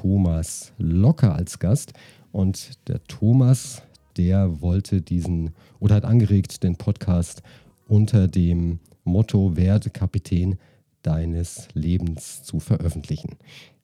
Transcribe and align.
Thomas 0.00 0.72
Locker 0.78 1.34
als 1.34 1.58
Gast 1.58 1.92
und 2.30 2.86
der 2.86 3.02
Thomas, 3.08 3.82
der 4.16 4.60
wollte 4.60 5.02
diesen 5.02 5.50
oder 5.80 5.96
hat 5.96 6.04
angeregt, 6.04 6.62
den 6.62 6.76
Podcast 6.76 7.42
unter 7.88 8.28
dem 8.28 8.78
Motto 9.02 9.56
Werde 9.56 9.90
Kapitän 9.90 10.56
deines 11.02 11.66
Lebens 11.74 12.44
zu 12.44 12.60
veröffentlichen. 12.60 13.38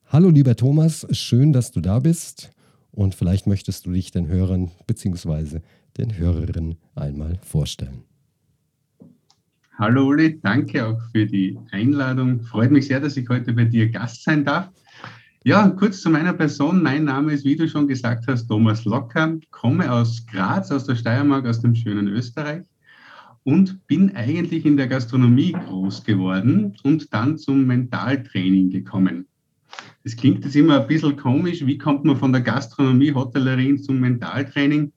Hallo 0.07 0.29
lieber 0.29 0.55
Thomas, 0.55 1.05
schön, 1.11 1.53
dass 1.53 1.73
du 1.73 1.81
da 1.81 1.99
bist 1.99 2.53
und 2.93 3.17
vielleicht 3.17 3.49
möchtest 3.49 3.85
du 3.85 3.91
dich 3.91 4.13
den 4.13 4.29
Hörern 4.29 4.71
bzw. 4.87 5.63
den 5.99 6.17
Hörerinnen 6.17 6.77
einmal 6.95 7.41
vorstellen. 7.43 8.05
Hallo 9.77 10.07
Uli, 10.07 10.39
danke 10.41 10.87
auch 10.87 11.01
für 11.11 11.27
die 11.27 11.59
Einladung. 11.73 12.43
Freut 12.43 12.71
mich 12.71 12.87
sehr, 12.87 13.01
dass 13.01 13.17
ich 13.17 13.29
heute 13.29 13.53
bei 13.53 13.65
dir 13.65 13.89
Gast 13.89 14.23
sein 14.23 14.45
darf. 14.45 14.71
Ja, 15.47 15.69
kurz 15.69 16.01
zu 16.01 16.09
meiner 16.09 16.33
Person. 16.33 16.83
Mein 16.83 17.05
Name 17.05 17.35
ist, 17.35 17.45
wie 17.45 17.55
du 17.55 17.69
schon 17.69 17.87
gesagt 17.87 18.27
hast, 18.29 18.47
Thomas 18.47 18.87
Locker, 18.87 19.37
komme 19.51 19.93
aus 19.93 20.25
Graz, 20.25 20.71
aus 20.71 20.87
der 20.87 20.97
Steiermark, 20.97 21.47
aus 21.47 21.61
dem 21.61 21.75
schönen 21.75 22.09
Österreich 22.09 22.65
und 23.43 23.87
bin 23.87 24.17
eigentlich 24.17 24.65
in 24.65 24.79
der 24.79 24.87
Gastronomie 24.87 25.53
groß 25.53 26.03
geworden 26.05 26.75
und 26.83 27.13
dann 27.13 27.37
zum 27.37 27.67
Mentaltraining 27.67 28.71
gekommen. 28.71 29.27
Das 30.03 30.17
klingt 30.17 30.47
jetzt 30.47 30.57
immer 30.57 30.81
ein 30.81 30.87
bisschen 30.87 31.15
komisch. 31.15 31.67
Wie 31.67 31.77
kommt 31.77 32.07
man 32.07 32.17
von 32.17 32.33
der 32.33 32.41
Gastronomie, 32.41 33.13
Hotellerie 33.13 33.77
zum 33.77 34.01
Mentaltraining? 34.01 34.95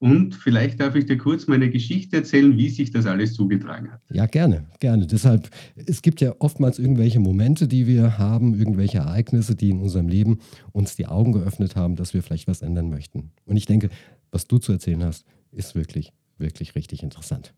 Und 0.00 0.34
vielleicht 0.34 0.80
darf 0.80 0.94
ich 0.94 1.04
dir 1.04 1.18
kurz 1.18 1.46
meine 1.46 1.68
Geschichte 1.68 2.16
erzählen, 2.16 2.56
wie 2.56 2.70
sich 2.70 2.90
das 2.90 3.04
alles 3.04 3.34
zugetragen 3.34 3.92
hat. 3.92 4.00
Ja, 4.10 4.24
gerne, 4.24 4.64
gerne. 4.80 5.06
Deshalb, 5.06 5.50
es 5.76 6.00
gibt 6.00 6.22
ja 6.22 6.34
oftmals 6.38 6.78
irgendwelche 6.78 7.20
Momente, 7.20 7.68
die 7.68 7.86
wir 7.86 8.16
haben, 8.16 8.58
irgendwelche 8.58 8.98
Ereignisse, 8.98 9.54
die 9.54 9.68
in 9.68 9.78
unserem 9.78 10.08
Leben 10.08 10.38
uns 10.72 10.96
die 10.96 11.06
Augen 11.06 11.32
geöffnet 11.32 11.76
haben, 11.76 11.96
dass 11.96 12.14
wir 12.14 12.22
vielleicht 12.22 12.48
was 12.48 12.62
ändern 12.62 12.88
möchten. 12.88 13.32
Und 13.44 13.58
ich 13.58 13.66
denke, 13.66 13.90
was 14.30 14.46
du 14.46 14.56
zu 14.56 14.72
erzählen 14.72 15.04
hast, 15.04 15.26
ist 15.52 15.74
wirklich, 15.74 16.14
wirklich 16.38 16.74
richtig 16.74 17.02
interessant. 17.02 17.52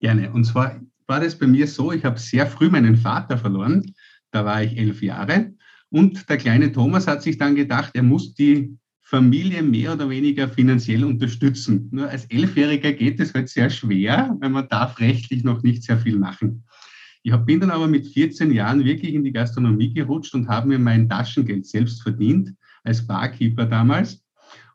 Gerne. 0.00 0.30
Und 0.30 0.44
zwar 0.44 0.78
war 1.06 1.20
das 1.20 1.38
bei 1.38 1.46
mir 1.46 1.66
so, 1.66 1.90
ich 1.90 2.04
habe 2.04 2.18
sehr 2.18 2.46
früh 2.46 2.68
meinen 2.68 2.96
Vater 2.96 3.38
verloren. 3.38 3.94
Da 4.30 4.44
war 4.44 4.62
ich 4.62 4.76
elf 4.76 5.02
Jahre. 5.02 5.54
Und 5.88 6.28
der 6.28 6.36
kleine 6.36 6.70
Thomas 6.70 7.06
hat 7.06 7.22
sich 7.22 7.38
dann 7.38 7.54
gedacht, 7.54 7.92
er 7.94 8.02
muss 8.02 8.34
die 8.34 8.76
Familie 9.06 9.62
mehr 9.62 9.92
oder 9.92 10.08
weniger 10.08 10.48
finanziell 10.48 11.04
unterstützen. 11.04 11.88
Nur 11.92 12.08
als 12.08 12.24
Elfjähriger 12.24 12.92
geht 12.92 13.20
es 13.20 13.34
halt 13.34 13.50
sehr 13.50 13.68
schwer, 13.68 14.34
weil 14.40 14.48
man 14.48 14.66
darf 14.68 14.98
rechtlich 14.98 15.44
noch 15.44 15.62
nicht 15.62 15.82
sehr 15.82 15.98
viel 15.98 16.18
machen. 16.18 16.64
Ich 17.22 17.36
bin 17.36 17.60
dann 17.60 17.70
aber 17.70 17.86
mit 17.86 18.06
14 18.06 18.50
Jahren 18.50 18.84
wirklich 18.84 19.14
in 19.14 19.22
die 19.22 19.32
Gastronomie 19.32 19.92
gerutscht 19.92 20.34
und 20.34 20.48
habe 20.48 20.68
mir 20.68 20.78
mein 20.78 21.08
Taschengeld 21.08 21.66
selbst 21.66 22.02
verdient, 22.02 22.54
als 22.82 23.06
Barkeeper 23.06 23.66
damals. 23.66 24.22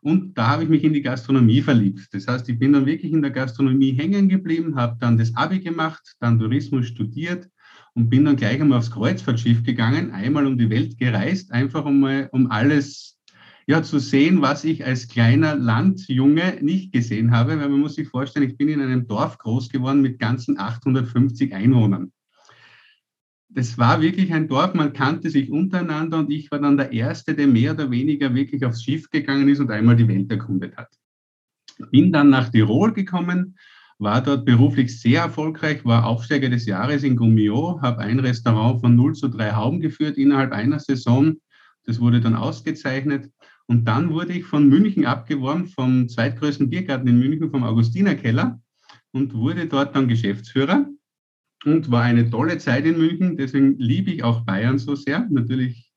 Und 0.00 0.38
da 0.38 0.48
habe 0.48 0.62
ich 0.62 0.68
mich 0.68 0.84
in 0.84 0.92
die 0.92 1.02
Gastronomie 1.02 1.60
verliebt. 1.60 2.08
Das 2.12 2.26
heißt, 2.26 2.48
ich 2.48 2.58
bin 2.58 2.72
dann 2.72 2.86
wirklich 2.86 3.12
in 3.12 3.22
der 3.22 3.32
Gastronomie 3.32 3.92
hängen 3.92 4.28
geblieben, 4.28 4.76
habe 4.76 4.96
dann 5.00 5.18
das 5.18 5.34
Abi 5.36 5.58
gemacht, 5.58 6.14
dann 6.20 6.38
Tourismus 6.38 6.86
studiert 6.86 7.48
und 7.94 8.08
bin 8.08 8.24
dann 8.24 8.36
gleich 8.36 8.60
einmal 8.60 8.78
aufs 8.78 8.90
Kreuzfahrtschiff 8.92 9.64
gegangen, 9.64 10.12
einmal 10.12 10.46
um 10.46 10.56
die 10.56 10.70
Welt 10.70 10.98
gereist, 10.98 11.52
einfach 11.52 11.84
um, 11.84 12.04
um 12.30 12.50
alles 12.50 13.19
ja, 13.66 13.82
zu 13.82 13.98
sehen, 13.98 14.42
was 14.42 14.64
ich 14.64 14.84
als 14.84 15.08
kleiner 15.08 15.54
Landjunge 15.54 16.58
nicht 16.60 16.92
gesehen 16.92 17.30
habe, 17.30 17.58
weil 17.60 17.68
man 17.68 17.80
muss 17.80 17.94
sich 17.94 18.08
vorstellen, 18.08 18.48
ich 18.48 18.56
bin 18.56 18.68
in 18.68 18.80
einem 18.80 19.06
Dorf 19.06 19.38
groß 19.38 19.68
geworden 19.68 20.02
mit 20.02 20.18
ganzen 20.18 20.58
850 20.58 21.54
Einwohnern. 21.54 22.12
Das 23.48 23.78
war 23.78 24.00
wirklich 24.00 24.32
ein 24.32 24.48
Dorf, 24.48 24.74
man 24.74 24.92
kannte 24.92 25.28
sich 25.28 25.50
untereinander 25.50 26.18
und 26.18 26.30
ich 26.30 26.50
war 26.50 26.60
dann 26.60 26.76
der 26.76 26.92
Erste, 26.92 27.34
der 27.34 27.48
mehr 27.48 27.72
oder 27.72 27.90
weniger 27.90 28.34
wirklich 28.34 28.64
aufs 28.64 28.84
Schiff 28.84 29.10
gegangen 29.10 29.48
ist 29.48 29.58
und 29.58 29.70
einmal 29.70 29.96
die 29.96 30.06
Welt 30.06 30.30
erkundet 30.30 30.76
hat. 30.76 30.88
Bin 31.90 32.12
dann 32.12 32.30
nach 32.30 32.50
Tirol 32.50 32.92
gekommen, 32.92 33.56
war 33.98 34.22
dort 34.22 34.44
beruflich 34.44 34.98
sehr 34.98 35.22
erfolgreich, 35.22 35.84
war 35.84 36.06
Aufsteiger 36.06 36.48
des 36.48 36.66
Jahres 36.66 37.02
in 37.02 37.16
Gummio, 37.16 37.80
habe 37.82 37.98
ein 37.98 38.18
Restaurant 38.18 38.80
von 38.80 38.96
0 38.96 39.14
zu 39.14 39.28
3 39.28 39.52
Hauben 39.52 39.80
geführt 39.80 40.16
innerhalb 40.16 40.52
einer 40.52 40.78
Saison. 40.78 41.36
Das 41.84 42.00
wurde 42.00 42.20
dann 42.20 42.34
ausgezeichnet. 42.34 43.30
Und 43.70 43.84
dann 43.84 44.10
wurde 44.10 44.32
ich 44.32 44.46
von 44.46 44.68
München 44.68 45.06
abgeworben, 45.06 45.68
vom 45.68 46.08
zweitgrößten 46.08 46.68
Biergarten 46.70 47.06
in 47.06 47.20
München, 47.20 47.52
vom 47.52 47.62
Augustinerkeller 47.62 48.60
und 49.12 49.32
wurde 49.32 49.66
dort 49.66 49.94
dann 49.94 50.08
Geschäftsführer 50.08 50.88
und 51.64 51.88
war 51.88 52.02
eine 52.02 52.28
tolle 52.28 52.58
Zeit 52.58 52.84
in 52.84 52.98
München. 52.98 53.36
Deswegen 53.36 53.78
liebe 53.78 54.10
ich 54.10 54.24
auch 54.24 54.40
Bayern 54.40 54.80
so 54.80 54.96
sehr. 54.96 55.24
Natürlich 55.30 55.92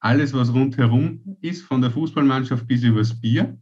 alles, 0.00 0.34
was 0.34 0.52
rundherum 0.52 1.38
ist, 1.40 1.62
von 1.62 1.80
der 1.80 1.92
Fußballmannschaft 1.92 2.66
bis 2.66 2.82
übers 2.82 3.18
Bier. 3.18 3.58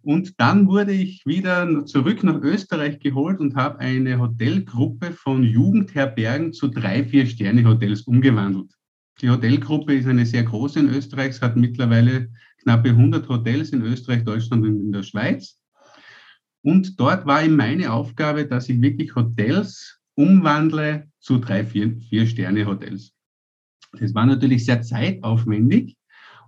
Und 0.00 0.40
dann 0.40 0.66
wurde 0.66 0.92
ich 0.92 1.26
wieder 1.26 1.84
zurück 1.84 2.24
nach 2.24 2.40
Österreich 2.40 3.00
geholt 3.00 3.38
und 3.38 3.54
habe 3.54 3.80
eine 3.80 4.18
Hotelgruppe 4.18 5.12
von 5.12 5.42
Jugendherbergen 5.42 6.54
zu 6.54 6.68
drei, 6.68 7.04
vier 7.04 7.26
Sterne-Hotels 7.26 8.00
umgewandelt. 8.06 8.72
Die 9.20 9.28
Hotelgruppe 9.28 9.94
ist 9.94 10.06
eine 10.06 10.24
sehr 10.24 10.44
große 10.44 10.80
in 10.80 10.88
Österreich. 10.88 11.32
Es 11.32 11.42
hat 11.42 11.54
mittlerweile 11.54 12.30
knappe 12.62 12.90
100 12.90 13.28
Hotels 13.28 13.70
in 13.70 13.82
Österreich, 13.82 14.24
Deutschland 14.24 14.64
und 14.64 14.80
in 14.80 14.92
der 14.92 15.02
Schweiz. 15.02 15.58
Und 16.62 16.98
dort 16.98 17.26
war 17.26 17.42
eben 17.42 17.56
meine 17.56 17.92
Aufgabe, 17.92 18.46
dass 18.46 18.68
ich 18.68 18.80
wirklich 18.80 19.14
Hotels 19.14 19.98
umwandle 20.14 21.08
zu 21.18 21.38
drei, 21.38 21.64
vier, 21.64 21.96
vier 22.08 22.26
Sterne-Hotels. 22.26 23.12
Das 23.98 24.14
war 24.14 24.26
natürlich 24.26 24.64
sehr 24.64 24.82
zeitaufwendig. 24.82 25.96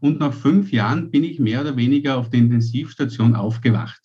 Und 0.00 0.20
nach 0.20 0.34
fünf 0.34 0.72
Jahren 0.72 1.10
bin 1.10 1.24
ich 1.24 1.40
mehr 1.40 1.62
oder 1.62 1.76
weniger 1.76 2.18
auf 2.18 2.30
der 2.30 2.40
Intensivstation 2.40 3.34
aufgewacht. 3.34 4.00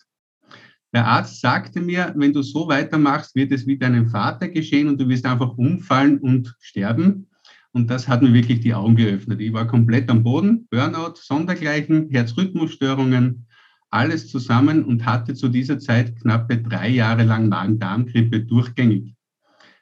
Der 0.94 1.06
Arzt 1.06 1.42
sagte 1.42 1.82
mir, 1.82 2.14
wenn 2.16 2.34
du 2.34 2.42
so 2.42 2.68
weitermachst, 2.68 3.36
wird 3.36 3.52
es 3.52 3.68
wie 3.68 3.78
deinem 3.78 4.08
Vater 4.08 4.50
geschehen 4.50 4.88
und 4.88 5.00
du 5.00 5.08
wirst 5.08 5.26
einfach 5.26 5.58
umfallen 5.58 6.18
und 6.20 6.56
sterben. 6.60 7.29
Und 7.72 7.90
das 7.90 8.08
hat 8.08 8.22
mir 8.22 8.34
wirklich 8.34 8.62
die 8.62 8.74
Augen 8.74 8.96
geöffnet. 8.96 9.42
Ich 9.42 9.54
war 9.54 9.68
komplett 9.68 10.10
am 10.10 10.24
Boden, 10.24 10.68
Burnout, 10.72 11.16
Sondergleichen, 11.16 12.10
Herzrhythmusstörungen, 12.10 13.46
alles 13.92 14.28
zusammen 14.28 14.84
und 14.84 15.06
hatte 15.06 15.34
zu 15.34 15.50
dieser 15.50 15.80
Zeit 15.80 16.16
knappe 16.20 16.58
drei 16.58 16.90
Jahre 16.90 17.24
lang 17.24 17.50
Magen-Darm-Grippe 17.50 18.42
durchgängig. 18.42 19.16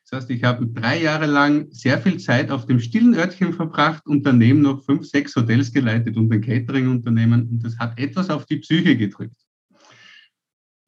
Das 0.10 0.22
heißt, 0.22 0.30
ich 0.32 0.44
habe 0.44 0.68
drei 0.68 1.02
Jahre 1.02 1.26
lang 1.26 1.68
sehr 1.72 1.98
viel 2.00 2.18
Zeit 2.18 2.50
auf 2.50 2.66
dem 2.66 2.80
stillen 2.80 3.14
Örtchen 3.14 3.52
verbracht 3.52 4.06
und 4.06 4.26
daneben 4.26 4.62
noch 4.62 4.86
fünf, 4.86 5.06
sechs 5.06 5.36
Hotels 5.36 5.74
geleitet 5.74 6.16
und 6.16 6.32
ein 6.32 6.42
Catering-Unternehmen. 6.42 7.50
Und 7.50 7.66
das 7.66 7.78
hat 7.78 8.00
etwas 8.00 8.30
auf 8.30 8.46
die 8.46 8.58
Psyche 8.58 8.96
gedrückt. 8.96 9.36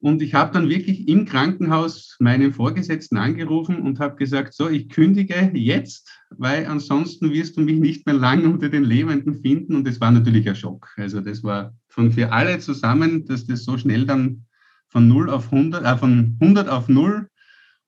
Und 0.02 0.22
ich 0.22 0.32
habe 0.32 0.54
dann 0.54 0.70
wirklich 0.70 1.06
im 1.08 1.26
Krankenhaus 1.26 2.16
meinen 2.20 2.54
Vorgesetzten 2.54 3.18
angerufen 3.18 3.82
und 3.82 4.00
habe 4.00 4.16
gesagt, 4.16 4.54
so, 4.54 4.70
ich 4.70 4.88
kündige 4.88 5.50
jetzt, 5.52 6.10
weil 6.36 6.66
ansonsten 6.66 7.32
wirst 7.32 7.56
du 7.56 7.62
mich 7.62 7.78
nicht 7.78 8.06
mehr 8.06 8.14
lange 8.14 8.48
unter 8.48 8.68
den 8.68 8.84
Lebenden 8.84 9.40
finden. 9.40 9.74
Und 9.74 9.86
das 9.86 10.00
war 10.00 10.10
natürlich 10.10 10.48
ein 10.48 10.54
Schock. 10.54 10.88
Also 10.96 11.20
das 11.20 11.42
war 11.42 11.74
von 11.88 12.12
für 12.12 12.32
alle 12.32 12.58
zusammen, 12.58 13.24
dass 13.26 13.46
das 13.46 13.64
so 13.64 13.76
schnell 13.76 14.06
dann 14.06 14.44
von 14.88 15.08
0 15.08 15.30
auf 15.30 15.52
100, 15.52 15.84
äh, 15.84 15.96
von 15.96 16.36
100 16.40 16.68
auf 16.68 16.88
0 16.88 17.28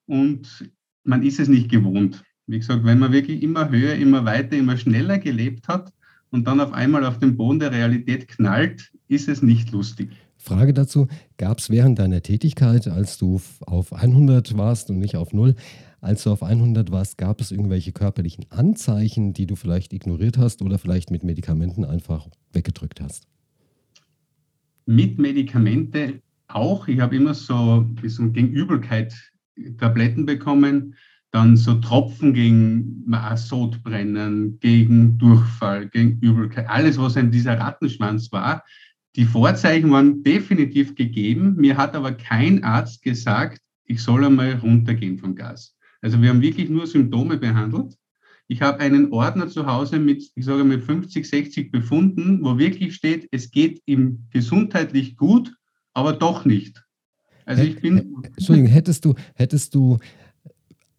und 0.06 0.70
man 1.04 1.22
ist 1.22 1.40
es 1.40 1.48
nicht 1.48 1.70
gewohnt. 1.70 2.22
Wie 2.46 2.58
gesagt, 2.58 2.84
wenn 2.84 2.98
man 2.98 3.12
wirklich 3.12 3.42
immer 3.42 3.70
höher, 3.70 3.94
immer 3.94 4.24
weiter, 4.24 4.56
immer 4.56 4.76
schneller 4.76 5.18
gelebt 5.18 5.68
hat 5.68 5.92
und 6.30 6.46
dann 6.46 6.60
auf 6.60 6.72
einmal 6.72 7.04
auf 7.04 7.18
den 7.18 7.36
Boden 7.36 7.60
der 7.60 7.72
Realität 7.72 8.28
knallt, 8.28 8.92
ist 9.08 9.28
es 9.28 9.42
nicht 9.42 9.72
lustig. 9.72 10.10
Frage 10.36 10.72
dazu, 10.72 11.06
gab 11.38 11.58
es 11.58 11.70
während 11.70 12.00
deiner 12.00 12.20
Tätigkeit, 12.20 12.88
als 12.88 13.16
du 13.16 13.40
auf 13.60 13.92
100 13.92 14.56
warst 14.56 14.90
und 14.90 14.98
nicht 14.98 15.16
auf 15.16 15.32
0, 15.32 15.54
als 16.02 16.24
du 16.24 16.30
auf 16.30 16.42
100 16.42 16.90
warst, 16.90 17.16
gab 17.16 17.40
es 17.40 17.52
irgendwelche 17.52 17.92
körperlichen 17.92 18.44
Anzeichen, 18.50 19.32
die 19.32 19.46
du 19.46 19.54
vielleicht 19.54 19.92
ignoriert 19.92 20.36
hast 20.36 20.60
oder 20.60 20.78
vielleicht 20.78 21.10
mit 21.10 21.22
Medikamenten 21.22 21.84
einfach 21.84 22.28
weggedrückt 22.52 23.00
hast? 23.00 23.28
Mit 24.84 25.18
Medikamente 25.18 26.20
auch. 26.48 26.88
Ich 26.88 26.98
habe 27.00 27.16
immer 27.16 27.34
so, 27.34 27.86
so 28.04 28.30
gegen 28.30 28.48
Übelkeit 28.48 29.14
Tabletten 29.78 30.26
bekommen. 30.26 30.96
dann 31.30 31.56
so 31.56 31.74
Tropfen 31.74 32.34
gegen 32.34 33.06
Sodbrennen, 33.36 34.58
gegen 34.60 35.16
Durchfall, 35.18 35.88
gegen 35.88 36.18
Übelkeit, 36.20 36.68
alles, 36.68 36.98
was 36.98 37.16
in 37.16 37.30
dieser 37.30 37.58
Rattenschwanz 37.58 38.30
war. 38.32 38.62
Die 39.16 39.24
Vorzeichen 39.24 39.90
waren 39.90 40.22
definitiv 40.22 40.94
gegeben. 40.94 41.56
Mir 41.56 41.76
hat 41.76 41.94
aber 41.94 42.12
kein 42.12 42.62
Arzt 42.64 43.02
gesagt, 43.02 43.62
ich 43.86 44.02
soll 44.02 44.24
einmal 44.24 44.54
runtergehen 44.56 45.18
vom 45.18 45.34
Gas. 45.34 45.74
Also 46.02 46.20
wir 46.20 46.28
haben 46.28 46.42
wirklich 46.42 46.68
nur 46.68 46.86
Symptome 46.86 47.38
behandelt. 47.38 47.96
Ich 48.48 48.60
habe 48.60 48.80
einen 48.80 49.12
Ordner 49.12 49.48
zu 49.48 49.66
Hause 49.66 49.98
mit, 49.98 50.30
ich 50.34 50.44
sage 50.44 50.64
mit 50.64 50.82
50, 50.82 51.26
60 51.26 51.72
Befunden, 51.72 52.44
wo 52.44 52.58
wirklich 52.58 52.94
steht, 52.94 53.28
es 53.30 53.50
geht 53.50 53.80
ihm 53.86 54.26
gesundheitlich 54.30 55.16
gut, 55.16 55.54
aber 55.94 56.12
doch 56.12 56.44
nicht. 56.44 56.84
Also 57.46 57.62
ich 57.62 57.80
bin. 57.80 58.16
Entschuldigung, 58.36 58.70
hättest 58.70 59.04
du, 59.04 59.14
hättest 59.34 59.74
du 59.74 59.98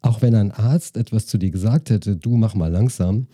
auch 0.03 0.21
wenn 0.21 0.35
ein 0.35 0.51
Arzt 0.51 0.97
etwas 0.97 1.27
zu 1.27 1.38
dir 1.38 1.49
gesagt 1.49 1.89
hätte, 1.89 2.15
du 2.15 2.35
mach 2.35 2.56
mal 2.56 2.71
langsam, 2.71 3.27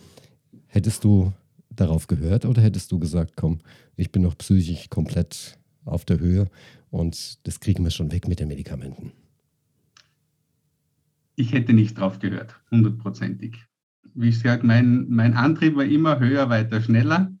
hättest 0.66 1.04
du 1.04 1.32
darauf 1.70 2.06
gehört 2.06 2.44
oder 2.44 2.62
hättest 2.62 2.92
du 2.92 2.98
gesagt, 2.98 3.32
komm, 3.36 3.58
ich 3.96 4.12
bin 4.12 4.22
noch 4.22 4.38
psychisch 4.38 4.88
komplett 4.88 5.58
auf 5.84 6.04
der 6.04 6.20
Höhe 6.20 6.48
und 6.90 7.46
das 7.46 7.58
kriegen 7.60 7.84
wir 7.84 7.90
schon 7.90 8.12
weg 8.12 8.28
mit 8.28 8.38
den 8.38 8.48
Medikamenten? 8.48 9.12
Ich 11.40 11.54
hätte 11.54 11.72
nicht 11.72 11.98
drauf 11.98 12.18
gehört, 12.18 12.60
hundertprozentig. 12.70 13.64
Wie 14.14 14.28
ich 14.28 14.40
sage, 14.40 14.66
mein, 14.66 15.06
mein 15.08 15.32
Antrieb 15.32 15.74
war 15.74 15.86
immer 15.86 16.20
höher, 16.20 16.50
weiter, 16.50 16.82
schneller. 16.82 17.32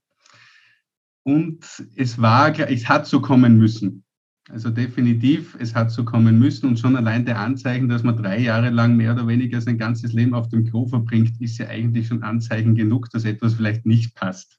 Und 1.22 1.66
es 1.96 2.18
war, 2.18 2.58
es 2.58 2.88
hat 2.88 3.06
so 3.06 3.20
kommen 3.20 3.58
müssen. 3.58 4.04
Also 4.48 4.70
definitiv, 4.70 5.54
es 5.60 5.74
hat 5.74 5.90
so 5.90 6.06
kommen 6.06 6.38
müssen 6.38 6.66
und 6.66 6.78
schon 6.78 6.96
allein 6.96 7.26
der 7.26 7.40
Anzeichen, 7.40 7.90
dass 7.90 8.02
man 8.02 8.16
drei 8.16 8.38
Jahre 8.38 8.70
lang 8.70 8.96
mehr 8.96 9.12
oder 9.12 9.28
weniger 9.28 9.60
sein 9.60 9.76
ganzes 9.76 10.14
Leben 10.14 10.32
auf 10.32 10.48
dem 10.48 10.64
Klo 10.64 10.86
verbringt, 10.86 11.38
ist 11.38 11.58
ja 11.58 11.68
eigentlich 11.68 12.06
schon 12.06 12.22
Anzeichen 12.22 12.74
genug, 12.74 13.10
dass 13.10 13.26
etwas 13.26 13.52
vielleicht 13.52 13.84
nicht 13.84 14.14
passt. 14.14 14.58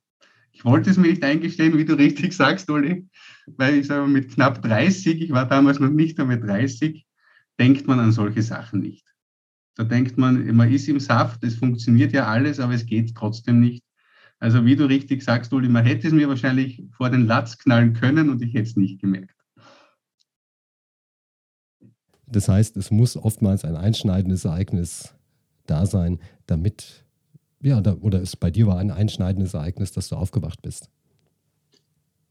Ich 0.52 0.64
wollte 0.66 0.92
es 0.92 0.98
mir 0.98 1.08
nicht 1.08 1.24
eingestehen, 1.24 1.80
wie 1.80 1.86
du 1.86 1.96
richtig 1.96 2.34
sagst, 2.34 2.70
Uli, 2.70 3.08
weil 3.48 3.78
ich 3.78 3.88
sage, 3.88 4.08
mit 4.08 4.30
knapp 4.30 4.62
30, 4.62 5.20
ich 5.20 5.32
war 5.32 5.48
damals 5.48 5.80
noch 5.80 5.90
nicht 5.90 6.20
einmal 6.20 6.40
30, 6.40 7.08
denkt 7.60 7.88
man 7.88 8.00
an 8.00 8.12
solche 8.12 8.44
Sachen 8.44 8.82
nicht. 8.82 9.11
Da 9.76 9.84
denkt 9.84 10.18
man, 10.18 10.54
man 10.56 10.72
ist 10.72 10.88
im 10.90 11.00
Saft, 11.00 11.44
es 11.44 11.56
funktioniert 11.56 12.12
ja 12.14 12.28
alles, 12.28 12.60
aber 12.60 12.74
es 12.74 12.86
geht 12.86 13.16
trotzdem 13.16 13.60
nicht. 13.60 13.84
Also 14.40 14.66
wie 14.66 14.76
du 14.76 14.86
richtig 14.86 15.24
sagst, 15.24 15.54
Uli, 15.54 15.70
man 15.70 15.86
hätte 15.86 16.08
es 16.08 16.14
mir 16.14 16.28
wahrscheinlich 16.28 16.84
vor 16.92 17.10
den 17.10 17.28
Latz 17.28 17.58
knallen 17.58 17.94
können 17.94 18.30
und 18.30 18.42
ich 18.42 18.54
hätte 18.54 18.70
es 18.70 18.76
nicht 18.76 19.00
gemerkt. 19.00 19.36
Das 22.26 22.48
heißt, 22.48 22.76
es 22.78 22.92
muss 22.92 23.18
oftmals 23.18 23.66
ein 23.66 23.76
einschneidendes 23.76 24.46
Ereignis 24.46 25.14
da 25.68 25.86
sein, 25.86 26.20
damit, 26.48 27.06
ja, 27.62 27.82
da, 27.82 27.94
oder 27.94 28.22
es 28.22 28.36
bei 28.36 28.50
dir 28.50 28.68
war 28.68 28.80
ein 28.80 28.90
einschneidendes 28.90 29.54
Ereignis, 29.54 29.92
dass 29.92 30.10
du 30.10 30.16
aufgewacht 30.16 30.62
bist. 30.62 30.90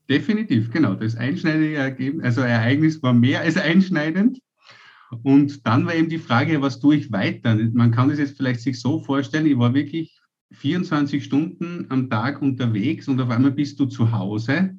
Definitiv, 0.08 0.72
genau. 0.72 0.94
Das 0.94 1.14
einschneidende 1.14 1.74
Ergebnis, 1.74 2.24
also 2.24 2.40
Ereignis 2.40 3.02
war 3.02 3.12
mehr 3.12 3.42
als 3.42 3.56
einschneidend. 3.56 4.40
Und 5.22 5.66
dann 5.66 5.86
war 5.86 5.94
eben 5.94 6.08
die 6.08 6.18
Frage, 6.18 6.62
was 6.62 6.80
tue 6.80 6.96
ich 6.96 7.12
weiter? 7.12 7.56
Man 7.72 7.90
kann 7.90 8.08
das 8.08 8.18
jetzt 8.18 8.36
vielleicht 8.36 8.60
sich 8.60 8.80
so 8.80 9.02
vorstellen, 9.02 9.46
ich 9.46 9.58
war 9.58 9.74
wirklich 9.74 10.20
24 10.52 11.24
Stunden 11.24 11.86
am 11.88 12.10
Tag 12.10 12.42
unterwegs 12.42 13.08
und 13.08 13.20
auf 13.20 13.30
einmal 13.30 13.52
bist 13.52 13.78
du 13.80 13.86
zu 13.86 14.12
Hause 14.12 14.78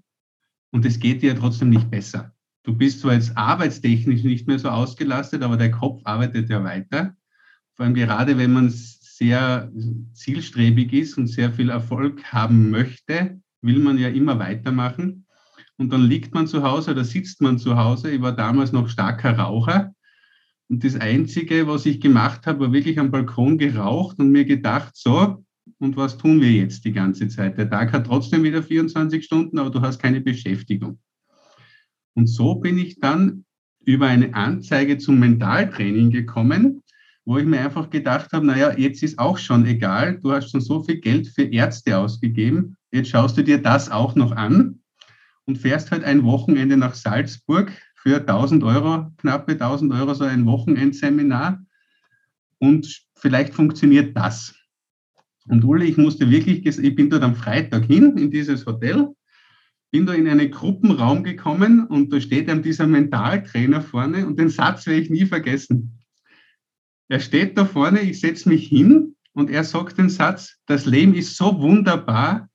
und 0.72 0.86
es 0.86 1.00
geht 1.00 1.22
dir 1.22 1.36
trotzdem 1.36 1.70
nicht 1.70 1.90
besser. 1.90 2.34
Du 2.64 2.76
bist 2.76 3.02
zwar 3.02 3.14
jetzt 3.14 3.36
arbeitstechnisch 3.36 4.24
nicht 4.24 4.48
mehr 4.48 4.60
so 4.60 4.70
ausgelastet, 4.70 5.42
aber 5.44 5.58
der 5.58 5.72
Kopf 5.72 6.02
arbeitet 6.04 6.50
ja 6.50 6.64
weiter. 6.64 7.16
Vor 7.74 7.86
allem 7.86 7.96
gerade, 7.96 8.38
wenn 8.38 8.54
man 8.54 8.70
sehr 8.70 9.72
zielstrebig 10.14 10.94
ist 10.94 11.18
und 11.18 11.28
sehr 11.28 11.52
viel 11.52 11.70
Erfolg 11.70 12.24
haben 12.26 12.70
möchte, 12.70 13.42
will 13.62 13.80
man 13.80 13.98
ja 13.98 14.10
immer 14.10 14.40
weitermachen. 14.40 15.26
Und 15.78 15.92
dann 15.92 16.04
liegt 16.04 16.34
man 16.34 16.48
zu 16.48 16.64
Hause 16.64 16.92
oder 16.92 17.04
sitzt 17.04 17.42
man 17.42 17.58
zu 17.58 17.76
Hause. 17.78 18.12
Ich 18.12 18.22
war 18.22 18.36
damals 18.36 18.72
noch 18.72 18.90
starker 18.90 19.38
Raucher. 19.38 19.94
Und 20.72 20.86
das 20.86 20.96
Einzige, 20.96 21.68
was 21.68 21.86
ich 21.86 22.00
gemacht 22.00 22.48
habe, 22.48 22.62
war 22.62 22.72
wirklich 22.72 22.98
am 22.98 23.12
Balkon 23.12 23.58
geraucht 23.58 24.20
und 24.20 24.32
mir 24.32 24.46
gedacht, 24.46 24.96
so, 24.96 25.44
und 25.80 25.98
was 25.98 26.18
tun 26.18 26.40
wir 26.40 26.50
jetzt 26.50 26.86
die 26.86 26.94
ganze 26.94 27.28
Zeit? 27.28 27.58
Der 27.58 27.70
Tag 27.70 27.92
hat 27.92 28.08
trotzdem 28.08 28.44
wieder 28.44 28.64
24 28.64 29.26
Stunden, 29.26 29.60
aber 29.60 29.70
du 29.70 29.82
hast 29.82 30.02
keine 30.02 30.22
Beschäftigung. 30.22 30.98
Und 32.14 32.28
so 32.28 32.56
bin 32.56 32.78
ich 32.78 33.02
dann 33.02 33.44
über 33.84 34.08
eine 34.08 34.34
Anzeige 34.34 34.98
zum 34.98 35.20
Mentaltraining 35.20 36.10
gekommen, 36.10 36.82
wo 37.26 37.38
ich 37.38 37.46
mir 37.46 37.60
einfach 37.60 37.90
gedacht 37.90 38.32
habe, 38.32 38.46
naja, 38.46 38.72
jetzt 38.78 39.04
ist 39.04 39.20
auch 39.20 39.38
schon 39.38 39.66
egal, 39.66 40.22
du 40.22 40.32
hast 40.32 40.52
schon 40.52 40.62
so 40.62 40.82
viel 40.84 41.02
Geld 41.02 41.28
für 41.28 41.44
Ärzte 41.44 41.98
ausgegeben, 41.98 42.78
jetzt 42.94 43.10
schaust 43.10 43.38
du 43.38 43.44
dir 43.44 43.62
das 43.62 43.92
auch 43.92 44.16
noch 44.16 44.32
an 44.32 44.80
und 45.44 45.58
fährst 45.58 45.92
halt 45.92 46.06
ein 46.06 46.24
Wochenende 46.24 46.78
nach 46.78 46.94
Salzburg 46.94 47.74
für 48.02 48.18
1000 48.18 48.64
Euro, 48.64 49.12
knappe 49.18 49.54
1000 49.54 49.94
Euro, 49.94 50.14
so 50.14 50.24
ein 50.24 50.46
Wochenendseminar 50.46 51.64
und 52.60 53.04
vielleicht 53.16 53.54
funktioniert 53.54 54.16
das. 54.18 54.56
Und 55.48 55.64
Uli, 55.64 55.86
ich 55.86 55.98
musste 55.98 56.30
wirklich, 56.30 56.66
ich 56.66 56.96
bin 56.96 57.10
dort 57.10 57.24
am 57.24 57.36
Freitag 57.36 57.86
hin 57.86 58.18
in 58.18 58.32
dieses 58.32 58.66
Hotel 58.66 59.10
bin 59.92 60.06
da 60.06 60.14
in 60.14 60.28
einen 60.28 60.50
Gruppenraum 60.50 61.24
gekommen 61.24 61.86
und 61.86 62.12
da 62.14 62.22
steht 62.22 62.48
dann 62.48 62.64
dieser 62.64 62.88
Mentaltrainer 62.88 63.82
vorne 63.82 64.26
und 64.26 64.40
den 64.40 64.50
Satz 64.50 64.88
werde 64.88 65.02
ich 65.02 65.10
nie 65.10 65.26
vergessen. 65.26 66.00
Er 67.10 67.20
steht 67.20 67.58
da 67.58 67.66
vorne, 67.66 68.00
ich 68.00 68.22
setze 68.22 68.48
mich 68.48 68.68
hin 68.68 69.16
und 69.34 69.50
er 69.50 69.66
sagt 69.66 69.98
den 69.98 70.10
Satz, 70.10 70.58
das 70.66 70.86
Leben 70.86 71.14
ist 71.14 71.36
so 71.36 71.60
wunderbar, 71.60 72.50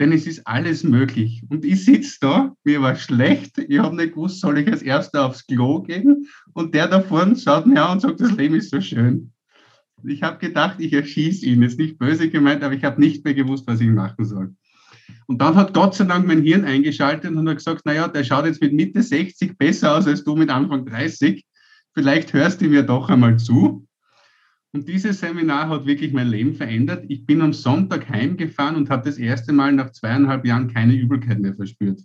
denn 0.00 0.12
es 0.12 0.26
ist 0.26 0.46
alles 0.46 0.82
möglich. 0.82 1.42
Und 1.50 1.62
ich 1.64 1.84
sitze 1.84 2.16
da, 2.22 2.56
mir 2.64 2.80
war 2.80 2.96
schlecht, 2.96 3.58
ich 3.58 3.78
habe 3.78 3.94
nicht 3.94 4.14
gewusst, 4.14 4.40
soll 4.40 4.58
ich 4.58 4.66
als 4.66 4.82
Erster 4.82 5.26
aufs 5.26 5.46
Klo 5.46 5.82
gehen? 5.82 6.26
Und 6.54 6.74
der 6.74 6.88
da 6.88 7.02
vorne 7.02 7.36
schaut 7.36 7.66
mir 7.66 7.84
an 7.84 7.92
und 7.92 8.00
sagt, 8.00 8.20
das 8.20 8.32
Leben 8.32 8.54
ist 8.54 8.70
so 8.70 8.80
schön. 8.80 9.30
Ich 10.02 10.22
habe 10.22 10.38
gedacht, 10.38 10.80
ich 10.80 10.94
erschieße 10.94 11.44
ihn. 11.44 11.62
Ist 11.62 11.78
nicht 11.78 11.98
böse 11.98 12.30
gemeint, 12.30 12.64
aber 12.64 12.74
ich 12.74 12.82
habe 12.82 12.98
nicht 12.98 13.22
mehr 13.26 13.34
gewusst, 13.34 13.66
was 13.66 13.82
ich 13.82 13.90
machen 13.90 14.24
soll. 14.24 14.54
Und 15.26 15.42
dann 15.42 15.54
hat 15.54 15.74
Gott 15.74 15.94
sei 15.94 16.04
Dank 16.04 16.26
mein 16.26 16.42
Hirn 16.42 16.64
eingeschaltet 16.64 17.34
und 17.34 17.46
hat 17.46 17.58
gesagt, 17.58 17.84
naja, 17.84 18.08
der 18.08 18.24
schaut 18.24 18.46
jetzt 18.46 18.62
mit 18.62 18.72
Mitte 18.72 19.02
60 19.02 19.58
besser 19.58 19.98
aus 19.98 20.06
als 20.06 20.24
du 20.24 20.34
mit 20.34 20.48
Anfang 20.48 20.86
30. 20.86 21.44
Vielleicht 21.92 22.32
hörst 22.32 22.62
du 22.62 22.68
mir 22.68 22.84
doch 22.84 23.10
einmal 23.10 23.38
zu. 23.38 23.86
Und 24.72 24.86
dieses 24.86 25.18
Seminar 25.18 25.68
hat 25.68 25.86
wirklich 25.86 26.12
mein 26.12 26.28
Leben 26.28 26.54
verändert. 26.54 27.04
Ich 27.08 27.26
bin 27.26 27.40
am 27.40 27.52
Sonntag 27.52 28.08
heimgefahren 28.08 28.76
und 28.76 28.88
habe 28.88 29.04
das 29.04 29.18
erste 29.18 29.52
Mal 29.52 29.72
nach 29.72 29.90
zweieinhalb 29.90 30.46
Jahren 30.46 30.72
keine 30.72 30.94
Übelkeit 30.94 31.40
mehr 31.40 31.54
verspürt. 31.54 32.00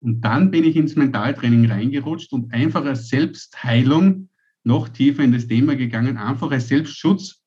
Und 0.00 0.20
dann 0.20 0.50
bin 0.50 0.64
ich 0.64 0.76
ins 0.76 0.96
Mentaltraining 0.96 1.70
reingerutscht 1.70 2.32
und 2.32 2.52
einfach 2.52 2.84
als 2.84 3.08
Selbstheilung 3.08 4.28
noch 4.64 4.88
tiefer 4.88 5.22
in 5.22 5.32
das 5.32 5.46
Thema 5.46 5.76
gegangen, 5.76 6.16
einfach 6.16 6.50
als 6.50 6.68
Selbstschutz, 6.68 7.40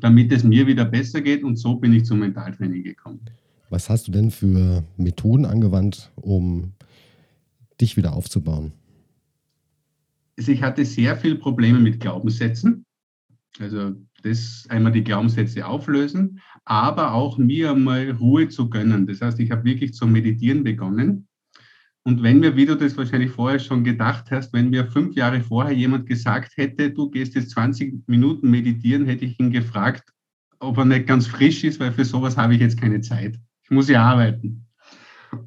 damit 0.00 0.32
es 0.32 0.42
mir 0.42 0.66
wieder 0.66 0.86
besser 0.86 1.20
geht. 1.20 1.44
Und 1.44 1.56
so 1.56 1.76
bin 1.76 1.92
ich 1.92 2.06
zum 2.06 2.20
Mentaltraining 2.20 2.82
gekommen. 2.82 3.20
Was 3.68 3.90
hast 3.90 4.08
du 4.08 4.12
denn 4.12 4.30
für 4.30 4.82
Methoden 4.96 5.44
angewandt, 5.44 6.10
um 6.16 6.72
dich 7.80 7.96
wieder 7.96 8.14
aufzubauen? 8.14 8.72
Also 10.38 10.52
ich 10.52 10.62
hatte 10.62 10.84
sehr 10.84 11.16
viele 11.16 11.36
Probleme 11.36 11.78
mit 11.78 12.00
Glaubenssätzen. 12.00 12.85
Also 13.60 13.94
das 14.22 14.66
einmal 14.68 14.92
die 14.92 15.04
Glaubenssätze 15.04 15.66
auflösen, 15.66 16.40
aber 16.64 17.12
auch 17.12 17.38
mir 17.38 17.70
einmal 17.70 18.10
Ruhe 18.10 18.48
zu 18.48 18.68
gönnen. 18.68 19.06
Das 19.06 19.20
heißt, 19.20 19.40
ich 19.40 19.50
habe 19.50 19.64
wirklich 19.64 19.94
zu 19.94 20.06
meditieren 20.06 20.64
begonnen. 20.64 21.26
Und 22.02 22.22
wenn 22.22 22.38
mir, 22.38 22.54
wie 22.54 22.66
du 22.66 22.76
das 22.76 22.96
wahrscheinlich 22.96 23.30
vorher 23.30 23.58
schon 23.58 23.82
gedacht 23.82 24.30
hast, 24.30 24.52
wenn 24.52 24.70
mir 24.70 24.86
fünf 24.86 25.16
Jahre 25.16 25.40
vorher 25.40 25.74
jemand 25.74 26.06
gesagt 26.06 26.52
hätte, 26.56 26.90
du 26.90 27.10
gehst 27.10 27.34
jetzt 27.34 27.50
20 27.50 28.06
Minuten 28.06 28.50
meditieren, 28.50 29.06
hätte 29.06 29.24
ich 29.24 29.40
ihn 29.40 29.50
gefragt, 29.50 30.12
ob 30.60 30.78
er 30.78 30.84
nicht 30.84 31.06
ganz 31.06 31.26
frisch 31.26 31.64
ist, 31.64 31.80
weil 31.80 31.92
für 31.92 32.04
sowas 32.04 32.36
habe 32.36 32.54
ich 32.54 32.60
jetzt 32.60 32.80
keine 32.80 33.00
Zeit 33.00 33.38
ich 33.66 33.70
muss 33.70 33.88
ja 33.88 34.02
arbeiten. 34.02 34.64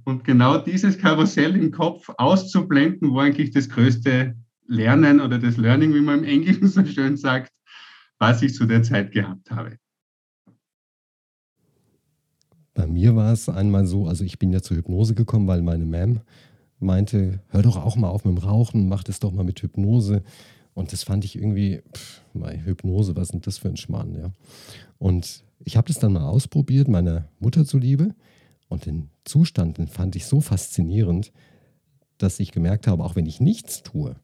Und 0.04 0.26
genau 0.26 0.58
dieses 0.58 0.98
Karussell 0.98 1.56
im 1.56 1.72
Kopf 1.72 2.10
auszublenden, 2.18 3.14
war 3.14 3.24
eigentlich 3.24 3.52
das 3.52 3.70
größte 3.70 4.36
Lernen 4.68 5.22
oder 5.22 5.40
das 5.40 5.56
Learning, 5.56 5.94
wie 5.96 6.02
man 6.02 6.20
im 6.20 6.26
Englischen 6.26 6.68
so 6.68 6.86
schön 6.86 7.16
sagt, 7.16 7.52
was 8.20 8.42
ich 8.42 8.54
zu 8.54 8.66
der 8.66 8.84
Zeit 8.84 9.12
gehabt 9.12 9.50
habe. 9.50 9.78
Bei 12.74 12.86
mir 12.86 13.16
war 13.16 13.34
es 13.34 13.50
einmal 13.50 13.86
so, 13.86 14.08
also 14.08 14.24
ich 14.24 14.40
bin 14.40 14.54
ja 14.54 14.62
zur 14.62 14.78
Hypnose 14.78 15.16
gekommen, 15.16 15.48
weil 15.48 15.62
meine 15.62 15.86
Ma'am 15.86 16.22
meinte, 16.80 17.42
hör 17.50 17.62
doch 17.62 17.76
auch 17.76 17.96
mal 17.96 18.10
auf 18.10 18.24
mit 18.24 18.38
dem 18.38 18.44
Rauchen, 18.44 18.88
mach 18.88 19.04
das 19.04 19.20
doch 19.20 19.32
mal 19.32 19.44
mit 19.44 19.62
Hypnose. 19.62 20.24
Und 20.74 20.94
das 20.94 21.04
fand 21.04 21.26
ich 21.26 21.36
irgendwie, 21.36 21.82
pff, 21.94 22.22
meine 22.34 22.64
Hypnose, 22.64 23.16
was 23.16 23.30
denn 23.30 23.42
das 23.42 23.58
für 23.58 23.68
ein 23.68 23.76
Schmarrn, 23.76 24.16
ja. 24.16 24.32
Und 24.98 25.44
ich 25.66 25.76
habe 25.76 25.88
das 25.88 26.00
dann 26.00 26.14
mal 26.14 26.26
ausprobiert, 26.26 26.88
meiner 26.88 27.28
Mutter 27.40 27.66
zuliebe. 27.66 28.16
Und 28.70 28.86
den 28.86 29.10
Zustand 29.26 29.78
den 29.78 29.88
fand 29.88 30.16
ich 30.16 30.26
so 30.26 30.40
faszinierend, 30.40 31.34
dass 32.18 32.40
ich 32.40 32.52
gemerkt 32.52 32.88
habe, 32.88 33.04
auch 33.04 33.16
wenn 33.16 33.26
ich 33.26 33.42
nichts 33.42 33.84
tue, 33.84 34.16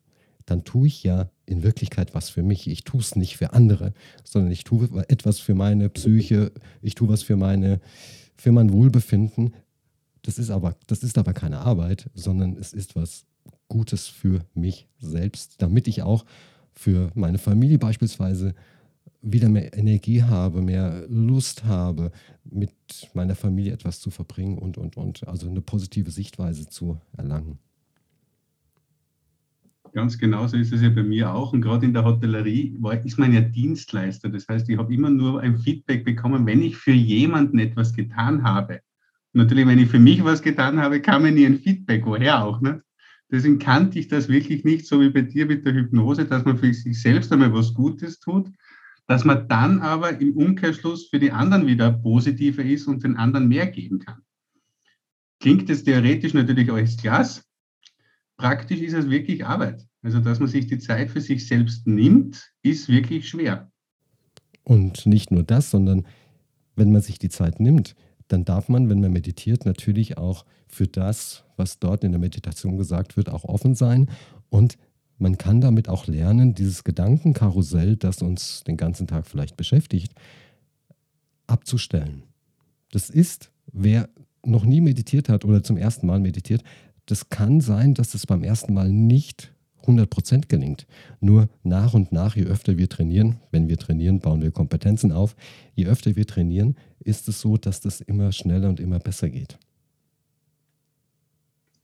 dann 0.46 0.64
tue 0.64 0.88
ich 0.88 1.04
ja 1.04 1.30
in 1.46 1.64
Wirklichkeit 1.64 2.14
was 2.14 2.30
für 2.30 2.44
mich. 2.44 2.68
Ich 2.68 2.84
tue 2.84 3.02
es 3.02 3.16
nicht 3.16 3.38
für 3.38 3.54
andere, 3.54 3.94
sondern 4.24 4.52
ich 4.52 4.64
tue 4.64 4.88
etwas 5.08 5.40
für 5.40 5.56
meine 5.56 5.90
Psyche, 5.90 6.52
ich 6.82 6.96
tue 6.96 7.10
was 7.10 7.24
für, 7.24 7.36
meine, 7.36 7.80
für 8.36 8.52
mein 8.52 8.72
Wohlbefinden. 8.72 9.54
Das 10.22 10.40
ist, 10.40 10.50
aber, 10.50 10.76
das 10.88 11.04
ist 11.04 11.18
aber 11.18 11.34
keine 11.34 11.60
Arbeit, 11.60 12.10
sondern 12.14 12.58
es 12.58 12.74
ist 12.74 12.96
was 12.96 13.26
Gutes 13.68 14.08
für 14.08 14.46
mich 14.54 14.88
selbst, 15.00 15.62
damit 15.62 15.88
ich 15.88 16.02
auch 16.02 16.26
für 16.74 17.12
meine 17.16 17.38
Familie 17.38 17.80
beispielsweise 17.80 18.54
wieder 19.22 19.50
mehr 19.50 19.76
Energie 19.76 20.22
habe, 20.22 20.62
mehr 20.62 21.06
Lust 21.08 21.64
habe, 21.64 22.12
mit 22.44 22.72
meiner 23.14 23.36
Familie 23.36 23.74
etwas 23.74 24.00
zu 24.00 24.12
verbringen 24.12 24.58
und, 24.58 24.78
und, 24.78 24.98
und, 24.98 25.28
also 25.28 25.48
eine 25.48 25.62
positive 25.62 26.12
Sichtweise 26.12 26.68
zu 26.68 27.00
erlangen. 27.18 27.58
Ganz 29.96 30.18
genauso 30.18 30.58
ist 30.58 30.74
es 30.74 30.82
ja 30.82 30.90
bei 30.90 31.04
mir 31.04 31.34
auch. 31.34 31.54
Und 31.54 31.62
gerade 31.62 31.86
in 31.86 31.94
der 31.94 32.04
Hotellerie 32.04 32.76
war, 32.82 33.02
ist 33.06 33.18
man 33.18 33.32
ja 33.32 33.40
Dienstleister. 33.40 34.28
Das 34.28 34.46
heißt, 34.46 34.68
ich 34.68 34.78
habe 34.78 34.94
immer 34.94 35.10
nur 35.10 35.40
ein 35.40 35.58
Feedback 35.58 36.04
bekommen, 36.04 36.46
wenn 36.46 36.62
ich 36.62 36.76
für 36.76 36.92
jemanden 36.92 37.60
etwas 37.60 37.94
getan 37.94 38.44
habe. 38.44 38.82
Und 39.32 39.40
natürlich, 39.40 39.66
wenn 39.66 39.80
ich 39.80 39.88
für 39.88 40.00
mich 40.00 40.22
was 40.22 40.42
getan 40.42 40.82
habe, 40.82 41.00
kam 41.00 41.22
mir 41.22 41.32
nie 41.32 41.46
ein 41.46 41.60
Feedback, 41.60 42.06
woher 42.06 42.44
auch. 42.44 42.60
Ne? 42.60 42.84
Deswegen 43.32 43.58
kannte 43.58 43.98
ich 43.98 44.10
das 44.10 44.28
wirklich 44.28 44.66
nicht, 44.66 44.86
so 44.86 45.00
wie 45.00 45.12
bei 45.12 45.22
dir 45.22 45.46
mit 45.46 45.66
der 45.66 45.74
Hypnose, 45.74 46.26
dass 46.26 46.44
man 46.44 46.58
für 46.58 46.74
sich 46.74 47.02
selbst 47.02 47.32
einmal 47.32 47.54
was 47.54 47.74
Gutes 47.74 48.20
tut, 48.20 48.52
dass 49.08 49.24
man 49.24 49.48
dann 49.48 49.80
aber 49.80 50.20
im 50.20 50.36
Umkehrschluss 50.36 51.08
für 51.08 51.20
die 51.20 51.32
anderen 51.32 51.68
wieder 51.68 51.94
positiver 51.94 52.66
ist 52.66 52.88
und 52.88 53.06
den 53.06 53.16
anderen 53.16 53.48
mehr 53.48 53.68
geben 53.68 54.00
kann. 54.00 54.22
Klingt 55.40 55.70
es 55.70 55.86
theoretisch 55.86 56.34
natürlich 56.34 56.70
alles 56.70 56.98
Glas, 56.98 57.46
praktisch 58.38 58.82
ist 58.82 58.94
es 58.94 59.10
wirklich 59.10 59.46
Arbeit. 59.46 59.86
Also, 60.02 60.20
dass 60.20 60.40
man 60.40 60.48
sich 60.48 60.68
die 60.68 60.80
Zeit 60.80 61.10
für 61.10 61.22
sich 61.22 61.48
selbst 61.48 61.88
nimmt, 61.88 62.52
ist 62.62 62.90
wirklich 62.90 63.28
schwer. 63.28 63.72
Und 64.64 65.06
nicht 65.06 65.32
nur 65.32 65.44
das, 65.44 65.72
sondern 65.72 66.06
wenn 66.76 66.92
man 66.92 67.02
sich 67.02 67.20
die 67.20 67.30
Zeit 67.30 67.60
nimmt, 67.60 67.96
dann 68.28 68.46
darf 68.46 68.70
man, 68.70 68.90
wenn 68.90 69.02
man 69.02 69.14
meditiert, 69.14 69.66
natürlich 69.66 70.18
auch 70.18 70.46
für 70.68 70.88
das, 70.88 71.44
was 71.58 71.80
dort 71.80 72.04
in 72.04 72.12
der 72.12 72.20
Meditation 72.20 72.78
gesagt 72.78 73.18
wird, 73.18 73.30
auch 73.30 73.44
offen 73.44 73.76
sein. 73.76 74.10
Und 74.50 74.78
man 75.18 75.38
kann 75.38 75.62
damit 75.62 75.88
auch 75.88 76.08
lernen, 76.08 76.56
dieses 76.56 76.84
Gedankenkarussell, 76.84 77.96
das 77.96 78.22
uns 78.22 78.64
den 78.64 78.78
ganzen 78.78 79.08
Tag 79.08 79.28
vielleicht 79.28 79.56
beschäftigt, 79.56 80.14
abzustellen. 81.48 82.24
Das 82.92 83.10
ist, 83.10 83.52
wer 83.72 84.10
noch 84.44 84.66
nie 84.66 84.82
meditiert 84.82 85.30
hat 85.30 85.46
oder 85.46 85.64
zum 85.64 85.78
ersten 85.78 86.08
Mal 86.08 86.20
meditiert, 86.20 86.64
das 87.06 87.30
kann 87.30 87.62
sein, 87.62 87.94
dass 87.94 88.14
es 88.14 88.26
beim 88.26 88.44
ersten 88.44 88.74
Mal 88.74 88.92
nicht 88.92 89.54
100% 89.86 90.48
gelingt. 90.48 90.88
Nur 91.20 91.50
nach 91.64 91.94
und 91.94 92.12
nach, 92.12 92.36
je 92.36 92.46
öfter 92.46 92.78
wir 92.78 92.90
trainieren, 92.90 93.38
wenn 93.52 93.68
wir 93.70 93.78
trainieren, 93.78 94.20
bauen 94.20 94.42
wir 94.42 94.52
Kompetenzen 94.52 95.12
auf, 95.12 95.36
je 95.76 95.86
öfter 95.86 96.16
wir 96.16 96.26
trainieren, 96.26 96.76
ist 97.00 97.28
es 97.28 97.42
so, 97.42 97.58
dass 97.58 97.82
das 97.82 98.02
immer 98.02 98.32
schneller 98.32 98.70
und 98.70 98.80
immer 98.80 99.00
besser 99.00 99.30
geht. 99.30 99.58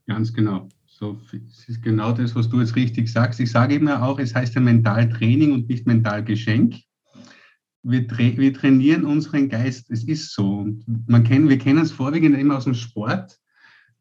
Ganz 0.08 0.34
genau. 0.34 0.68
So, 0.88 1.20
es 1.32 1.68
ist 1.70 1.82
genau 1.82 2.12
das, 2.12 2.36
was 2.36 2.50
du 2.50 2.60
jetzt 2.60 2.76
richtig 2.76 3.12
sagst. 3.12 3.40
Ich 3.40 3.52
sage 3.52 3.76
eben 3.76 3.88
auch, 3.88 4.20
es 4.20 4.36
heißt 4.36 4.56
ja 4.56 4.62
Mentaltraining 4.62 5.52
und 5.52 5.70
nicht 5.70 5.88
Mentalgeschenk. 5.88 6.76
Wir, 7.84 8.08
tra 8.08 8.20
wir 8.20 8.54
trainieren 8.54 9.06
unseren 9.06 9.50
Geist. 9.50 9.90
Es 9.90 10.04
ist 10.04 10.34
so. 10.34 10.60
Und 10.60 10.86
man 11.08 11.24
kennt, 11.24 11.50
wir 11.50 11.58
kennen 11.58 11.80
es 11.80 11.92
vorwiegend 11.92 12.38
immer 12.38 12.58
aus 12.58 12.66
dem 12.66 12.76
Sport 12.76 13.41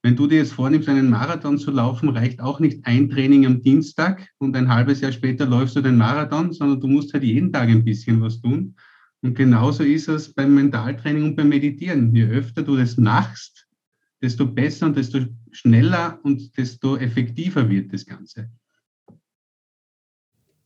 wenn 0.03 0.17
du 0.17 0.27
dir 0.27 0.39
jetzt 0.39 0.55
vornimmst, 0.55 0.89
einen 0.89 1.11
Marathon 1.11 1.59
zu 1.59 1.71
laufen, 1.71 2.09
reicht 2.09 2.41
auch 2.41 2.59
nicht 2.59 2.87
ein 2.87 3.11
Training 3.11 3.45
am 3.45 3.61
Dienstag 3.61 4.29
und 4.39 4.57
ein 4.57 4.73
halbes 4.73 5.01
Jahr 5.01 5.13
später 5.13 5.45
läufst 5.45 5.77
du 5.77 5.83
den 5.83 5.97
Marathon, 5.97 6.53
sondern 6.53 6.81
du 6.81 6.87
musst 6.87 7.13
halt 7.13 7.23
jeden 7.23 7.53
Tag 7.53 7.69
ein 7.69 7.85
bisschen 7.85 8.21
was 8.23 8.41
tun. 8.41 8.77
Und 9.23 9.35
genauso 9.35 9.83
ist 9.83 10.09
es 10.09 10.33
beim 10.33 10.55
Mentaltraining 10.55 11.25
und 11.25 11.37
beim 11.37 11.51
Meditieren. 11.51 12.15
Je 12.15 12.25
öfter 12.25 12.63
du 12.63 12.77
das 12.77 12.97
machst, 12.97 13.69
desto 14.23 14.47
besser 14.47 14.87
und 14.87 14.97
desto 14.97 15.21
schneller 15.53 16.19
und 16.23 16.57
desto 16.57 16.97
effektiver 16.97 17.69
wird 17.69 17.93
das 17.93 18.07
Ganze. 18.07 18.51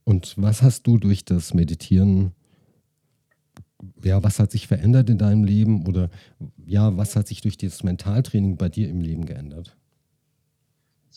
Und 0.05 0.35
was 0.37 0.63
hast 0.63 0.87
du 0.87 0.99
durch 0.99 1.25
das 1.25 1.55
Meditieren 1.55 2.33
ja, 4.03 4.23
was 4.23 4.39
hat 4.39 4.51
sich 4.51 4.67
verändert 4.67 5.11
in 5.11 5.19
deinem 5.19 5.45
Leben 5.45 5.87
oder 5.87 6.11
ja, 6.65 6.97
was 6.97 7.17
hat 7.17 7.29
sich 7.29 7.41
durch 7.41 7.57
dieses 7.57 7.83
Mentaltraining 7.83 8.57
bei 8.57 8.69
dir 8.69 8.89
im 8.89 9.01
Leben 9.01 9.27
geändert? 9.27 9.77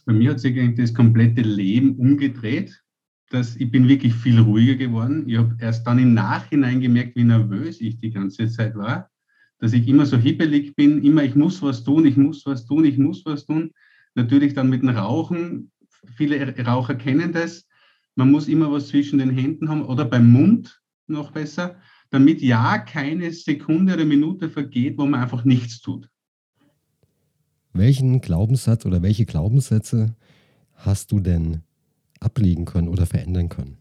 Bei 0.06 0.14
mir 0.14 0.32
hat 0.32 0.40
sich 0.40 0.58
eigentlich 0.58 0.88
das 0.88 0.94
komplette 0.94 1.42
Leben 1.42 1.96
umgedreht. 1.98 2.82
Das, 3.30 3.58
ich 3.58 3.70
bin 3.70 3.90
wirklich 3.90 4.14
viel 4.14 4.40
ruhiger 4.40 4.76
geworden. 4.76 5.28
Ich 5.28 5.38
habe 5.38 5.58
erst 5.60 5.86
dann 5.86 6.00
im 6.00 6.14
Nachhinein 6.14 6.80
gemerkt, 6.80 7.18
wie 7.18 7.26
nervös 7.26 7.82
ich 7.82 7.98
die 8.00 8.12
ganze 8.12 8.48
Zeit 8.48 8.76
war, 8.76 9.10
dass 9.60 9.74
ich 9.74 9.86
immer 9.86 10.06
so 10.06 10.18
hibbelig 10.18 10.76
bin, 10.76 11.04
immer 11.04 11.24
ich 11.24 11.36
muss 11.36 11.62
was 11.62 11.84
tun, 11.84 12.06
ich 12.06 12.16
muss 12.16 12.46
was 12.46 12.66
tun, 12.66 12.86
ich 12.86 12.98
muss 12.98 13.26
was 13.26 13.46
tun. 13.46 13.72
Natürlich 14.16 14.54
dann 14.54 14.70
mit 14.70 14.82
dem 14.82 14.90
Rauchen. 14.90 15.72
Viele 16.16 16.56
Raucher 16.66 16.96
kennen 16.96 17.34
das. 17.34 17.68
Man 18.16 18.32
muss 18.32 18.48
immer 18.48 18.72
was 18.72 18.88
zwischen 18.88 19.20
den 19.20 19.32
Händen 19.32 19.68
haben 19.68 19.84
oder 19.84 20.06
beim 20.06 20.32
Mund 20.32 20.82
noch 21.08 21.32
besser 21.32 21.76
damit 22.10 22.42
ja 22.42 22.78
keine 22.78 23.32
Sekunde 23.32 23.94
oder 23.94 24.06
Minute 24.06 24.50
vergeht, 24.50 24.98
wo 24.98 25.06
man 25.06 25.22
einfach 25.22 25.44
nichts 25.44 25.82
tut. 25.82 26.10
Welchen 27.74 28.22
Glaubenssatz 28.22 28.86
oder 28.86 29.02
welche 29.02 29.26
Glaubenssätze 29.26 30.16
hast 30.74 31.12
du 31.12 31.20
denn 31.20 31.62
ablegen 32.20 32.66
können 32.66 32.88
oder 32.88 33.06
verändern 33.06 33.50
können? 33.50 33.78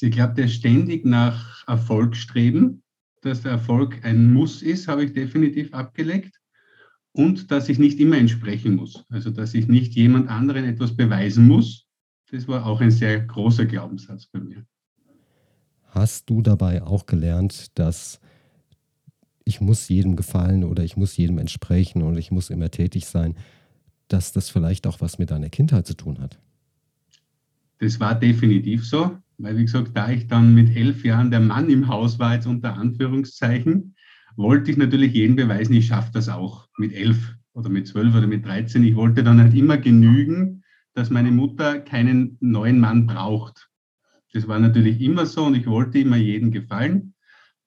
Ich 0.00 0.10
glaube, 0.10 0.34
der 0.34 0.48
ständig 0.48 1.04
nach 1.04 1.66
Erfolg 1.68 2.16
streben, 2.16 2.82
dass 3.20 3.42
der 3.42 3.52
Erfolg 3.52 4.04
ein 4.04 4.32
Muss 4.32 4.62
ist, 4.62 4.88
habe 4.88 5.04
ich 5.04 5.12
definitiv 5.12 5.72
abgelegt. 5.72 6.40
Und 7.12 7.50
dass 7.50 7.68
ich 7.68 7.78
nicht 7.78 8.00
immer 8.00 8.16
entsprechen 8.16 8.74
muss. 8.74 9.04
Also, 9.10 9.30
dass 9.30 9.54
ich 9.54 9.68
nicht 9.68 9.94
jemand 9.94 10.28
anderen 10.28 10.64
etwas 10.64 10.96
beweisen 10.96 11.46
muss. 11.46 11.86
Das 12.30 12.48
war 12.48 12.64
auch 12.66 12.80
ein 12.80 12.90
sehr 12.90 13.20
großer 13.20 13.66
Glaubenssatz 13.66 14.26
bei 14.26 14.40
mir. 14.40 14.64
Hast 15.92 16.30
du 16.30 16.40
dabei 16.40 16.82
auch 16.82 17.04
gelernt, 17.04 17.78
dass 17.78 18.18
ich 19.44 19.60
muss 19.60 19.90
jedem 19.90 20.16
gefallen 20.16 20.64
oder 20.64 20.82
ich 20.84 20.96
muss 20.96 21.18
jedem 21.18 21.36
entsprechen 21.36 22.00
und 22.00 22.16
ich 22.16 22.30
muss 22.30 22.48
immer 22.48 22.70
tätig 22.70 23.04
sein, 23.06 23.36
dass 24.08 24.32
das 24.32 24.48
vielleicht 24.48 24.86
auch 24.86 25.02
was 25.02 25.18
mit 25.18 25.30
deiner 25.30 25.50
Kindheit 25.50 25.86
zu 25.86 25.94
tun 25.94 26.18
hat? 26.18 26.38
Das 27.78 28.00
war 28.00 28.14
definitiv 28.14 28.86
so, 28.86 29.18
weil 29.36 29.58
wie 29.58 29.64
gesagt, 29.64 29.90
da 29.94 30.10
ich 30.10 30.28
dann 30.28 30.54
mit 30.54 30.74
elf 30.74 31.04
Jahren 31.04 31.30
der 31.30 31.40
Mann 31.40 31.68
im 31.68 31.88
Haus 31.88 32.18
war, 32.18 32.34
jetzt 32.34 32.46
unter 32.46 32.74
Anführungszeichen, 32.74 33.94
wollte 34.36 34.70
ich 34.70 34.78
natürlich 34.78 35.12
jedem 35.12 35.36
beweisen, 35.36 35.74
ich 35.74 35.88
schaffe 35.88 36.12
das 36.14 36.30
auch 36.30 36.68
mit 36.78 36.94
elf 36.94 37.34
oder 37.52 37.68
mit 37.68 37.86
zwölf 37.86 38.14
oder 38.14 38.26
mit 38.26 38.46
dreizehn. 38.46 38.82
Ich 38.82 38.96
wollte 38.96 39.22
dann 39.22 39.38
halt 39.38 39.52
immer 39.52 39.76
genügen, 39.76 40.62
dass 40.94 41.10
meine 41.10 41.32
Mutter 41.32 41.80
keinen 41.80 42.38
neuen 42.40 42.80
Mann 42.80 43.06
braucht. 43.06 43.68
Das 44.32 44.48
war 44.48 44.58
natürlich 44.58 45.00
immer 45.00 45.26
so 45.26 45.44
und 45.44 45.54
ich 45.54 45.66
wollte 45.66 45.98
immer 45.98 46.16
jedem 46.16 46.50
gefallen. 46.50 47.14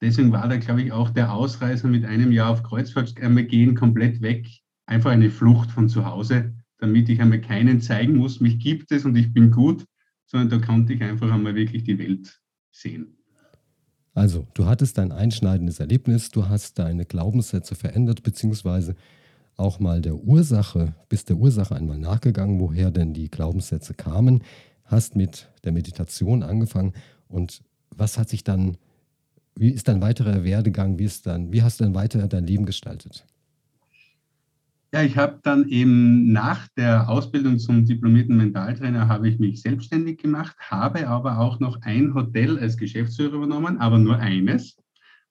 Deswegen 0.00 0.32
war 0.32 0.48
da, 0.48 0.56
glaube 0.56 0.82
ich, 0.82 0.92
auch 0.92 1.10
der 1.10 1.32
Ausreißer 1.32 1.88
mit 1.88 2.04
einem 2.04 2.32
Jahr 2.32 2.50
auf 2.50 2.62
Kreuzfahrt 2.62 3.20
einmal 3.20 3.44
gehen 3.44 3.74
komplett 3.74 4.20
weg. 4.20 4.46
Einfach 4.86 5.10
eine 5.10 5.30
Flucht 5.30 5.70
von 5.70 5.88
zu 5.88 6.04
Hause, 6.04 6.54
damit 6.78 7.08
ich 7.08 7.20
einmal 7.20 7.40
keinen 7.40 7.80
zeigen 7.80 8.16
muss, 8.16 8.40
mich 8.40 8.58
gibt 8.58 8.92
es 8.92 9.04
und 9.04 9.16
ich 9.16 9.32
bin 9.32 9.50
gut, 9.50 9.84
sondern 10.26 10.60
da 10.60 10.66
konnte 10.66 10.92
ich 10.92 11.02
einfach 11.02 11.30
einmal 11.30 11.54
wirklich 11.54 11.84
die 11.84 11.98
Welt 11.98 12.40
sehen. 12.70 13.16
Also, 14.12 14.46
du 14.54 14.66
hattest 14.66 14.98
ein 14.98 15.12
einschneidendes 15.12 15.78
Erlebnis, 15.78 16.30
du 16.30 16.48
hast 16.48 16.78
deine 16.78 17.04
Glaubenssätze 17.04 17.74
verändert, 17.74 18.22
beziehungsweise 18.22 18.96
auch 19.56 19.78
mal 19.78 20.00
der 20.02 20.16
Ursache, 20.16 20.94
bist 21.08 21.28
der 21.28 21.36
Ursache 21.36 21.74
einmal 21.74 21.98
nachgegangen, 21.98 22.60
woher 22.60 22.90
denn 22.90 23.14
die 23.14 23.30
Glaubenssätze 23.30 23.94
kamen 23.94 24.42
hast 24.86 25.16
mit 25.16 25.50
der 25.64 25.72
Meditation 25.72 26.42
angefangen 26.42 26.92
und 27.28 27.62
was 27.94 28.18
hat 28.18 28.28
sich 28.28 28.44
dann, 28.44 28.76
wie 29.54 29.70
ist 29.70 29.88
dein 29.88 30.00
weiterer 30.00 30.44
Werdegang, 30.44 30.98
wie, 30.98 31.04
ist 31.04 31.26
dann, 31.26 31.52
wie 31.52 31.62
hast 31.62 31.80
du 31.80 31.84
dann 31.84 31.94
weiter 31.94 32.26
dein 32.28 32.46
Leben 32.46 32.66
gestaltet? 32.66 33.24
Ja, 34.92 35.02
ich 35.02 35.16
habe 35.16 35.40
dann 35.42 35.68
eben 35.68 36.32
nach 36.32 36.68
der 36.68 37.10
Ausbildung 37.10 37.58
zum 37.58 37.84
diplomierten 37.84 38.36
Mentaltrainer 38.36 39.08
habe 39.08 39.28
ich 39.28 39.38
mich 39.38 39.60
selbstständig 39.60 40.18
gemacht, 40.18 40.56
habe 40.58 41.08
aber 41.08 41.38
auch 41.38 41.58
noch 41.58 41.82
ein 41.82 42.14
Hotel 42.14 42.58
als 42.58 42.76
Geschäftsführer 42.76 43.34
übernommen, 43.34 43.78
aber 43.78 43.98
nur 43.98 44.18
eines, 44.18 44.76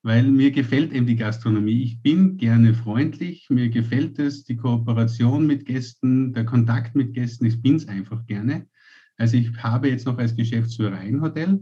weil 0.04 0.24
mir 0.30 0.52
gefällt 0.52 0.92
eben 0.92 1.08
die 1.08 1.16
Gastronomie. 1.16 1.82
Ich 1.82 2.02
bin 2.02 2.38
gerne 2.38 2.74
freundlich, 2.74 3.48
mir 3.50 3.70
gefällt 3.70 4.20
es, 4.20 4.44
die 4.44 4.58
Kooperation 4.58 5.48
mit 5.48 5.66
Gästen, 5.66 6.34
der 6.34 6.46
Kontakt 6.46 6.94
mit 6.94 7.14
Gästen, 7.14 7.46
ich 7.46 7.62
bin 7.62 7.78
es 7.78 7.88
einfach 7.88 8.26
gerne. 8.28 8.68
Also 9.18 9.38
ich 9.38 9.52
habe 9.58 9.90
jetzt 9.90 10.06
noch 10.06 10.18
als 10.18 10.36
Geschäftsführer 10.36 10.98
ein 10.98 11.22
Hotel, 11.22 11.60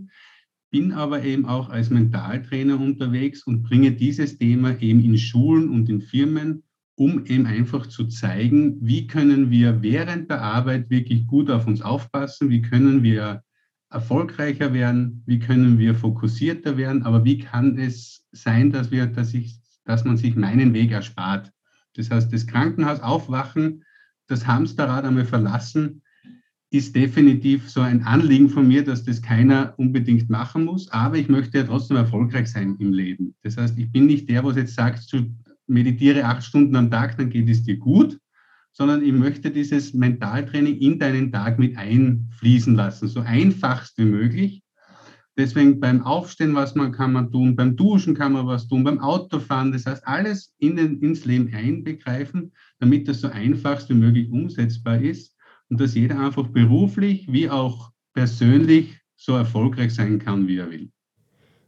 bin 0.72 0.92
aber 0.92 1.24
eben 1.24 1.46
auch 1.46 1.70
als 1.70 1.90
Mentaltrainer 1.90 2.80
unterwegs 2.80 3.44
und 3.44 3.64
bringe 3.64 3.92
dieses 3.92 4.38
Thema 4.38 4.80
eben 4.82 5.04
in 5.04 5.18
Schulen 5.18 5.70
und 5.70 5.90
in 5.90 6.02
Firmen 6.02 6.64
um 6.96 7.26
eben 7.26 7.46
einfach 7.46 7.88
zu 7.88 8.06
zeigen, 8.06 8.78
wie 8.82 9.08
können 9.08 9.50
wir 9.50 9.82
während 9.82 10.30
der 10.30 10.42
Arbeit 10.42 10.90
wirklich 10.90 11.26
gut 11.26 11.50
auf 11.50 11.66
uns 11.66 11.82
aufpassen, 11.82 12.50
wie 12.50 12.62
können 12.62 13.02
wir 13.02 13.44
erfolgreicher 13.90 14.74
werden, 14.74 15.24
wie 15.26 15.40
können 15.40 15.80
wir 15.80 15.96
fokussierter 15.96 16.78
werden, 16.78 17.04
aber 17.04 17.26
wie 17.26 17.40
kann 17.40 17.78
es 17.78 18.24
sein, 18.32 18.72
dass, 18.72 18.92
wir, 18.92 19.08
dass, 19.08 19.34
ich, 19.34 19.60
dass 19.86 20.04
man 20.04 20.18
sich 20.18 20.36
meinen 20.36 20.74
Weg 20.74 20.92
erspart. 20.92 21.52
Das 21.96 22.10
heißt, 22.10 22.32
das 22.32 22.48
Krankenhaus 22.48 23.00
aufwachen, 23.02 23.84
das 24.28 24.48
Hamsterrad 24.48 25.06
einmal 25.06 25.26
verlassen, 25.26 26.03
ist 26.74 26.96
definitiv 26.96 27.70
so 27.70 27.82
ein 27.82 28.02
Anliegen 28.04 28.50
von 28.50 28.68
mir, 28.68 28.84
dass 28.84 29.04
das 29.04 29.22
keiner 29.22 29.76
unbedingt 29.78 30.28
machen 30.32 30.66
muss, 30.66 30.90
aber 30.92 31.18
ich 31.18 31.30
möchte 31.30 31.60
ja 31.60 31.66
trotzdem 31.66 31.98
erfolgreich 31.98 32.48
sein 32.48 32.76
im 32.80 32.92
Leben. 32.92 33.36
Das 33.44 33.58
heißt, 33.58 33.78
ich 33.78 33.92
bin 33.92 34.08
nicht 34.08 34.28
der, 34.28 34.44
was 34.44 34.56
jetzt 34.56 34.74
sagt, 34.74 35.06
meditiere 35.68 36.26
acht 36.26 36.44
Stunden 36.44 36.76
am 36.76 36.90
Tag, 36.90 37.16
dann 37.18 37.30
geht 37.30 37.48
es 37.48 37.62
dir 37.62 37.78
gut, 37.78 38.20
sondern 38.72 39.04
ich 39.04 39.14
möchte 39.14 39.52
dieses 39.52 39.94
Mentaltraining 39.94 40.78
in 40.80 40.98
deinen 40.98 41.32
Tag 41.32 41.60
mit 41.60 41.78
einfließen 41.78 42.74
lassen, 42.74 43.08
so 43.08 43.20
einfachst 43.20 43.96
wie 44.00 44.06
möglich. 44.06 44.64
Deswegen 45.38 45.80
beim 45.80 46.02
Aufstehen, 46.02 46.56
was 46.56 46.74
man 46.74 46.92
kann 46.92 47.14
man 47.14 47.32
tun, 47.32 47.56
beim 47.56 47.76
Duschen 47.76 48.16
kann 48.16 48.34
man 48.34 48.48
was 48.48 48.68
tun, 48.68 48.84
beim 48.84 49.00
Autofahren, 49.00 49.72
das 49.72 49.86
heißt 49.86 50.08
alles 50.08 50.56
in 50.58 50.76
den, 50.76 51.00
ins 51.02 51.26
Leben 51.26 51.54
einbegreifen, 51.54 52.52
damit 52.80 53.08
das 53.08 53.22
so 53.22 53.28
einfachst 53.28 53.90
wie 53.90 53.96
möglich 53.96 54.32
umsetzbar 54.32 55.00
ist 55.00 55.34
und 55.70 55.80
dass 55.80 55.96
jeder 55.96 56.20
einfach 56.20 56.48
beruflich 56.48 57.32
wie 57.32 57.50
auch 57.50 57.92
persönlich 58.14 58.98
so 59.16 59.34
erfolgreich 59.36 59.94
sein 59.94 60.20
kann, 60.20 60.48
wie 60.48 60.58
er 60.58 60.70
will. 60.70 60.90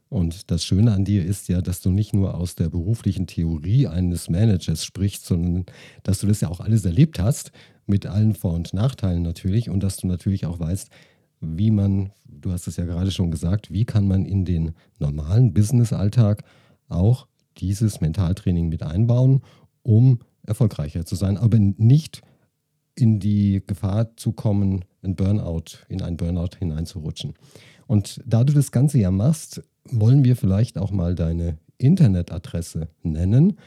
Und 0.10 0.52
das 0.52 0.64
Schöne 0.64 0.94
an 0.94 1.04
dir 1.04 1.26
ist 1.26 1.50
ja, 1.50 1.62
dass 1.62 1.82
du 1.82 1.90
nicht 1.90 2.14
nur 2.14 2.36
aus 2.36 2.56
der 2.56 2.70
beruflichen 2.70 3.28
Theorie 3.28 3.88
eines 3.88 4.30
Managers 4.30 4.86
sprichst, 4.86 5.26
sondern 5.26 5.66
dass 6.04 6.20
du 6.20 6.28
das 6.28 6.42
ja 6.42 6.50
auch 6.50 6.60
alles 6.60 6.86
erlebt 6.86 7.20
hast, 7.20 7.52
mit 7.88 8.06
allen 8.06 8.36
Vor- 8.36 8.54
und 8.54 8.74
Nachteilen 8.74 9.24
natürlich, 9.24 9.70
und 9.70 9.82
dass 9.82 9.98
du 9.98 10.08
natürlich 10.08 10.46
auch 10.46 10.60
weißt, 10.60 10.90
wie 11.42 11.72
man, 11.72 12.12
du 12.26 12.52
hast 12.52 12.68
es 12.68 12.78
ja 12.78 12.86
gerade 12.86 13.12
schon 13.12 13.32
gesagt, 13.32 13.72
wie 13.72 13.86
kann 13.86 14.08
man 14.08 14.26
in 14.26 14.46
den 14.46 14.74
normalen 15.00 15.54
Business-Alltag 15.54 16.44
auch 16.88 17.28
dieses 17.58 18.02
Mentaltraining 18.02 18.70
mit 18.70 18.84
einbauen, 18.84 19.42
um 19.84 20.20
erfolgreicher 20.44 21.06
zu 21.06 21.16
sein, 21.16 21.38
aber 21.38 21.58
nicht 21.60 22.22
in 22.96 23.20
die 23.20 23.62
Gefahr 23.66 24.16
zu 24.18 24.32
kommen, 24.32 24.86
ein 25.04 25.16
Burnout, 25.16 25.86
in 25.90 26.02
ein 26.02 26.18
Burnout 26.18 26.58
hineinzurutschen. 26.58 27.34
Und 27.88 28.22
da 28.26 28.44
du 28.44 28.54
das 28.54 28.72
Ganze 28.72 29.00
ja 29.00 29.12
machst, 29.12 29.62
wollen 29.86 30.24
wir 30.24 30.36
vielleicht 30.36 30.78
auch 30.78 30.92
mal 30.92 31.14
deine 31.14 31.58
Internetadresse 31.78 32.88
nennen, 33.04 33.58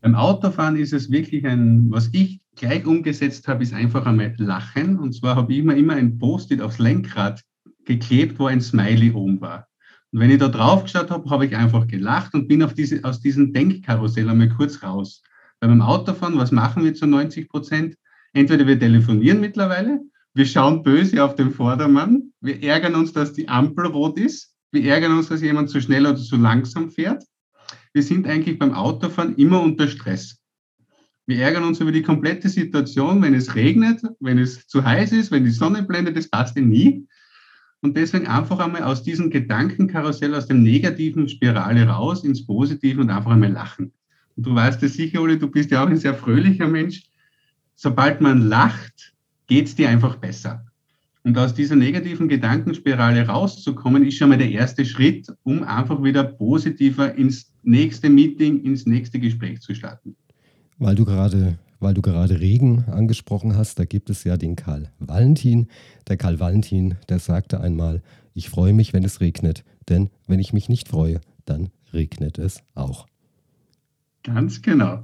Beim 0.00 0.14
Autofahren 0.14 0.76
ist 0.76 0.92
es 0.92 1.10
wirklich 1.10 1.44
ein, 1.46 1.90
was 1.90 2.10
ich 2.12 2.40
gleich 2.54 2.86
umgesetzt 2.86 3.48
habe, 3.48 3.62
ist 3.62 3.74
einfach 3.74 4.06
einmal 4.06 4.34
Lachen. 4.38 4.98
Und 4.98 5.14
zwar 5.14 5.36
habe 5.36 5.52
ich 5.52 5.58
immer, 5.60 5.76
immer 5.76 5.94
ein 5.94 6.18
Post-it 6.18 6.60
aufs 6.60 6.78
Lenkrad 6.78 7.42
geklebt, 7.84 8.38
wo 8.38 8.46
ein 8.46 8.60
Smiley 8.60 9.12
oben 9.12 9.40
war. 9.40 9.66
Und 10.12 10.20
wenn 10.20 10.30
ich 10.30 10.38
da 10.38 10.48
drauf 10.48 10.84
geschaut 10.84 11.10
habe, 11.10 11.28
habe 11.28 11.46
ich 11.46 11.56
einfach 11.56 11.86
gelacht 11.86 12.34
und 12.34 12.48
bin 12.48 12.62
auf 12.62 12.74
diese, 12.74 13.02
aus 13.04 13.20
diesem 13.20 13.52
Denkkarussell 13.52 14.28
einmal 14.28 14.48
kurz 14.48 14.82
raus. 14.82 15.22
Weil 15.60 15.70
beim 15.70 15.82
Autofahren, 15.82 16.38
was 16.38 16.52
machen 16.52 16.84
wir 16.84 16.94
zu 16.94 17.06
90 17.06 17.48
Prozent? 17.48 17.96
Entweder 18.36 18.66
wir 18.66 18.78
telefonieren 18.78 19.40
mittlerweile, 19.40 20.00
wir 20.34 20.46
schauen 20.46 20.82
böse 20.82 21.24
auf 21.24 21.34
den 21.34 21.50
Vordermann, 21.50 22.32
wir 22.40 22.62
ärgern 22.62 22.94
uns, 22.94 23.12
dass 23.12 23.32
die 23.32 23.48
Ampel 23.48 23.86
rot 23.86 24.18
ist, 24.18 24.54
wir 24.72 24.84
ärgern 24.84 25.16
uns, 25.16 25.28
dass 25.28 25.40
jemand 25.40 25.70
zu 25.70 25.80
schnell 25.80 26.06
oder 26.06 26.16
zu 26.16 26.36
langsam 26.36 26.90
fährt 26.90 27.22
wir 27.96 28.02
sind 28.02 28.26
eigentlich 28.26 28.58
beim 28.58 28.74
Autofahren 28.74 29.36
immer 29.36 29.62
unter 29.62 29.88
Stress. 29.88 30.38
Wir 31.24 31.38
ärgern 31.38 31.64
uns 31.64 31.80
über 31.80 31.92
die 31.92 32.02
komplette 32.02 32.50
Situation, 32.50 33.22
wenn 33.22 33.32
es 33.32 33.54
regnet, 33.54 34.02
wenn 34.20 34.36
es 34.36 34.66
zu 34.66 34.84
heiß 34.84 35.12
ist, 35.12 35.30
wenn 35.30 35.44
die 35.44 35.50
Sonne 35.50 35.82
blendet, 35.82 36.14
das 36.14 36.28
passt 36.28 36.56
ja 36.56 36.62
nie. 36.62 37.08
Und 37.80 37.96
deswegen 37.96 38.26
einfach 38.26 38.58
einmal 38.58 38.82
aus 38.82 39.02
diesem 39.02 39.30
Gedankenkarussell, 39.30 40.34
aus 40.34 40.46
dem 40.46 40.62
negativen 40.62 41.26
Spirale 41.26 41.88
raus 41.88 42.22
ins 42.22 42.44
Positive 42.44 43.00
und 43.00 43.08
einfach 43.08 43.30
einmal 43.30 43.52
lachen. 43.52 43.92
Und 44.36 44.44
du 44.44 44.54
weißt 44.54 44.82
es 44.82 44.92
sicher, 44.92 45.22
Uli, 45.22 45.38
du 45.38 45.48
bist 45.50 45.70
ja 45.70 45.82
auch 45.82 45.88
ein 45.88 45.96
sehr 45.96 46.14
fröhlicher 46.14 46.68
Mensch. 46.68 47.02
Sobald 47.76 48.20
man 48.22 48.48
lacht, 48.48 49.14
geht 49.46 49.66
es 49.66 49.76
dir 49.76 49.88
einfach 49.90 50.16
besser. 50.16 50.64
Und 51.22 51.36
aus 51.36 51.54
dieser 51.54 51.76
negativen 51.76 52.28
Gedankenspirale 52.28 53.26
rauszukommen, 53.26 54.06
ist 54.06 54.16
schon 54.16 54.30
mal 54.30 54.38
der 54.38 54.50
erste 54.50 54.86
Schritt, 54.86 55.26
um 55.42 55.62
einfach 55.62 56.02
wieder 56.02 56.24
positiver 56.24 57.14
ins 57.14 57.52
nächste 57.62 58.08
Meeting, 58.08 58.62
ins 58.62 58.86
nächste 58.86 59.18
Gespräch 59.18 59.60
zu 59.60 59.74
starten. 59.74 60.16
Weil 60.78 60.94
du 60.94 61.04
gerade, 61.04 61.58
weil 61.80 61.94
du 61.94 62.00
gerade 62.00 62.40
Regen 62.40 62.84
angesprochen 62.86 63.56
hast, 63.56 63.78
da 63.78 63.84
gibt 63.84 64.08
es 64.08 64.24
ja 64.24 64.36
den 64.36 64.56
Karl 64.56 64.90
Valentin. 64.98 65.68
Der 66.08 66.16
Karl 66.16 66.40
Valentin, 66.40 66.94
der 67.08 67.18
sagte 67.18 67.60
einmal, 67.60 68.02
ich 68.32 68.48
freue 68.48 68.72
mich, 68.72 68.92
wenn 68.92 69.04
es 69.04 69.20
regnet, 69.20 69.64
denn 69.88 70.10
wenn 70.26 70.38
ich 70.38 70.52
mich 70.52 70.68
nicht 70.68 70.88
freue, 70.88 71.20
dann 71.44 71.70
regnet 71.92 72.38
es 72.38 72.62
auch. 72.74 73.06
Ganz 74.22 74.62
genau. 74.62 75.02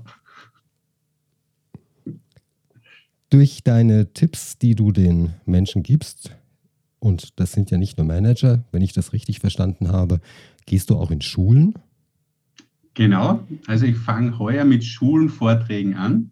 Durch 3.33 3.65
deine 3.65 4.13
Tipps, 4.13 4.59
die 4.59 4.75
du 4.75 4.93
den 4.93 5.31
Menschen 5.47 5.83
gibst, 5.83 6.37
und 6.99 7.41
das 7.41 7.53
sind 7.53 7.71
ja 7.71 7.79
nicht 7.79 7.97
nur 7.97 8.07
Manager, 8.07 8.63
wenn 8.73 8.83
ich 8.83 8.93
das 8.93 9.15
richtig 9.15 9.41
verstanden 9.41 9.89
habe, 9.89 10.21
gehst 10.67 10.91
du 10.91 10.97
auch 10.97 11.11
in 11.11 11.23
Schulen? 11.23 11.73
Genau, 12.93 13.43
also 13.67 13.87
ich 13.87 13.97
fange 13.97 14.39
heuer 14.39 14.67
mit 14.67 14.85
Schulenvorträgen 14.85 15.95
an. 15.95 16.31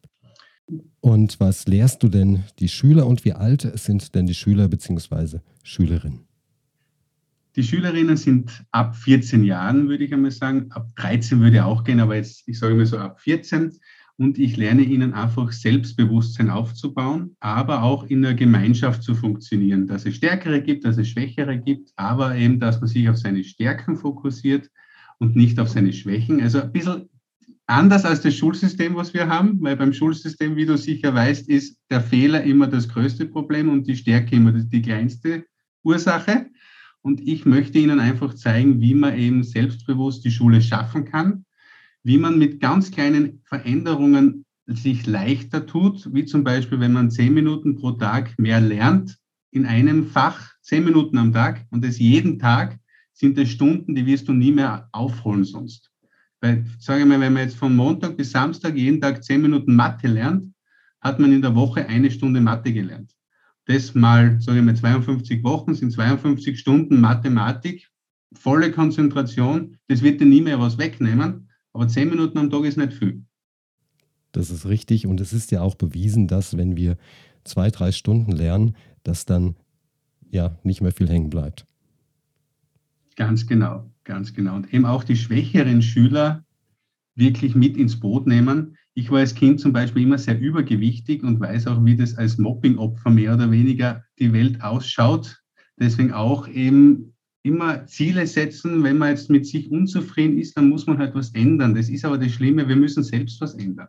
Und 1.01 1.41
was 1.41 1.67
lehrst 1.67 2.03
du 2.03 2.11
denn 2.11 2.45
die 2.59 2.69
Schüler 2.69 3.07
und 3.07 3.25
wie 3.25 3.33
alt 3.33 3.67
sind 3.79 4.15
denn 4.15 4.27
die 4.27 4.35
Schüler 4.35 4.69
bzw. 4.69 5.39
Schülerinnen? 5.63 6.27
Die 7.57 7.65
Schülerinnen 7.65 8.19
sind 8.19 8.63
ab 8.73 8.95
14 8.95 9.43
Jahren, 9.43 9.89
würde 9.89 10.05
ich 10.05 10.13
einmal 10.13 10.33
sagen. 10.33 10.71
Ab 10.73 10.95
13 10.97 11.41
würde 11.41 11.65
auch 11.65 11.83
gehen, 11.83 11.99
aber 11.99 12.17
jetzt, 12.17 12.47
ich 12.47 12.59
sage 12.59 12.75
mal 12.75 12.85
so 12.85 12.99
ab 12.99 13.23
14 13.23 13.73
und 14.21 14.39
ich 14.39 14.59
lerne 14.59 14.83
ihnen 14.83 15.15
einfach 15.15 15.51
Selbstbewusstsein 15.51 16.51
aufzubauen, 16.51 17.37
aber 17.41 17.83
auch 17.83 18.05
in 18.05 18.21
der 18.21 18.35
Gemeinschaft 18.35 19.03
zu 19.03 19.15
funktionieren, 19.15 19.87
dass 19.87 20.05
es 20.05 20.17
Stärkere 20.17 20.61
gibt, 20.61 20.85
dass 20.85 20.99
es 20.99 21.09
Schwächere 21.09 21.57
gibt, 21.57 21.91
aber 21.97 22.37
eben, 22.37 22.61
dass 22.61 22.81
man 22.81 22.89
sich 22.89 23.09
auf 23.09 23.17
seine 23.17 23.43
Stärken 23.43 23.97
fokussiert 23.97 24.69
und 25.21 25.37
nicht 25.37 25.59
auf 25.59 25.71
seine 25.71 25.95
Schwächen. 25.95 26.43
Also 26.43 26.61
ein 26.61 26.71
bisschen 26.71 27.09
anders 27.67 28.05
als 28.05 28.21
das 28.21 28.35
Schulsystem, 28.35 28.95
was 28.95 29.15
wir 29.15 29.27
haben, 29.27 29.57
weil 29.63 29.77
beim 29.77 29.95
Schulsystem, 29.95 30.55
wie 30.55 30.67
du 30.67 30.77
sicher 30.77 31.15
weißt, 31.15 31.49
ist 31.49 31.79
der 31.89 32.03
Fehler 32.03 32.43
immer 32.43 32.67
das 32.67 32.91
größte 32.91 33.25
Problem 33.25 33.71
und 33.71 33.87
die 33.87 33.97
Stärke 33.97 34.37
immer 34.37 34.53
die 34.53 34.83
kleinste 34.83 35.47
Ursache. 35.83 36.51
Und 37.01 37.27
ich 37.27 37.47
möchte 37.47 37.79
Ihnen 37.79 38.01
einfach 38.01 38.35
zeigen, 38.35 38.83
wie 38.83 38.95
man 38.95 39.17
eben 39.19 39.45
selbstbewusst 39.45 40.27
die 40.27 40.31
Schule 40.31 40.61
schaffen 40.61 41.07
kann, 41.07 41.47
wie 42.03 42.19
man 42.19 42.39
mit 42.39 42.61
ganz 42.61 42.91
kleinen 42.91 43.41
Veränderungen 43.45 44.45
sich 44.67 45.07
leichter 45.07 45.67
tut, 45.67 46.09
wie 46.15 46.25
zum 46.25 46.45
Beispiel, 46.45 46.81
wenn 46.81 46.93
man 46.93 47.11
zehn 47.11 47.35
Minuten 47.35 47.77
pro 47.77 47.93
Tag 47.93 48.39
mehr 48.39 48.61
lernt 48.61 49.19
in 49.51 49.67
einem 49.67 50.07
Fach, 50.07 50.53
zehn 50.63 50.85
Minuten 50.85 51.19
am 51.19 51.33
Tag 51.33 51.67
und 51.71 51.85
es 51.85 51.99
jeden 51.99 52.39
Tag, 52.39 52.79
sind 53.13 53.37
es 53.39 53.51
Stunden, 53.51 53.95
die 53.95 54.07
wirst 54.07 54.29
du 54.29 54.33
nie 54.33 54.53
mehr 54.53 54.89
aufholen 54.93 55.45
sonst. 55.45 55.91
Weil, 56.41 56.65
sage 56.79 57.03
ich 57.03 57.07
mal, 57.07 57.21
wenn 57.21 57.35
man 57.35 57.43
jetzt 57.43 57.57
von 57.57 57.75
Montag 57.77 58.17
bis 58.17 58.31
Samstag 58.31 58.77
jeden 58.77 59.01
Tag 59.01 59.23
zehn 59.23 59.43
Minuten 59.43 59.75
Mathe 59.75 60.09
lernt, 60.09 60.55
hat 61.01 61.19
man 61.19 61.33
in 61.33 61.43
der 61.43 61.55
Woche 61.55 61.87
eine 61.87 62.11
Stunde 62.11 62.41
Mathe 62.41 62.73
gelernt. 62.73 63.13
Das 63.67 63.95
mal, 63.95 64.41
sage 64.41 64.59
ich 64.59 64.65
mal, 64.65 64.75
52 64.75 65.45
Wochen 65.45 65.75
sind 65.75 65.93
52 65.93 66.59
Stunden 66.59 67.01
Mathematik, 67.01 67.89
volle 68.33 68.71
Konzentration. 68.71 69.77
Das 69.89 70.03
wird 70.03 70.21
dir 70.21 70.27
nie 70.27 70.41
mehr 70.41 70.61
was 70.61 70.79
wegnehmen. 70.79 71.50
Aber 71.73 71.89
zehn 71.89 72.09
Minuten 72.09 72.39
am 72.39 72.51
Tag 72.51 72.65
ist 72.65 72.77
nicht 72.77 72.93
viel. 72.93 73.25
Das 74.33 74.51
ist 74.51 74.67
richtig. 74.67 75.07
Und 75.07 75.21
es 75.21 75.33
ist 75.33 75.51
ja 75.51 75.61
auch 75.61 75.75
bewiesen, 75.75 76.29
dass 76.29 76.57
wenn 76.57 76.77
wir 76.77 76.97
zwei, 77.45 77.71
drei 77.71 77.93
Stunden 77.93 78.33
lernen, 78.33 78.77
dass 79.03 79.25
dann 79.25 79.57
ja 80.31 80.59
nicht 80.63 80.81
mehr 80.81 80.93
viel 80.93 81.09
hängen 81.09 81.31
bleibt. 81.31 81.67
Ganz 83.17 83.47
genau, 83.47 83.91
ganz 84.05 84.33
genau. 84.33 84.57
Und 84.57 84.73
eben 84.73 84.87
auch 84.87 85.05
die 85.05 85.17
schwächeren 85.17 85.83
Schüler 85.83 86.45
wirklich 87.17 87.55
mit 87.55 87.77
ins 87.77 87.99
Boot 87.99 88.27
nehmen. 88.27 88.77
Ich 88.95 89.11
war 89.11 89.19
als 89.19 89.35
Kind 89.35 89.61
zum 89.61 89.73
Beispiel 89.73 90.03
immer 90.03 90.19
sehr 90.19 90.39
übergewichtig 90.39 91.23
und 91.23 91.41
weiß 91.41 91.67
auch, 91.67 91.85
wie 91.85 91.97
das 91.97 92.17
als 92.17 92.39
Mobbing-Opfer 92.39 93.11
mehr 93.11 93.35
oder 93.35 93.51
weniger 93.51 94.05
die 94.19 94.33
Welt 94.33 94.63
ausschaut. 94.63 95.43
deswegen 95.79 96.13
auch 96.13 96.47
eben 96.49 97.15
immer 97.43 97.87
Ziele 97.87 98.27
setzen. 98.27 98.83
Wenn 98.83 98.99
man 98.99 99.11
jetzt 99.11 99.31
mit 99.31 99.47
sich 99.47 99.71
unzufrieden 99.71 100.39
ist, 100.39 100.57
dann 100.57 100.69
muss 100.69 100.87
man 100.87 100.99
halt 100.99 101.15
was 101.15 101.31
ändern. 101.35 101.75
Das 101.75 101.89
ist 101.89 102.05
aber 102.05 102.19
das 102.19 102.33
Schlimme, 102.33 102.69
wir 102.69 102.77
müssen 102.77 103.03
selbst 103.03 103.41
was 103.41 103.55
ändern. 103.55 103.89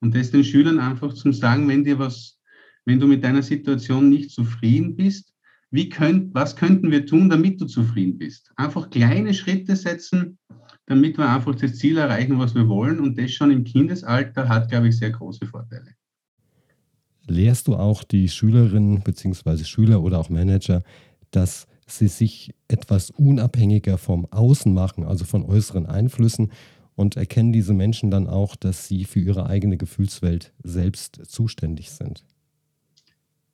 Und 0.00 0.14
das 0.14 0.30
den 0.30 0.44
Schülern 0.44 0.78
einfach 0.78 1.12
zum 1.12 1.32
sagen, 1.32 1.68
wenn 1.68 1.84
dir 1.84 1.98
was, 1.98 2.38
wenn 2.84 3.00
du 3.00 3.06
mit 3.06 3.24
deiner 3.24 3.42
Situation 3.42 4.08
nicht 4.08 4.30
zufrieden 4.30 4.96
bist, 4.96 5.34
wie 5.70 5.88
könnt, 5.88 6.34
was 6.34 6.56
könnten 6.56 6.90
wir 6.90 7.04
tun, 7.04 7.28
damit 7.28 7.60
du 7.60 7.66
zufrieden 7.66 8.16
bist? 8.16 8.50
Einfach 8.56 8.88
kleine 8.88 9.34
Schritte 9.34 9.76
setzen, 9.76 10.38
damit 10.86 11.18
wir 11.18 11.28
einfach 11.28 11.54
das 11.54 11.74
Ziel 11.76 11.98
erreichen, 11.98 12.38
was 12.38 12.54
wir 12.54 12.66
wollen. 12.68 13.00
Und 13.00 13.18
das 13.18 13.32
schon 13.32 13.50
im 13.50 13.64
Kindesalter 13.64 14.48
hat, 14.48 14.70
glaube 14.70 14.88
ich, 14.88 14.96
sehr 14.96 15.10
große 15.10 15.46
Vorteile. 15.46 15.94
Lehrst 17.26 17.68
du 17.68 17.74
auch 17.74 18.04
die 18.04 18.28
Schülerinnen 18.28 19.02
bzw. 19.02 19.64
Schüler 19.64 20.02
oder 20.02 20.18
auch 20.18 20.30
Manager, 20.30 20.82
dass 21.30 21.66
sie 21.88 22.08
sich 22.08 22.54
etwas 22.68 23.10
unabhängiger 23.10 23.98
vom 23.98 24.26
Außen 24.30 24.72
machen, 24.72 25.04
also 25.04 25.24
von 25.24 25.42
äußeren 25.42 25.86
Einflüssen 25.86 26.52
und 26.94 27.16
erkennen 27.16 27.52
diese 27.52 27.74
Menschen 27.74 28.10
dann 28.10 28.26
auch, 28.26 28.56
dass 28.56 28.88
sie 28.88 29.04
für 29.04 29.20
ihre 29.20 29.46
eigene 29.46 29.76
Gefühlswelt 29.76 30.52
selbst 30.62 31.20
zuständig 31.26 31.90
sind? 31.90 32.24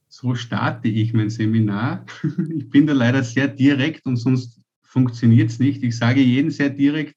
So 0.08 0.34
starte 0.34 0.88
ich 0.88 1.12
mein 1.12 1.28
Seminar. 1.28 2.06
Ich 2.56 2.70
bin 2.70 2.86
da 2.86 2.92
leider 2.92 3.22
sehr 3.22 3.48
direkt 3.48 4.06
und 4.06 4.16
sonst 4.16 4.60
funktioniert 4.82 5.50
es 5.50 5.58
nicht. 5.58 5.82
Ich 5.82 5.96
sage 5.96 6.20
jedem 6.20 6.50
sehr 6.50 6.70
direkt, 6.70 7.16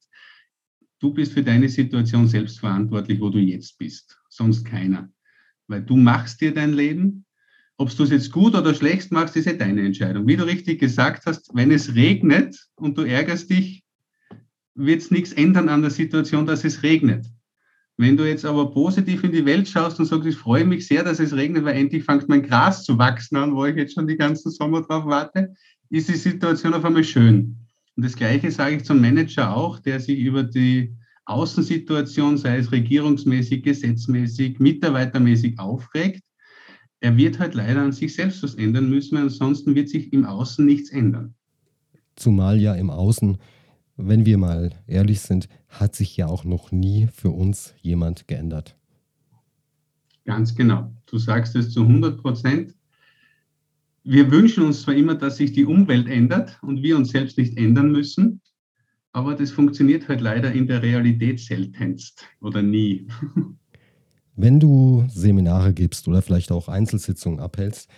du 0.99 1.13
bist 1.13 1.33
für 1.33 1.43
deine 1.43 1.69
Situation 1.69 2.27
selbst 2.27 2.59
verantwortlich, 2.59 3.21
wo 3.21 3.29
du 3.29 3.37
jetzt 3.37 3.77
bist, 3.77 4.17
sonst 4.29 4.65
keiner. 4.65 5.09
Weil 5.67 5.83
du 5.83 5.95
machst 5.95 6.41
dir 6.41 6.53
dein 6.53 6.73
Leben. 6.73 7.23
Ob 7.77 7.95
du 7.95 8.03
es 8.03 8.09
jetzt 8.09 8.31
gut 8.31 8.55
oder 8.55 8.73
schlecht 8.73 9.11
machst, 9.11 9.35
ist 9.35 9.45
ja 9.45 9.53
deine 9.53 9.85
Entscheidung. 9.85 10.27
Wie 10.27 10.35
du 10.35 10.45
richtig 10.45 10.79
gesagt 10.79 11.25
hast, 11.27 11.51
wenn 11.53 11.71
es 11.71 11.93
regnet 11.93 12.67
und 12.75 12.97
du 12.97 13.03
ärgerst 13.03 13.49
dich, 13.51 13.83
wird 14.73 15.01
es 15.01 15.11
nichts 15.11 15.31
ändern 15.31 15.69
an 15.69 15.81
der 15.81 15.91
Situation, 15.91 16.45
dass 16.45 16.63
es 16.63 16.81
regnet. 16.81 17.25
Wenn 17.97 18.17
du 18.17 18.27
jetzt 18.27 18.45
aber 18.45 18.71
positiv 18.71 19.23
in 19.23 19.31
die 19.31 19.45
Welt 19.45 19.67
schaust 19.67 19.99
und 19.99 20.05
sagst, 20.05 20.27
ich 20.27 20.35
freue 20.35 20.65
mich 20.65 20.87
sehr, 20.87 21.03
dass 21.03 21.19
es 21.19 21.33
regnet, 21.33 21.65
weil 21.65 21.75
endlich 21.75 22.03
fängt 22.03 22.29
mein 22.29 22.43
Gras 22.43 22.83
zu 22.83 22.97
wachsen 22.97 23.37
an, 23.37 23.55
wo 23.55 23.65
ich 23.65 23.75
jetzt 23.75 23.95
schon 23.95 24.07
die 24.07 24.17
ganzen 24.17 24.51
Sommer 24.51 24.81
drauf 24.81 25.05
warte, 25.05 25.55
ist 25.89 26.09
die 26.09 26.15
Situation 26.15 26.73
auf 26.73 26.85
einmal 26.85 27.03
schön. 27.03 27.57
Und 27.95 28.05
das 28.05 28.15
Gleiche 28.15 28.51
sage 28.51 28.75
ich 28.75 28.83
zum 28.83 29.01
Manager 29.01 29.55
auch, 29.55 29.79
der 29.79 29.99
sich 29.99 30.19
über 30.19 30.43
die 30.43 30.95
Außensituation, 31.25 32.37
sei 32.37 32.57
es 32.57 32.71
regierungsmäßig, 32.71 33.63
gesetzmäßig, 33.63 34.59
mitarbeitermäßig 34.59 35.57
aufregt. 35.59 36.21
Er 36.99 37.15
wird 37.15 37.39
halt 37.39 37.53
leider 37.53 37.81
an 37.81 37.91
sich 37.91 38.15
selbst 38.15 38.41
was 38.43 38.55
ändern 38.55 38.89
müssen, 38.89 39.15
weil 39.15 39.23
ansonsten 39.23 39.75
wird 39.75 39.89
sich 39.89 40.11
im 40.13 40.25
Außen 40.25 40.65
nichts 40.65 40.89
ändern. 40.89 41.35
Zumal 42.15 42.59
ja 42.59 42.73
im 42.73 42.89
Außen, 42.89 43.37
wenn 43.97 44.25
wir 44.25 44.37
mal 44.37 44.71
ehrlich 44.87 45.21
sind, 45.21 45.47
hat 45.69 45.95
sich 45.95 46.17
ja 46.17 46.27
auch 46.27 46.43
noch 46.43 46.71
nie 46.71 47.07
für 47.13 47.29
uns 47.29 47.75
jemand 47.81 48.27
geändert. 48.27 48.75
Ganz 50.25 50.55
genau. 50.55 50.91
Du 51.05 51.17
sagst 51.17 51.55
es 51.55 51.71
zu 51.71 51.83
100 51.83 52.21
Prozent 52.21 52.77
wir 54.09 54.31
wünschen 54.31 54.63
uns 54.63 54.83
zwar 54.83 54.93
immer, 54.93 55.15
dass 55.15 55.35
sich 55.35 55.51
die 55.51 55.65
Umwelt 55.65 56.07
ändert 56.07 56.57
und 56.61 56.81
wir 56.81 56.95
uns 56.95 57.09
selbst 57.09 57.37
nicht 57.37 57.57
ändern 57.57 57.91
müssen, 57.91 58.39
aber 59.11 59.35
das 59.35 59.51
funktioniert 59.51 60.07
halt 60.07 60.21
leider 60.21 60.49
in 60.53 60.65
der 60.65 60.81
Realität 60.81 61.41
seltenst 61.41 62.25
oder 62.39 62.61
nie. 62.61 63.09
Wenn 64.39 64.59
du 64.59 65.03
Seminare 65.09 65.73
gibst 65.73 66.07
oder 66.07 66.21
vielleicht 66.21 66.51
auch 66.51 66.67
Einzelsitzungen 66.67 67.39
abhältst, 67.39 67.89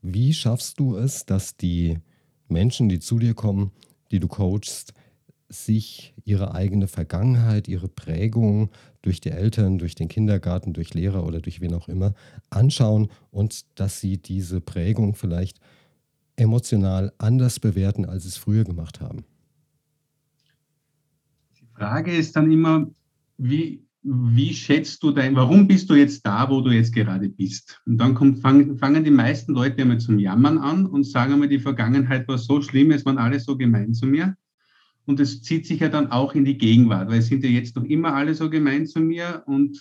wie 0.00 0.32
schaffst 0.32 0.78
du 0.78 0.96
es, 0.96 1.26
dass 1.26 1.56
die 1.56 1.98
Menschen, 2.46 2.88
die 2.88 3.00
zu 3.00 3.18
dir 3.18 3.34
kommen, 3.34 3.72
die 4.12 4.20
du 4.20 4.28
coachst, 4.28 4.94
sich 5.48 6.14
ihre 6.24 6.54
eigene 6.54 6.86
Vergangenheit, 6.86 7.66
ihre 7.66 7.88
Prägung 7.88 8.70
durch 9.02 9.20
die 9.20 9.30
Eltern, 9.30 9.78
durch 9.78 9.96
den 9.96 10.06
Kindergarten, 10.06 10.72
durch 10.72 10.94
Lehrer 10.94 11.26
oder 11.26 11.40
durch 11.40 11.60
wen 11.60 11.74
auch 11.74 11.88
immer 11.88 12.14
anschauen 12.48 13.08
und 13.32 13.64
dass 13.80 14.00
sie 14.00 14.18
diese 14.18 14.60
Prägung 14.60 15.16
vielleicht 15.16 15.58
emotional 16.36 17.12
anders 17.18 17.58
bewerten, 17.58 18.04
als 18.04 18.22
sie 18.22 18.28
es 18.28 18.36
früher 18.36 18.62
gemacht 18.62 19.00
haben. 19.00 19.24
Die 21.58 21.66
Frage 21.74 22.14
ist 22.14 22.36
dann 22.36 22.52
immer, 22.52 22.88
wie, 23.36 23.87
wie 24.10 24.54
schätzt 24.54 25.02
du 25.02 25.10
dein, 25.10 25.36
warum 25.36 25.68
bist 25.68 25.90
du 25.90 25.94
jetzt 25.94 26.24
da, 26.24 26.48
wo 26.48 26.60
du 26.62 26.70
jetzt 26.70 26.94
gerade 26.94 27.28
bist? 27.28 27.80
Und 27.84 27.98
dann 27.98 28.14
kommt, 28.14 28.40
fangen, 28.40 28.78
fangen 28.78 29.04
die 29.04 29.10
meisten 29.10 29.52
Leute 29.52 29.82
einmal 29.82 29.98
zum 29.98 30.18
Jammern 30.18 30.56
an 30.56 30.86
und 30.86 31.04
sagen 31.04 31.34
einmal, 31.34 31.48
die 31.48 31.58
Vergangenheit 31.58 32.26
war 32.26 32.38
so 32.38 32.62
schlimm, 32.62 32.90
es 32.90 33.04
waren 33.04 33.18
alle 33.18 33.38
so 33.38 33.56
gemein 33.56 33.92
zu 33.92 34.06
mir. 34.06 34.34
Und 35.04 35.20
es 35.20 35.42
zieht 35.42 35.66
sich 35.66 35.80
ja 35.80 35.88
dann 35.88 36.10
auch 36.10 36.34
in 36.34 36.44
die 36.44 36.56
Gegenwart, 36.56 37.08
weil 37.08 37.18
es 37.18 37.26
sind 37.26 37.44
ja 37.44 37.50
jetzt 37.50 37.76
noch 37.76 37.84
immer 37.84 38.14
alle 38.14 38.34
so 38.34 38.48
gemein 38.48 38.86
zu 38.86 39.00
mir. 39.00 39.42
Und 39.46 39.78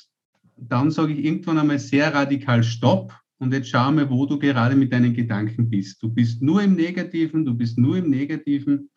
dann 0.58 0.92
sage 0.92 1.14
ich 1.14 1.24
irgendwann 1.24 1.60
einmal 1.60 1.80
sehr 1.80 2.14
radikal 2.14 2.64
Stopp. 2.64 3.14
Und 3.40 3.54
jetzt 3.54 3.70
schau 3.70 3.92
mal, 3.92 4.10
wo 4.10 4.26
du 4.26 4.40
gerade 4.40 4.76
mit 4.76 4.92
deinen 4.92 5.14
Gedanken 5.14 5.70
bist. 5.70 6.02
Du 6.02 6.10
bist 6.10 6.42
nur 6.42 6.62
im 6.64 6.76
Negativen, 6.76 7.46
du 7.46 7.54
bist 7.54 7.78
nur 7.78 7.98
im 7.98 8.10
Negativen. 8.10 8.90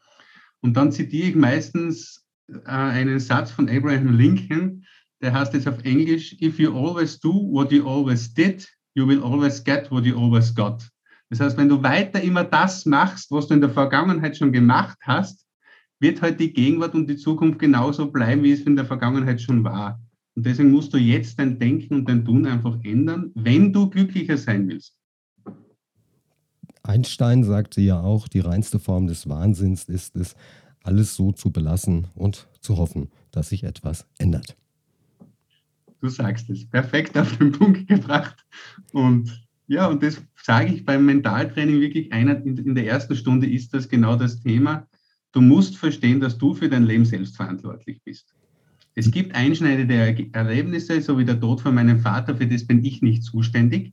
Und 0.61 0.77
dann 0.77 0.93
zitiere 0.93 1.29
ich 1.29 1.35
meistens 1.37 2.25
äh, 2.49 2.61
einen 2.65 3.21
Satz 3.21 3.51
von 3.51 3.69
Abraham 3.69 4.17
Lincoln, 4.17 4.85
der 5.21 5.33
heißt 5.33 5.55
jetzt 5.55 5.69
auf 5.69 5.85
Englisch, 5.85 6.37
if 6.41 6.59
you 6.59 6.75
always 6.75 7.19
do 7.19 7.33
what 7.53 7.71
you 7.71 7.87
always 7.87 8.33
did, 8.33 8.67
you 8.95 9.07
will 9.07 9.23
always 9.23 9.63
get 9.63 9.91
what 9.91 10.05
you 10.05 10.19
always 10.19 10.55
got. 10.55 10.89
Das 11.29 11.41
heißt, 11.41 11.57
wenn 11.57 11.69
du 11.69 11.83
weiter 11.83 12.21
immer 12.21 12.45
das 12.45 12.87
machst, 12.87 13.31
was 13.31 13.47
du 13.47 13.55
in 13.55 13.61
der 13.61 13.71
Vergangenheit 13.71 14.37
schon 14.37 14.53
gemacht 14.53 14.99
hast, 15.03 15.47
wird 16.01 16.23
halt 16.23 16.41
die 16.41 16.53
Gegenwart 16.53 16.95
und 16.95 17.09
die 17.09 17.17
Zukunft 17.17 17.59
genauso 17.59 18.11
bleiben, 18.11 18.43
wie 18.43 18.53
es 18.53 18.63
in 18.63 18.75
der 18.75 18.87
Vergangenheit 18.87 19.41
schon 19.41 19.63
war. 19.63 20.01
Und 20.35 20.47
deswegen 20.47 20.71
musst 20.71 20.93
du 20.93 20.97
jetzt 20.97 21.39
dein 21.39 21.59
Denken 21.59 21.95
und 21.95 22.09
dein 22.09 22.25
Tun 22.25 22.47
einfach 22.47 22.77
ändern, 22.83 23.31
wenn 23.35 23.73
du 23.73 23.91
glücklicher 23.91 24.39
sein 24.39 24.69
willst. 24.69 24.97
Einstein 26.83 27.45
sagte 27.45 27.81
ja 27.81 28.01
auch, 28.01 28.27
die 28.27 28.41
reinste 28.41 28.79
Form 28.79 29.07
des 29.07 29.29
Wahnsinns 29.29 29.85
ist 29.85 30.17
es, 30.17 30.35
alles 30.83 31.15
so 31.15 31.31
zu 31.33 31.53
belassen 31.53 32.09
und 32.15 32.49
zu 32.61 32.79
hoffen, 32.79 33.11
dass 33.31 33.51
sich 33.51 33.65
etwas 33.65 34.07
ändert. 34.19 34.57
Du 36.01 36.09
sagst 36.09 36.49
es, 36.51 36.69
perfekt 36.69 37.17
auf 37.19 37.37
den 37.37 37.53
Punkt 37.53 37.87
gebracht. 37.87 38.45
Und 38.93 39.47
ja, 39.67 39.87
und 39.87 40.03
das 40.03 40.21
sage 40.43 40.75
ich 40.75 40.85
beim 40.85 41.07
Mentaltraining 41.07 41.81
wirklich 41.81 42.13
einer 42.13 42.45
in 42.45 42.75
der 42.75 42.87
ersten 42.87 43.15
Stunde 43.15 43.49
ist 43.49 43.73
das 43.73 43.89
genau 43.89 44.17
das 44.17 44.41
Thema. 44.41 44.89
Du 45.33 45.41
musst 45.41 45.77
verstehen, 45.77 46.21
dass 46.21 46.39
du 46.39 46.55
für 46.55 46.69
dein 46.69 46.87
Leben 46.87 47.05
selbst 47.05 47.37
verantwortlich 47.37 48.01
bist. 48.05 48.35
Es 48.95 49.11
gibt 49.11 49.35
einschneidende 49.35 50.29
Erlebnisse, 50.33 51.01
so 51.01 51.19
wie 51.19 51.25
der 51.25 51.39
Tod 51.39 51.61
von 51.61 51.75
meinem 51.75 52.01
Vater, 52.01 52.37
für 52.37 52.47
das 52.47 52.67
bin 52.67 52.85
ich 52.85 53.01
nicht 53.03 53.23
zuständig. 53.23 53.93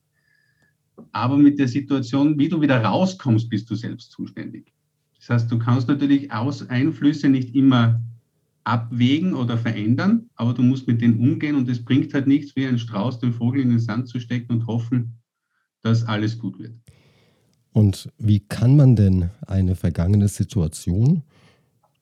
Aber 1.12 1.38
mit 1.38 1.60
der 1.60 1.68
Situation, 1.68 2.40
wie 2.40 2.50
du 2.50 2.60
wieder 2.60 2.84
rauskommst, 2.84 3.50
bist 3.50 3.70
du 3.70 3.76
selbst 3.76 4.12
zuständig. 4.12 4.74
Das 5.20 5.30
heißt, 5.30 5.52
du 5.52 5.60
kannst 5.60 5.88
natürlich 5.88 6.32
Aus 6.32 6.68
Einflüsse 6.68 7.30
nicht 7.30 7.54
immer 7.54 8.02
abwägen 8.68 9.34
oder 9.34 9.58
verändern, 9.58 10.30
aber 10.36 10.54
du 10.54 10.62
musst 10.62 10.88
mit 10.88 11.02
denen 11.02 11.20
umgehen 11.20 11.56
und 11.56 11.70
es 11.70 11.84
bringt 11.84 12.14
halt 12.14 12.28
nichts, 12.28 12.56
wie 12.56 12.68
ein 12.68 12.78
Strauß 12.78 13.20
den 13.20 13.32
Vogel 13.34 13.62
in 13.62 13.70
den 13.70 13.80
Sand 13.80 14.10
zu 14.10 14.20
stecken 14.20 14.52
und 14.52 14.68
hoffen, 14.68 15.20
dass 15.82 16.04
alles 16.06 16.38
gut 16.38 16.60
wird. 16.60 16.74
Und 17.72 18.10
wie 18.18 18.40
kann 18.40 18.76
man 18.76 18.96
denn 18.96 19.30
eine 19.46 19.76
vergangene 19.76 20.28
Situation, 20.28 21.24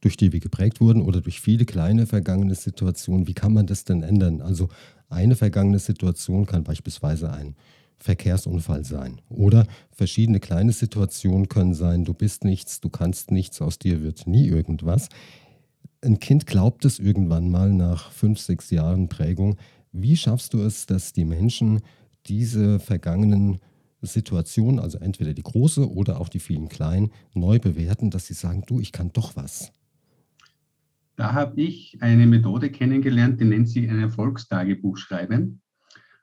durch 0.02 0.18
die 0.18 0.34
wir 0.34 0.40
geprägt 0.40 0.82
wurden 0.82 1.02
oder 1.02 1.22
durch 1.22 1.40
viele 1.40 1.66
kleine 1.66 2.08
vergangene 2.08 2.56
Situationen, 2.56 3.28
wie 3.28 3.34
kann 3.34 3.54
man 3.54 3.68
das 3.68 3.84
denn 3.84 4.02
ändern? 4.02 4.42
Also 4.42 4.70
eine 5.10 5.36
vergangene 5.36 5.80
Situation 5.80 6.46
kann 6.46 6.64
beispielsweise 6.64 7.32
ein 7.32 7.56
Verkehrsunfall 7.98 8.86
sein 8.86 9.22
oder 9.30 9.68
verschiedene 9.92 10.40
kleine 10.40 10.72
Situationen 10.72 11.48
können 11.48 11.74
sein, 11.74 12.06
du 12.06 12.14
bist 12.14 12.44
nichts, 12.44 12.82
du 12.82 12.90
kannst 12.90 13.32
nichts, 13.32 13.62
aus 13.62 13.80
dir 13.80 14.02
wird 14.02 14.28
nie 14.28 14.48
irgendwas. 14.48 15.10
Ein 16.06 16.20
Kind 16.20 16.46
glaubt 16.46 16.86
es 16.86 17.00
irgendwann 17.00 17.50
mal 17.50 17.74
nach 17.74 18.12
fünf, 18.12 18.40
sechs 18.40 18.70
Jahren 18.70 19.10
Prägung. 19.10 19.58
Wie 19.92 20.16
schaffst 20.16 20.54
du 20.54 20.62
es, 20.62 20.86
dass 20.86 21.14
die 21.14 21.26
Menschen 21.26 21.82
diese 22.28 22.80
vergangenen 22.80 23.58
Situation, 24.04 24.78
also 24.78 25.00
entweder 25.00 25.34
die 25.34 25.42
große 25.42 25.90
oder 25.92 26.22
auch 26.22 26.30
die 26.30 26.40
vielen 26.40 26.70
kleinen, 26.70 27.12
neu 27.34 27.58
bewerten, 27.58 28.12
dass 28.12 28.28
sie 28.28 28.36
sagen, 28.36 28.64
du, 28.68 28.80
ich 28.80 28.92
kann 28.92 29.14
doch 29.14 29.36
was. 29.36 29.74
Da 31.16 31.34
habe 31.34 31.60
ich 31.60 31.98
eine 32.02 32.28
Methode 32.28 32.70
kennengelernt, 32.70 33.42
die 33.42 33.46
nennt 33.46 33.68
sich 33.68 33.90
ein 33.90 34.00
Erfolgstagebuch 34.00 34.98
schreiben. 34.98 35.62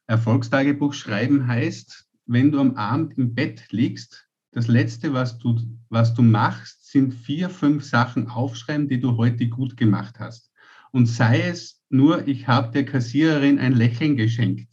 Erfolgstagebuch 0.07 0.95
schreiben 0.95 1.49
heißt, 1.49 2.07
wenn 2.27 2.53
du 2.53 2.61
am 2.61 2.77
Abend 2.77 3.19
im 3.19 3.35
Bett 3.35 3.65
liegst, 3.73 4.29
das 4.53 4.69
Letzte, 4.69 5.13
was 5.13 5.39
du, 5.39 5.59
was 5.89 6.15
du 6.15 6.23
machst, 6.23 6.91
sind 6.91 7.15
vier, 7.15 7.49
fünf 7.49 7.85
Sachen 7.85 8.29
aufschreiben, 8.29 8.87
die 8.87 9.01
du 9.01 9.17
heute 9.17 9.49
gut 9.49 9.77
gemacht 9.77 10.21
hast. 10.21 10.53
Und 10.93 11.07
sei 11.07 11.41
es 11.41 11.83
nur, 11.89 12.29
ich 12.29 12.47
habe 12.47 12.71
der 12.71 12.85
Kassiererin 12.85 13.59
ein 13.59 13.73
Lächeln 13.73 14.17
geschenkt 14.17 14.73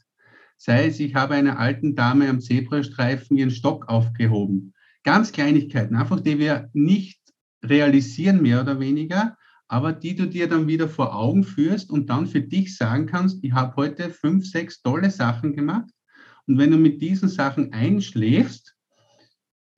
Sei 0.57 0.87
es, 0.87 0.99
ich 0.99 1.15
habe 1.15 1.35
einer 1.35 1.57
alten 1.57 1.95
Dame 1.95 2.27
am 2.27 2.41
Zebrastreifen 2.41 3.37
ihren 3.37 3.51
Stock 3.51 3.87
aufgehoben. 3.87 4.73
ganz 5.03 5.31
Kleinigkeiten, 5.31 5.95
einfach 5.95 6.19
die 6.19 6.37
wir 6.37 6.69
nicht 6.73 7.21
realisieren, 7.63 8.41
mehr 8.41 8.59
oder 8.59 8.81
weniger, 8.81 9.37
aber 9.69 9.93
die 9.93 10.15
du 10.15 10.27
dir 10.27 10.49
dann 10.49 10.67
wieder 10.67 10.89
vor 10.89 11.15
Augen 11.15 11.45
führst 11.45 11.89
und 11.89 12.09
dann 12.09 12.27
für 12.27 12.41
dich 12.41 12.75
sagen 12.75 13.05
kannst, 13.05 13.41
ich 13.41 13.53
habe 13.53 13.77
heute 13.77 14.09
fünf, 14.09 14.45
sechs 14.45 14.81
tolle 14.81 15.09
Sachen 15.09 15.55
gemacht. 15.55 15.89
Und 16.47 16.57
wenn 16.57 16.71
du 16.71 16.77
mit 16.77 17.01
diesen 17.01 17.29
Sachen 17.29 17.71
einschläfst, 17.71 18.75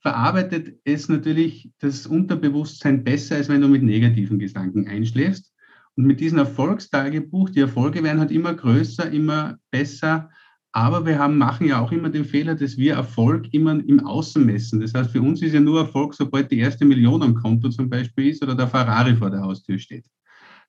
verarbeitet 0.02 0.80
es 0.84 1.08
natürlich 1.08 1.70
das 1.78 2.06
Unterbewusstsein 2.06 3.04
besser, 3.04 3.36
als 3.36 3.48
wenn 3.48 3.60
du 3.60 3.68
mit 3.68 3.82
negativen 3.82 4.38
Gedanken 4.38 4.88
einschläfst. 4.88 5.52
Und 5.96 6.04
mit 6.04 6.20
diesem 6.20 6.38
Erfolgstagebuch, 6.38 7.50
die 7.50 7.60
Erfolge 7.60 8.02
werden 8.02 8.18
halt 8.18 8.32
immer 8.32 8.52
größer, 8.54 9.10
immer 9.10 9.58
besser. 9.70 10.28
Aber 10.72 11.06
wir 11.06 11.18
haben, 11.18 11.38
machen 11.38 11.68
ja 11.68 11.80
auch 11.80 11.92
immer 11.92 12.08
den 12.08 12.24
Fehler, 12.24 12.54
dass 12.54 12.78
wir 12.78 12.94
Erfolg 12.94 13.52
immer 13.52 13.72
im 13.72 14.00
Außen 14.00 14.44
messen. 14.44 14.80
Das 14.80 14.94
heißt, 14.94 15.10
für 15.10 15.22
uns 15.22 15.40
ist 15.42 15.52
ja 15.52 15.60
nur 15.60 15.80
Erfolg, 15.80 16.14
sobald 16.14 16.50
die 16.50 16.58
erste 16.58 16.84
Million 16.84 17.22
am 17.22 17.34
Konto 17.34 17.68
zum 17.68 17.88
Beispiel 17.88 18.30
ist 18.30 18.42
oder 18.42 18.54
der 18.54 18.68
Ferrari 18.68 19.14
vor 19.14 19.30
der 19.30 19.42
Haustür 19.42 19.78
steht. 19.78 20.06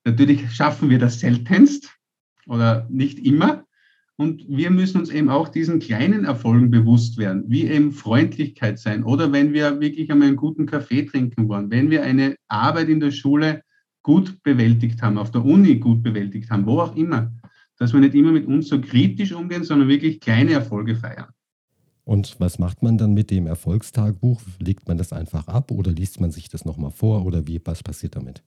Natürlich 0.04 0.52
schaffen 0.52 0.90
wir 0.90 0.98
das 0.98 1.20
seltenst 1.20 1.90
oder 2.46 2.86
nicht 2.90 3.18
immer. 3.18 3.64
Und 4.16 4.44
wir 4.48 4.70
müssen 4.70 4.98
uns 4.98 5.10
eben 5.10 5.28
auch 5.28 5.48
diesen 5.48 5.80
kleinen 5.80 6.24
Erfolgen 6.24 6.70
bewusst 6.70 7.18
werden, 7.18 7.44
wie 7.48 7.66
eben 7.66 7.90
Freundlichkeit 7.90 8.78
sein 8.78 9.02
oder 9.02 9.32
wenn 9.32 9.52
wir 9.52 9.80
wirklich 9.80 10.10
einmal 10.10 10.28
einen 10.28 10.36
guten 10.36 10.66
Kaffee 10.66 11.02
trinken 11.02 11.48
wollen, 11.48 11.70
wenn 11.70 11.90
wir 11.90 12.04
eine 12.04 12.36
Arbeit 12.46 12.88
in 12.88 13.00
der 13.00 13.10
Schule 13.10 13.62
gut 14.02 14.40
bewältigt 14.44 15.02
haben, 15.02 15.18
auf 15.18 15.32
der 15.32 15.44
Uni 15.44 15.76
gut 15.76 16.02
bewältigt 16.02 16.50
haben, 16.50 16.66
wo 16.66 16.78
auch 16.78 16.94
immer, 16.94 17.32
dass 17.78 17.92
wir 17.92 18.00
nicht 18.00 18.14
immer 18.14 18.30
mit 18.30 18.46
uns 18.46 18.68
so 18.68 18.80
kritisch 18.80 19.32
umgehen, 19.32 19.64
sondern 19.64 19.88
wirklich 19.88 20.20
kleine 20.20 20.52
Erfolge 20.52 20.94
feiern. 20.94 21.30
Und 22.04 22.36
was 22.38 22.58
macht 22.58 22.82
man 22.82 22.98
dann 22.98 23.14
mit 23.14 23.30
dem 23.30 23.46
Erfolgstagebuch? 23.46 24.42
Legt 24.60 24.86
man 24.86 24.98
das 24.98 25.12
einfach 25.12 25.48
ab 25.48 25.70
oder 25.70 25.90
liest 25.90 26.20
man 26.20 26.30
sich 26.30 26.48
das 26.48 26.64
nochmal 26.64 26.90
vor 26.90 27.24
oder 27.24 27.46
wie, 27.48 27.60
was 27.64 27.82
passiert 27.82 28.14
damit? 28.14 28.42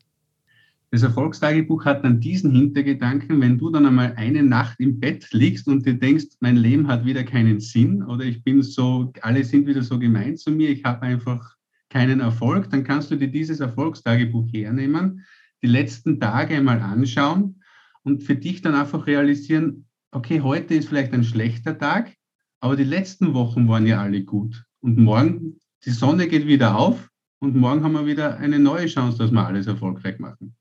Das 0.89 1.04
Erfolgstagebuch 1.04 1.84
hat 1.84 2.06
dann 2.06 2.21
diesen 2.21 2.52
Hintergedanken, 2.52 3.41
wenn 3.41 3.58
du 3.58 3.69
dann 3.69 3.86
einmal 3.86 4.13
eine 4.15 4.41
Nacht 4.41 4.80
im 4.80 5.02
Bett 5.02 5.28
liegst 5.34 5.67
und 5.67 5.86
dir 5.86 5.95
denkst, 5.95 6.38
mein 6.39 6.56
Leben 6.56 6.88
hat 6.88 7.04
wieder 7.04 7.26
keinen 7.26 7.60
Sinn 7.60 8.02
oder 8.04 8.23
ich 8.23 8.41
bin 8.41 8.63
so, 8.63 9.12
alle 9.21 9.43
sind 9.43 9.67
wieder 9.67 9.82
so 9.82 10.00
gemein 10.00 10.38
zu 10.38 10.50
mir, 10.50 10.69
ich 10.69 10.86
habe 10.86 11.02
einfach 11.02 11.58
keinen 11.89 12.21
Erfolg, 12.21 12.69
dann 12.69 12.86
kannst 12.86 13.12
du 13.12 13.17
dir 13.17 13.28
dieses 13.28 13.60
Erfolgstagebuch 13.60 14.47
hernehmen, 14.54 15.26
die 15.62 15.67
letzten 15.67 16.21
Tage 16.21 16.56
einmal 16.56 16.80
anschauen 16.80 17.62
und 18.04 18.23
für 18.23 18.36
dich 18.36 18.62
dann 18.62 18.76
einfach 18.76 19.08
realisieren, 19.08 19.88
okay, 20.12 20.39
heute 20.39 20.76
ist 20.76 20.88
vielleicht 20.88 21.13
ein 21.13 21.26
schlechter 21.26 21.78
Tag, 21.78 22.13
aber 22.62 22.78
die 22.78 22.86
letzten 22.86 23.34
Wochen 23.34 23.67
waren 23.67 23.86
ja 23.86 24.02
alle 24.02 24.23
gut. 24.23 24.63
Und 24.80 24.97
morgen, 24.97 25.60
die 25.84 25.91
Sonne 25.91 26.30
geht 26.30 26.47
wieder 26.47 26.78
auf 26.78 27.10
und 27.39 27.58
morgen 27.58 27.84
haben 27.84 27.93
wir 27.93 28.06
wieder 28.06 28.38
eine 28.38 28.58
neue 28.58 28.88
Chance, 28.88 29.17
dass 29.17 29.32
wir 29.32 29.45
alles 29.45 29.67
erfolgreich 29.67 30.17
machen. 30.19 30.57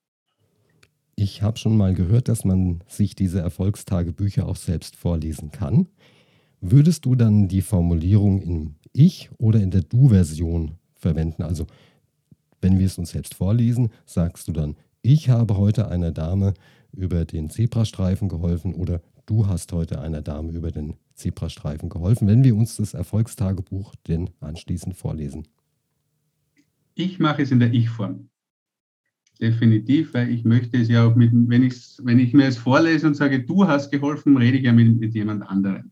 Ich 1.19 1.41
habe 1.41 1.57
schon 1.57 1.79
mal 1.79 1.95
gehört, 1.95 2.29
dass 2.29 2.45
man 2.45 2.83
sich 2.87 3.15
diese 3.15 3.41
Erfolgstagebücher 3.41 4.47
auch 4.47 4.57
selbst 4.57 4.97
vorlesen 4.97 5.51
kann. 5.51 5.89
Würdest 6.61 7.07
du 7.07 7.15
dann 7.15 7.49
die 7.49 7.63
Formulierung 7.63 8.43
im 8.43 8.75
Ich 8.93 9.31
oder 9.39 9.61
in 9.61 9.71
der 9.71 9.81
Du-Version 9.81 10.73
verwenden? 10.95 11.43
Also, 11.43 11.67
wenn 12.61 12.79
wir 12.79 12.85
es 12.85 12.99
uns 12.99 13.11
selbst 13.11 13.35
vorlesen, 13.35 13.89
sagst 14.05 14.47
du 14.47 14.53
dann, 14.53 14.77
ich 15.01 15.31
habe 15.31 15.57
heute 15.57 15.89
einer 15.89 16.13
Dame 16.13 16.53
über 16.93 17.25
den 17.25 17.49
Zebrastreifen 17.49 18.29
geholfen 18.29 18.75
oder 18.75 19.01
du 19.25 19.47
hast 19.47 19.73
heute 19.73 20.01
einer 20.03 20.21
Dame 20.21 20.53
über 20.53 20.71
den 20.71 20.97
Zebrastreifen 21.15 21.89
geholfen, 21.89 22.29
wenn 22.29 22.45
wir 22.45 22.55
uns 22.55 22.77
das 22.77 22.93
Erfolgstagebuch 22.93 23.95
denn 24.07 24.31
anschließend 24.41 24.95
vorlesen. 24.95 25.49
Ich 26.95 27.19
mache 27.19 27.43
es 27.43 27.51
in 27.51 27.61
der 27.61 27.73
Ich-Form. 27.73 28.29
Definitiv, 29.41 30.15
weil 30.15 30.31
ich 30.31 30.45
möchte 30.45 30.79
es 30.79 30.89
ja 30.89 31.07
auch 31.07 31.15
mit, 31.15 31.31
wenn, 31.33 31.63
ich, 31.63 31.77
wenn 32.03 32.19
ich 32.19 32.33
mir 32.33 32.47
es 32.47 32.57
vorlese 32.57 33.07
und 33.07 33.15
sage, 33.15 33.43
du 33.43 33.67
hast 33.67 33.91
geholfen, 33.91 34.37
rede 34.37 34.57
ich 34.57 34.65
ja 34.65 34.73
mit, 34.73 34.99
mit 34.99 35.15
jemand 35.15 35.47
anderem. 35.47 35.91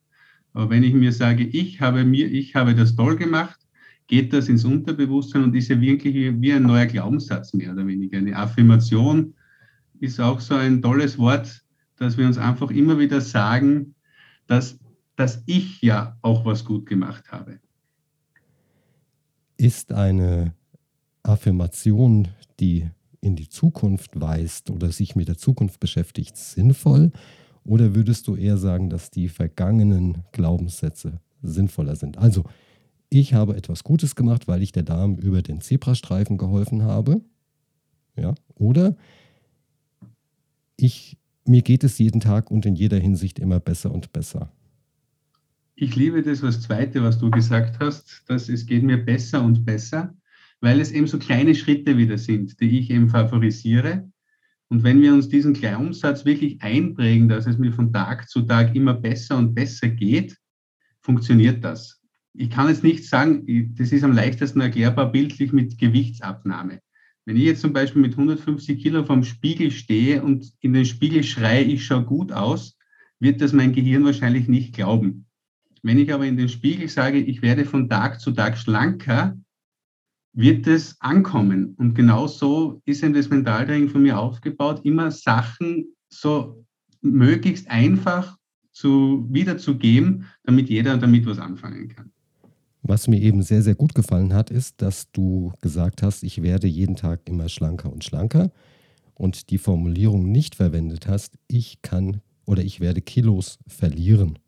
Aber 0.55 0.71
wenn 0.71 0.83
ich 0.83 0.95
mir 0.95 1.13
sage, 1.13 1.45
ich 1.45 1.81
habe 1.81 2.05
mir, 2.05 2.31
ich 2.31 2.55
habe 2.55 2.75
das 2.75 2.97
toll 2.97 3.17
gemacht, 3.17 3.59
geht 4.07 4.33
das 4.33 4.49
ins 4.49 4.65
Unterbewusstsein 4.65 5.43
und 5.43 5.55
ist 5.55 5.69
ja 5.69 5.81
wirklich 5.81 6.15
wie 6.41 6.53
ein 6.53 6.63
neuer 6.63 6.87
Glaubenssatz 6.87 7.53
mehr 7.53 7.73
oder 7.73 7.87
weniger. 7.87 8.19
Eine 8.19 8.37
Affirmation 8.37 9.35
ist 10.01 10.21
auch 10.21 10.41
so 10.41 10.55
ein 10.55 10.81
tolles 10.81 11.19
Wort, 11.19 11.65
dass 11.97 12.17
wir 12.17 12.27
uns 12.27 12.39
einfach 12.39 12.71
immer 12.71 12.99
wieder 12.99 13.21
sagen, 13.21 13.95
dass, 14.47 14.79
dass 15.17 15.43
ich 15.47 15.83
ja 15.83 16.17
auch 16.23 16.45
was 16.45 16.65
gut 16.65 16.87
gemacht 16.87 17.31
habe. 17.31 17.59
Ist 19.57 19.93
eine 19.93 20.55
Affirmation, 21.23 22.29
die 22.61 22.89
in 23.25 23.37
die 23.37 23.49
Zukunft 23.49 24.21
weist 24.21 24.71
oder 24.71 24.93
sich 24.93 25.17
mit 25.17 25.29
der 25.29 25.39
Zukunft 25.39 25.81
beschäftigt, 25.81 26.37
sinnvoll? 26.37 27.11
Oder 27.65 27.95
würdest 27.95 28.29
du 28.29 28.37
eher 28.37 28.59
sagen, 28.59 28.91
dass 28.91 29.11
die 29.11 29.29
vergangenen 29.29 30.19
Glaubenssätze 30.33 31.21
sinnvoller 31.43 31.97
sind? 31.97 32.19
Also, 32.19 32.45
ich 33.09 33.33
habe 33.33 33.57
etwas 33.57 33.85
Gutes 33.85 34.17
gemacht, 34.17 34.49
weil 34.49 34.63
ich 34.63 34.73
der 34.73 34.83
Dame 34.83 35.17
über 35.21 35.41
den 35.41 35.61
Zebrastreifen 35.61 36.37
geholfen 36.37 36.83
habe. 36.83 37.23
Ja, 38.17 38.35
oder 38.55 38.97
ich, 40.77 41.17
mir 41.47 41.63
geht 41.63 41.85
es 41.85 41.99
jeden 41.99 42.21
Tag 42.21 42.51
und 42.51 42.67
in 42.67 42.75
jeder 42.75 42.99
Hinsicht 42.99 43.39
immer 43.39 43.61
besser 43.61 43.93
und 43.93 44.13
besser. 44.13 44.53
Ich 45.77 45.97
liebe 45.97 46.23
das, 46.23 46.43
was 46.43 46.61
zweite, 46.61 47.03
was 47.03 47.19
du 47.19 47.31
gesagt 47.31 47.81
hast, 47.81 48.23
dass 48.29 48.49
es 48.49 48.67
geht 48.67 48.83
mir 48.83 48.99
besser 48.99 49.43
und 49.43 49.65
besser 49.65 50.15
weil 50.65 50.81
es 50.81 50.93
eben 50.93 51.07
so 51.07 51.19
kleine 51.19 51.55
Schritte 51.55 51.99
wieder 51.99 52.17
sind, 52.17 52.59
die 52.59 52.79
ich 52.79 52.91
eben 52.91 53.11
favorisiere. 53.11 54.11
Und 54.69 54.83
wenn 54.83 55.03
wir 55.03 55.13
uns 55.13 55.29
diesen 55.29 55.53
Glaubenssatz 55.53 56.25
wirklich 56.25 56.63
einprägen, 56.63 57.29
dass 57.29 57.47
es 57.47 57.59
mir 57.59 57.71
von 57.71 57.93
Tag 57.93 58.31
zu 58.31 58.41
Tag 58.41 58.75
immer 58.75 58.95
besser 58.95 59.37
und 59.37 59.55
besser 59.55 59.89
geht, 59.89 60.39
funktioniert 61.03 61.63
das. 61.63 62.01
Ich 62.33 62.49
kann 62.49 62.69
jetzt 62.69 62.83
nicht 62.83 63.05
sagen, 63.05 63.75
das 63.77 63.93
ist 63.93 64.05
am 64.05 64.15
leichtesten 64.15 64.63
erklärbar 64.63 65.13
bildlich 65.13 65.53
mit 65.53 65.79
Gewichtsabnahme. 65.79 66.81
Wenn 67.27 67.37
ich 67.37 67.45
jetzt 67.45 67.61
zum 67.61 67.75
Beispiel 67.75 68.01
mit 68.01 68.13
150 68.13 68.83
Kilo 68.83 69.05
vom 69.05 69.23
Spiegel 69.23 69.71
stehe 69.71 70.23
und 70.23 70.51
in 70.61 70.73
den 70.73 70.87
Spiegel 70.87 71.23
schreie, 71.25 71.65
ich 71.65 71.85
schaue 71.85 72.05
gut 72.05 72.33
aus, 72.33 72.79
wird 73.21 73.43
das 73.43 73.53
mein 73.53 73.75
Gehirn 73.75 74.05
wahrscheinlich 74.05 74.49
nicht 74.49 74.75
glauben. 74.75 75.27
Wenn 75.83 75.99
ich 75.99 76.11
aber 76.11 76.25
in 76.25 76.39
den 76.39 76.49
Spiegel 76.49 76.89
sage, 76.89 77.19
ich 77.19 77.43
werde 77.43 77.67
von 77.67 77.91
Tag 77.91 78.19
zu 78.19 78.33
Tag 78.33 78.57
schlanker, 78.57 79.39
wird 80.35 80.67
es 80.67 81.01
ankommen. 81.01 81.75
Und 81.79 81.95
genau 81.95 82.27
so 82.27 82.83
ist 82.85 83.03
eben 83.03 83.15
das 83.15 83.31
Mentaltraining 83.31 83.89
von 83.89 84.03
mir 84.03 84.19
aufgebaut, 84.19 84.81
immer 84.85 85.11
Sachen 85.11 85.87
so 86.09 86.65
möglichst 87.01 87.71
einfach 87.71 88.37
zu, 88.73 89.27
wiederzugeben, 89.31 90.27
damit 90.45 90.69
jeder 90.69 90.99
damit 90.99 91.27
was 91.27 91.39
anfangen 91.39 91.89
kann. 91.89 92.11
Was 92.83 93.09
mir 93.09 93.21
eben 93.21 93.43
sehr, 93.43 93.63
sehr 93.63 93.75
gut 93.75 93.95
gefallen 93.95 94.35
hat, 94.35 94.51
ist, 94.51 94.83
dass 94.83 95.11
du 95.13 95.53
gesagt 95.63 96.03
hast, 96.03 96.23
ich 96.23 96.43
werde 96.43 96.67
jeden 96.67 96.97
Tag 96.97 97.21
immer 97.25 97.49
schlanker 97.49 97.91
und 97.91 98.05
schlanker 98.05 98.51
und 99.15 99.51
die 99.51 99.59
Formulierung 99.59 100.31
nicht 100.31 100.57
verwendet 100.57 101.07
hast, 101.07 101.39
ich 101.47 101.81
kann 101.81 102.21
oder 102.45 102.63
ich 102.63 102.81
werde 102.81 103.01
Kilos 103.01 103.59
verlieren. 103.67 104.39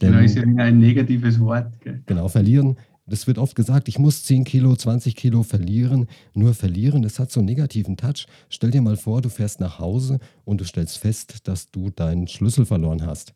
Denn, 0.00 0.12
genau, 0.12 0.24
ist 0.24 0.36
ja 0.36 0.42
ein 0.42 0.78
negatives 0.78 1.38
Wort. 1.40 1.78
Gell? 1.80 2.02
Genau, 2.06 2.28
verlieren 2.28 2.78
das 3.10 3.26
wird 3.26 3.38
oft 3.38 3.54
gesagt, 3.54 3.88
ich 3.88 3.98
muss 3.98 4.24
10 4.24 4.44
Kilo, 4.44 4.74
20 4.74 5.16
Kilo 5.16 5.42
verlieren. 5.42 6.06
Nur 6.32 6.54
verlieren, 6.54 7.02
das 7.02 7.18
hat 7.18 7.30
so 7.30 7.40
einen 7.40 7.46
negativen 7.46 7.96
Touch. 7.96 8.26
Stell 8.48 8.70
dir 8.70 8.80
mal 8.80 8.96
vor, 8.96 9.20
du 9.20 9.28
fährst 9.28 9.60
nach 9.60 9.78
Hause 9.78 10.20
und 10.44 10.60
du 10.60 10.64
stellst 10.64 10.98
fest, 10.98 11.48
dass 11.48 11.70
du 11.70 11.90
deinen 11.90 12.28
Schlüssel 12.28 12.64
verloren 12.64 13.04
hast. 13.04 13.34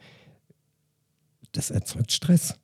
Das 1.53 1.71
erzeugt 1.71 2.13
Stress. 2.13 2.59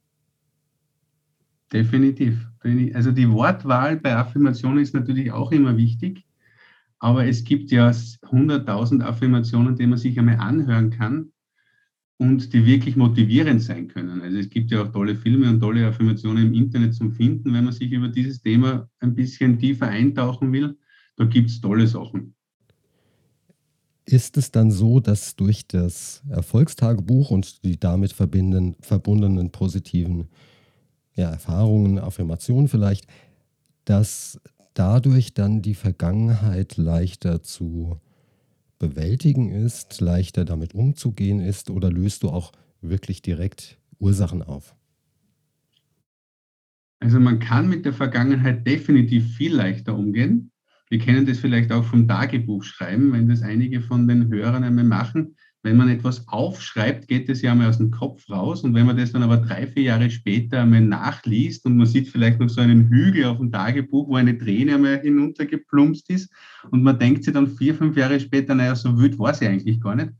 Definitiv. 1.72 2.46
Also 2.94 3.12
die 3.12 3.30
Wortwahl 3.30 3.96
bei 3.96 4.16
Affirmationen 4.16 4.82
ist 4.82 4.94
natürlich 4.94 5.30
auch 5.32 5.52
immer 5.52 5.76
wichtig. 5.76 6.24
Aber 6.98 7.26
es 7.26 7.44
gibt 7.44 7.70
ja 7.70 7.88
100.000 7.88 9.02
Affirmationen, 9.02 9.76
die 9.76 9.86
man 9.86 9.98
sich 9.98 10.18
einmal 10.18 10.36
anhören 10.36 10.90
kann 10.90 11.32
und 12.20 12.52
die 12.52 12.66
wirklich 12.66 12.96
motivierend 12.96 13.62
sein 13.62 13.88
können. 13.88 14.20
Also 14.20 14.36
es 14.36 14.50
gibt 14.50 14.70
ja 14.70 14.82
auch 14.82 14.92
tolle 14.92 15.16
Filme 15.16 15.48
und 15.48 15.58
tolle 15.58 15.86
Affirmationen 15.86 16.48
im 16.48 16.54
Internet 16.54 16.94
zum 16.94 17.12
Finden, 17.12 17.54
wenn 17.54 17.64
man 17.64 17.72
sich 17.72 17.90
über 17.90 18.08
dieses 18.08 18.42
Thema 18.42 18.90
ein 18.98 19.14
bisschen 19.14 19.58
tiefer 19.58 19.88
eintauchen 19.88 20.52
will. 20.52 20.76
Da 21.16 21.24
gibt 21.24 21.48
es 21.48 21.62
tolle 21.62 21.86
Sachen. 21.86 22.34
Ist 24.04 24.36
es 24.36 24.50
dann 24.50 24.70
so, 24.70 25.00
dass 25.00 25.34
durch 25.34 25.66
das 25.66 26.22
Erfolgstagebuch 26.28 27.30
und 27.30 27.64
die 27.64 27.80
damit 27.80 28.12
verbundenen 28.12 29.50
positiven 29.50 30.28
ja, 31.14 31.30
Erfahrungen, 31.30 31.98
Affirmationen 31.98 32.68
vielleicht, 32.68 33.06
dass 33.86 34.38
dadurch 34.74 35.32
dann 35.32 35.62
die 35.62 35.74
Vergangenheit 35.74 36.76
leichter 36.76 37.42
zu 37.42 37.98
bewältigen 38.80 39.50
ist, 39.50 40.00
leichter 40.00 40.44
damit 40.44 40.74
umzugehen 40.74 41.38
ist 41.38 41.70
oder 41.70 41.92
löst 41.92 42.24
du 42.24 42.30
auch 42.30 42.50
wirklich 42.80 43.22
direkt 43.22 43.78
Ursachen 44.00 44.42
auf? 44.42 44.74
Also 46.98 47.20
man 47.20 47.38
kann 47.38 47.68
mit 47.68 47.84
der 47.84 47.92
Vergangenheit 47.92 48.66
definitiv 48.66 49.36
viel 49.36 49.54
leichter 49.54 49.96
umgehen. 49.96 50.50
Wir 50.88 50.98
kennen 50.98 51.24
das 51.24 51.38
vielleicht 51.38 51.70
auch 51.70 51.84
vom 51.84 52.08
Tagebuchschreiben, 52.08 53.12
wenn 53.12 53.28
das 53.28 53.42
einige 53.42 53.80
von 53.80 54.08
den 54.08 54.28
Hörern 54.28 54.64
einmal 54.64 54.84
machen. 54.84 55.36
Wenn 55.62 55.76
man 55.76 55.90
etwas 55.90 56.26
aufschreibt, 56.26 57.06
geht 57.06 57.28
es 57.28 57.42
ja 57.42 57.52
einmal 57.52 57.68
aus 57.68 57.76
dem 57.76 57.90
Kopf 57.90 58.30
raus. 58.30 58.64
Und 58.64 58.74
wenn 58.74 58.86
man 58.86 58.96
das 58.96 59.12
dann 59.12 59.22
aber 59.22 59.36
drei, 59.36 59.66
vier 59.66 59.82
Jahre 59.82 60.10
später 60.10 60.62
einmal 60.62 60.80
nachliest 60.80 61.66
und 61.66 61.76
man 61.76 61.86
sieht 61.86 62.08
vielleicht 62.08 62.40
noch 62.40 62.48
so 62.48 62.62
einen 62.62 62.88
Hügel 62.88 63.26
auf 63.26 63.36
dem 63.36 63.52
Tagebuch, 63.52 64.08
wo 64.08 64.16
eine 64.16 64.38
Träne 64.38 64.76
einmal 64.76 65.00
hinuntergeplumpst 65.00 66.08
ist 66.08 66.32
und 66.70 66.82
man 66.82 66.98
denkt 66.98 67.24
sich 67.24 67.34
dann 67.34 67.46
vier, 67.46 67.74
fünf 67.74 67.96
Jahre 67.96 68.18
später, 68.20 68.54
naja, 68.54 68.74
so 68.74 68.98
wild 68.98 69.18
war 69.18 69.34
sie 69.34 69.46
eigentlich 69.46 69.80
gar 69.82 69.96
nicht. 69.96 70.12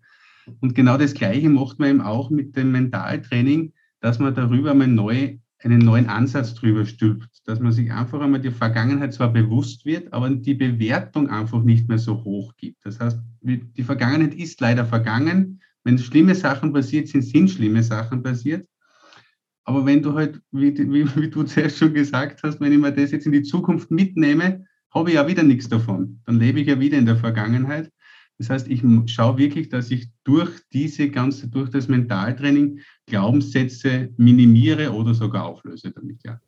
Und 0.61 0.75
genau 0.75 0.99
das 0.99 1.15
Gleiche 1.15 1.49
macht 1.49 1.79
man 1.79 1.89
eben 1.89 2.01
auch 2.03 2.29
mit 2.29 2.57
dem 2.57 2.73
Mentaltraining, 2.73 3.73
dass 4.01 4.19
man 4.19 4.35
darüber 4.35 4.73
einmal 4.73 4.89
neu 4.89 5.39
einen 5.63 5.81
neuen 5.81 6.09
Ansatz 6.09 6.55
drüber 6.55 6.87
stülpt, 6.87 7.29
dass 7.45 7.61
man 7.61 7.73
sich 7.73 7.93
einfach 7.93 8.21
einmal 8.21 8.41
die 8.41 8.51
Vergangenheit 8.51 9.13
zwar 9.13 9.33
bewusst 9.33 9.85
wird, 9.85 10.13
aber 10.13 10.31
die 10.31 10.55
Bewertung 10.55 11.29
einfach 11.29 11.63
nicht 11.63 11.89
mehr 11.89 11.99
so 11.99 12.25
hoch 12.25 12.55
gibt. 12.57 12.85
Das 12.85 12.99
heißt, 12.99 13.21
die 13.43 13.83
Vergangenheit 13.83 14.35
ist 14.35 14.61
leider 14.61 14.87
vergangen. 14.87 15.61
Wenn 15.85 15.99
schlimme 15.99 16.35
Sachen 16.35 16.73
passiert 16.73 17.09
sind, 17.09 17.23
sind 17.23 17.51
schlimme 17.51 17.83
Sachen 17.83 18.23
passiert. 18.23 18.67
Aber 19.65 19.85
wenn 19.85 20.03
du 20.03 20.15
halt, 20.15 20.41
wie, 20.51 20.77
wie, 20.77 21.17
wie 21.17 21.31
du 21.31 21.43
zuerst 21.45 21.79
schon 21.79 21.95
gesagt 21.95 22.43
hast, 22.43 22.61
wenn 22.61 22.73
ich 22.73 22.79
mir 22.79 22.93
das 22.93 23.11
jetzt 23.11 23.27
in 23.27 23.33
die 23.33 23.43
Zukunft 23.43 23.91
mitnehme, 23.91 24.65
habe 24.93 25.11
ich 25.11 25.17
ja 25.17 25.29
wieder 25.29 25.43
nichts 25.43 25.69
davon. 25.69 26.21
Dann 26.27 26.39
lebe 26.39 26.61
ich 26.61 26.67
ja 26.67 26.81
wieder 26.81 26.99
in 26.99 27.07
der 27.07 27.17
Vergangenheit. 27.17 27.91
Das 28.41 28.49
heißt, 28.49 28.69
ich 28.69 28.83
schaue 29.05 29.37
wirklich, 29.37 29.69
dass 29.69 29.91
ich 29.91 30.09
durch 30.25 30.51
diese 30.73 31.11
ganze, 31.11 31.47
durch 31.49 31.69
das 31.69 31.89
Mentaltraining 31.89 32.81
Glaubenssätze 33.05 34.09
minimiere 34.17 34.95
oder 34.95 35.13
sogar 35.13 35.45
auflöse 35.45 35.91
damit, 35.91 36.23
ja. 36.25 36.41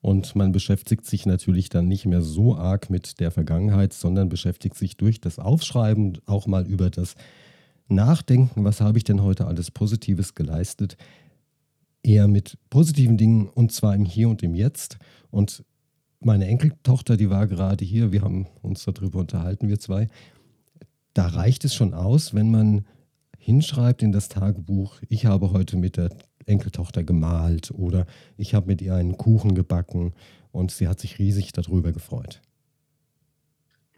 Und 0.00 0.36
man 0.36 0.52
beschäftigt 0.52 1.04
sich 1.04 1.26
natürlich 1.26 1.68
dann 1.68 1.88
nicht 1.88 2.06
mehr 2.06 2.22
so 2.22 2.54
arg 2.54 2.90
mit 2.90 3.18
der 3.18 3.32
Vergangenheit, 3.32 3.92
sondern 3.92 4.28
beschäftigt 4.28 4.76
sich 4.76 4.96
durch 4.96 5.20
das 5.20 5.40
Aufschreiben 5.40 6.18
auch 6.26 6.46
mal 6.46 6.64
über 6.64 6.90
das 6.90 7.16
Nachdenken, 7.88 8.62
was 8.62 8.80
habe 8.80 8.96
ich 8.96 9.02
denn 9.02 9.20
heute 9.20 9.48
alles 9.48 9.72
Positives 9.72 10.36
geleistet, 10.36 10.96
eher 12.04 12.28
mit 12.28 12.56
positiven 12.70 13.16
Dingen 13.16 13.48
und 13.48 13.72
zwar 13.72 13.96
im 13.96 14.04
Hier 14.04 14.28
und 14.28 14.44
im 14.44 14.54
Jetzt. 14.54 14.98
Und 15.32 15.64
meine 16.20 16.46
Enkeltochter, 16.46 17.16
die 17.16 17.30
war 17.30 17.48
gerade 17.48 17.84
hier, 17.84 18.12
wir 18.12 18.22
haben 18.22 18.46
uns 18.62 18.84
darüber 18.84 19.18
unterhalten, 19.18 19.68
wir 19.68 19.80
zwei, 19.80 20.06
da 21.20 21.26
reicht 21.26 21.66
es 21.66 21.74
schon 21.74 21.92
aus, 21.92 22.32
wenn 22.32 22.50
man 22.50 22.86
hinschreibt 23.36 24.02
in 24.02 24.10
das 24.10 24.30
Tagebuch, 24.30 25.02
ich 25.10 25.26
habe 25.26 25.52
heute 25.52 25.76
mit 25.76 25.98
der 25.98 26.08
Enkeltochter 26.46 27.04
gemalt 27.04 27.70
oder 27.72 28.06
ich 28.38 28.54
habe 28.54 28.68
mit 28.68 28.80
ihr 28.80 28.94
einen 28.94 29.18
Kuchen 29.18 29.54
gebacken 29.54 30.14
und 30.50 30.70
sie 30.70 30.88
hat 30.88 30.98
sich 30.98 31.18
riesig 31.18 31.52
darüber 31.52 31.92
gefreut. 31.92 32.40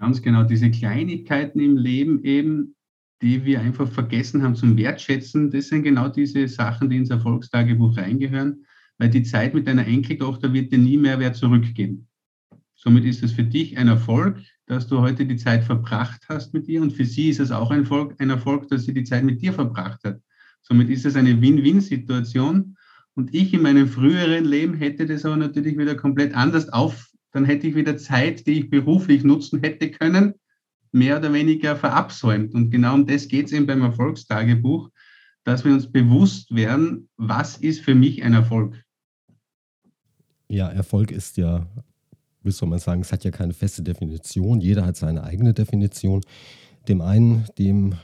Ganz 0.00 0.20
genau, 0.20 0.42
diese 0.42 0.68
Kleinigkeiten 0.72 1.60
im 1.60 1.76
Leben 1.76 2.24
eben, 2.24 2.74
die 3.22 3.44
wir 3.44 3.60
einfach 3.60 3.86
vergessen 3.86 4.42
haben 4.42 4.56
zum 4.56 4.76
Wertschätzen, 4.76 5.52
das 5.52 5.68
sind 5.68 5.84
genau 5.84 6.08
diese 6.08 6.48
Sachen, 6.48 6.90
die 6.90 6.96
ins 6.96 7.10
Erfolgstagebuch 7.10 7.98
reingehören, 7.98 8.66
weil 8.98 9.10
die 9.10 9.22
Zeit 9.22 9.54
mit 9.54 9.68
deiner 9.68 9.86
Enkeltochter 9.86 10.52
wird 10.52 10.72
dir 10.72 10.78
nie 10.78 10.96
mehr 10.96 11.20
wer 11.20 11.32
zurückgeben. 11.32 12.08
Somit 12.82 13.04
ist 13.04 13.22
es 13.22 13.30
für 13.30 13.44
dich 13.44 13.78
ein 13.78 13.86
Erfolg, 13.86 14.38
dass 14.66 14.88
du 14.88 15.00
heute 15.00 15.24
die 15.24 15.36
Zeit 15.36 15.62
verbracht 15.62 16.22
hast 16.28 16.52
mit 16.52 16.66
ihr 16.66 16.82
und 16.82 16.92
für 16.92 17.04
sie 17.04 17.28
ist 17.28 17.38
es 17.38 17.52
auch 17.52 17.70
ein 17.70 17.80
Erfolg, 17.80 18.16
ein 18.18 18.30
Erfolg, 18.30 18.66
dass 18.68 18.86
sie 18.86 18.92
die 18.92 19.04
Zeit 19.04 19.22
mit 19.22 19.40
dir 19.40 19.52
verbracht 19.52 20.02
hat. 20.02 20.20
Somit 20.62 20.90
ist 20.90 21.06
es 21.06 21.14
eine 21.14 21.40
Win-Win-Situation 21.40 22.76
und 23.14 23.32
ich 23.32 23.54
in 23.54 23.62
meinem 23.62 23.86
früheren 23.86 24.44
Leben 24.44 24.74
hätte 24.74 25.06
das 25.06 25.24
aber 25.24 25.36
natürlich 25.36 25.78
wieder 25.78 25.94
komplett 25.94 26.34
anders 26.34 26.70
auf, 26.70 27.08
dann 27.30 27.44
hätte 27.44 27.68
ich 27.68 27.76
wieder 27.76 27.96
Zeit, 27.98 28.48
die 28.48 28.58
ich 28.58 28.70
beruflich 28.70 29.22
nutzen 29.22 29.60
hätte 29.60 29.88
können, 29.92 30.34
mehr 30.90 31.18
oder 31.18 31.32
weniger 31.32 31.76
verabsäumt. 31.76 32.52
Und 32.52 32.70
genau 32.70 32.94
um 32.94 33.06
das 33.06 33.28
geht 33.28 33.46
es 33.46 33.52
eben 33.52 33.66
beim 33.66 33.82
Erfolgstagebuch, 33.82 34.90
dass 35.44 35.64
wir 35.64 35.72
uns 35.72 35.90
bewusst 35.90 36.52
werden, 36.52 37.08
was 37.16 37.58
ist 37.58 37.82
für 37.82 37.94
mich 37.94 38.24
ein 38.24 38.34
Erfolg. 38.34 38.82
Ja, 40.48 40.68
Erfolg 40.68 41.12
ist 41.12 41.36
ja 41.36 41.68
wie 42.42 42.50
soll 42.50 42.68
man 42.68 42.78
sagen, 42.78 43.02
es 43.02 43.12
hat 43.12 43.24
ja 43.24 43.30
keine 43.30 43.52
feste 43.52 43.82
Definition. 43.82 44.60
Jeder 44.60 44.84
hat 44.84 44.96
seine 44.96 45.24
eigene 45.24 45.54
Definition. 45.54 46.20
Dem 46.88 47.00
einen, 47.00 47.44
dem, 47.58 47.94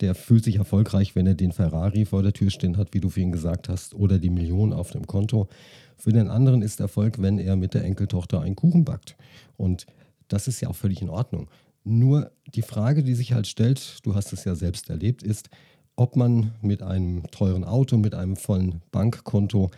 der 0.00 0.14
fühlt 0.14 0.44
sich 0.44 0.56
erfolgreich, 0.56 1.14
wenn 1.14 1.26
er 1.26 1.34
den 1.34 1.52
Ferrari 1.52 2.04
vor 2.04 2.22
der 2.22 2.32
Tür 2.32 2.50
stehen 2.50 2.76
hat, 2.76 2.94
wie 2.94 3.00
du 3.00 3.08
vorhin 3.08 3.32
gesagt 3.32 3.68
hast, 3.68 3.94
oder 3.94 4.18
die 4.18 4.30
Millionen 4.30 4.72
auf 4.72 4.90
dem 4.90 5.06
Konto. 5.06 5.48
Für 5.96 6.12
den 6.12 6.28
anderen 6.28 6.62
ist 6.62 6.80
Erfolg, 6.80 7.20
wenn 7.22 7.38
er 7.38 7.56
mit 7.56 7.74
der 7.74 7.84
Enkeltochter 7.84 8.40
einen 8.40 8.56
Kuchen 8.56 8.84
backt. 8.84 9.16
Und 9.56 9.86
das 10.28 10.48
ist 10.48 10.60
ja 10.60 10.68
auch 10.68 10.76
völlig 10.76 11.00
in 11.02 11.08
Ordnung. 11.08 11.48
Nur 11.84 12.32
die 12.54 12.62
Frage, 12.62 13.02
die 13.02 13.14
sich 13.14 13.32
halt 13.32 13.46
stellt, 13.46 14.04
du 14.04 14.14
hast 14.14 14.32
es 14.32 14.44
ja 14.44 14.54
selbst 14.54 14.90
erlebt, 14.90 15.22
ist, 15.22 15.48
ob 15.94 16.16
man 16.16 16.52
mit 16.60 16.82
einem 16.82 17.22
teuren 17.30 17.64
Auto, 17.64 17.96
mit 17.96 18.14
einem 18.14 18.36
vollen 18.36 18.82
Bankkonto 18.90 19.70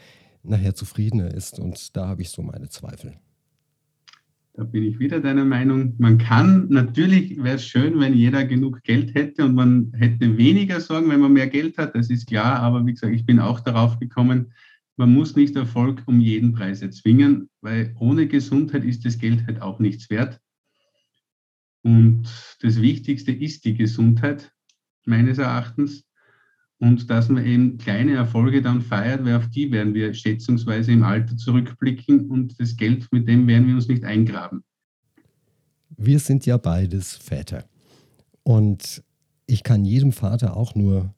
nachher 0.43 0.75
zufriedener 0.75 1.33
ist. 1.33 1.59
Und 1.59 1.97
da 1.97 2.09
habe 2.09 2.23
ich 2.23 2.31
so 2.31 2.43
meine 2.43 2.69
Zweifel. 2.69 3.13
Da 4.59 4.65
bin 4.65 4.83
ich 4.83 4.99
wieder 4.99 5.21
deiner 5.21 5.45
Meinung. 5.45 5.95
Man 5.99 6.19
kann, 6.19 6.67
natürlich 6.69 7.41
wäre 7.41 7.55
es 7.55 7.65
schön, 7.65 8.01
wenn 8.01 8.13
jeder 8.13 8.45
genug 8.45 8.83
Geld 8.83 9.15
hätte 9.15 9.45
und 9.45 9.55
man 9.55 9.93
hätte 9.97 10.37
weniger 10.37 10.81
Sorgen, 10.81 11.11
wenn 11.11 11.21
man 11.21 11.33
mehr 11.33 11.47
Geld 11.47 11.79
hat, 11.79 11.95
das 11.95 12.11
ist 12.11 12.27
klar. 12.27 12.59
Aber 12.59 12.85
wie 12.85 12.93
gesagt, 12.93 13.15
ich 13.15 13.25
bin 13.25 13.39
auch 13.39 13.61
darauf 13.61 14.01
gekommen, 14.01 14.53
man 14.97 15.15
muss 15.15 15.37
nicht 15.37 15.55
Erfolg 15.55 16.03
um 16.07 16.19
jeden 16.19 16.55
Preis 16.55 16.83
erzwingen, 16.83 17.49
weil 17.61 17.95
ohne 18.01 18.27
Gesundheit 18.27 18.83
ist 18.83 19.05
das 19.05 19.19
Geld 19.19 19.47
halt 19.47 19.63
auch 19.63 19.79
nichts 19.79 20.11
wert. 20.11 20.41
Und 21.85 22.25
das 22.61 22.83
Wichtigste 22.83 23.31
ist 23.31 23.65
die 23.65 23.75
Gesundheit, 23.75 24.51
meines 25.05 25.39
Erachtens 25.39 26.03
und 26.81 27.11
dass 27.11 27.29
man 27.29 27.45
eben 27.45 27.79
kleine 27.79 28.15
Erfolge 28.15 28.63
dann 28.63 28.81
feiert, 28.81 29.25
weil 29.25 29.37
auf 29.37 29.49
die 29.49 29.71
werden 29.73 29.95
wir 29.95 30.15
schätzungsweise 30.15 30.93
im 30.93 31.03
Alter 31.03 31.37
zurückblicken 31.37 32.31
und 32.31 32.59
das 32.61 32.77
Geld, 32.77 33.09
mit 33.13 33.27
dem 33.27 33.47
werden 33.47 33.67
wir 33.67 33.75
uns 33.75 33.89
nicht 33.89 34.05
eingraben. 34.05 34.63
Wir 35.97 36.21
sind 36.21 36.47
ja 36.47 36.57
beides 36.57 37.17
Väter. 37.17 37.65
Und 38.45 39.03
ich 39.47 39.65
kann 39.65 39.85
jedem 39.85 40.13
Vater 40.13 40.57
auch 40.57 40.75
nur 40.75 41.15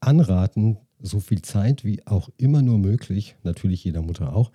anraten, 0.00 0.78
so 1.00 1.20
viel 1.20 1.42
Zeit 1.42 1.84
wie 1.84 2.06
auch 2.06 2.30
immer 2.38 2.62
nur 2.62 2.78
möglich, 2.78 3.36
natürlich 3.42 3.84
jeder 3.84 4.02
Mutter 4.02 4.34
auch, 4.34 4.52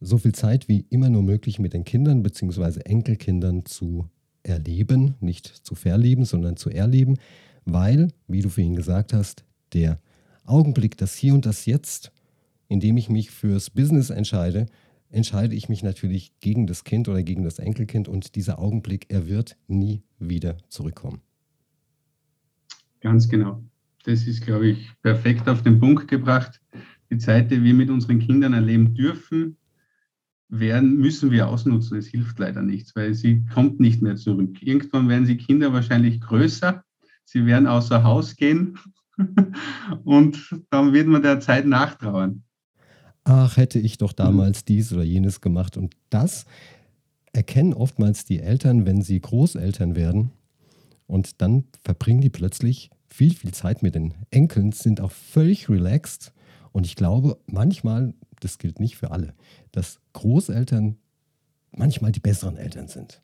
so 0.00 0.18
viel 0.18 0.32
Zeit 0.32 0.68
wie 0.68 0.86
immer 0.90 1.10
nur 1.10 1.22
möglich 1.22 1.58
mit 1.58 1.72
den 1.72 1.84
Kindern 1.84 2.22
bzw. 2.22 2.80
Enkelkindern 2.84 3.64
zu 3.66 4.08
erleben, 4.42 5.14
nicht 5.20 5.46
zu 5.46 5.74
verleben, 5.74 6.24
sondern 6.24 6.56
zu 6.56 6.70
erleben, 6.70 7.16
weil, 7.72 8.08
wie 8.26 8.42
du 8.42 8.48
vorhin 8.48 8.76
gesagt 8.76 9.12
hast, 9.12 9.44
der 9.72 10.00
Augenblick, 10.44 10.96
das 10.96 11.14
Hier 11.14 11.34
und 11.34 11.46
das 11.46 11.66
Jetzt, 11.66 12.12
in 12.68 12.80
dem 12.80 12.96
ich 12.96 13.08
mich 13.08 13.30
fürs 13.30 13.70
Business 13.70 14.10
entscheide, 14.10 14.66
entscheide 15.10 15.54
ich 15.54 15.68
mich 15.68 15.82
natürlich 15.82 16.32
gegen 16.40 16.66
das 16.66 16.84
Kind 16.84 17.08
oder 17.08 17.22
gegen 17.22 17.42
das 17.42 17.58
Enkelkind 17.58 18.08
und 18.08 18.36
dieser 18.36 18.58
Augenblick, 18.58 19.06
er 19.08 19.26
wird 19.26 19.56
nie 19.66 20.02
wieder 20.18 20.56
zurückkommen. 20.68 21.20
Ganz 23.00 23.28
genau. 23.28 23.62
Das 24.04 24.26
ist, 24.26 24.44
glaube 24.44 24.68
ich, 24.68 24.90
perfekt 25.02 25.48
auf 25.48 25.62
den 25.62 25.78
Punkt 25.80 26.08
gebracht. 26.08 26.60
Die 27.10 27.18
Zeit, 27.18 27.50
die 27.50 27.62
wir 27.62 27.74
mit 27.74 27.90
unseren 27.90 28.18
Kindern 28.18 28.52
erleben 28.52 28.94
dürfen, 28.94 29.56
werden, 30.48 30.96
müssen 30.96 31.30
wir 31.30 31.48
ausnutzen. 31.48 31.98
Es 31.98 32.06
hilft 32.06 32.38
leider 32.38 32.62
nichts, 32.62 32.94
weil 32.96 33.14
sie 33.14 33.44
kommt 33.52 33.80
nicht 33.80 34.02
mehr 34.02 34.16
zurück. 34.16 34.62
Irgendwann 34.62 35.08
werden 35.08 35.26
sie 35.26 35.36
Kinder 35.36 35.72
wahrscheinlich 35.72 36.20
größer 36.20 36.84
sie 37.24 37.46
werden 37.46 37.66
außer 37.66 38.02
Haus 38.02 38.36
gehen 38.36 38.78
und 40.04 40.56
dann 40.70 40.92
wird 40.92 41.06
man 41.06 41.22
der 41.22 41.40
Zeit 41.40 41.66
nachtrauern. 41.66 42.42
Ach, 43.24 43.56
hätte 43.56 43.78
ich 43.78 43.98
doch 43.98 44.12
damals 44.12 44.64
dies 44.64 44.92
oder 44.92 45.02
jenes 45.02 45.40
gemacht. 45.40 45.76
Und 45.76 45.94
das 46.08 46.46
erkennen 47.32 47.74
oftmals 47.74 48.24
die 48.24 48.40
Eltern, 48.40 48.86
wenn 48.86 49.02
sie 49.02 49.20
Großeltern 49.20 49.94
werden. 49.94 50.32
Und 51.06 51.40
dann 51.42 51.64
verbringen 51.82 52.22
die 52.22 52.30
plötzlich 52.30 52.90
viel, 53.08 53.34
viel 53.34 53.52
Zeit 53.52 53.82
mit 53.82 53.94
den 53.94 54.14
Enkeln, 54.30 54.72
sind 54.72 55.00
auch 55.00 55.12
völlig 55.12 55.68
relaxed. 55.68 56.32
Und 56.72 56.86
ich 56.86 56.96
glaube, 56.96 57.38
manchmal, 57.46 58.14
das 58.40 58.58
gilt 58.58 58.80
nicht 58.80 58.96
für 58.96 59.10
alle, 59.10 59.34
dass 59.72 60.00
Großeltern 60.12 60.96
manchmal 61.72 62.12
die 62.12 62.20
besseren 62.20 62.56
Eltern 62.56 62.88
sind 62.88 63.22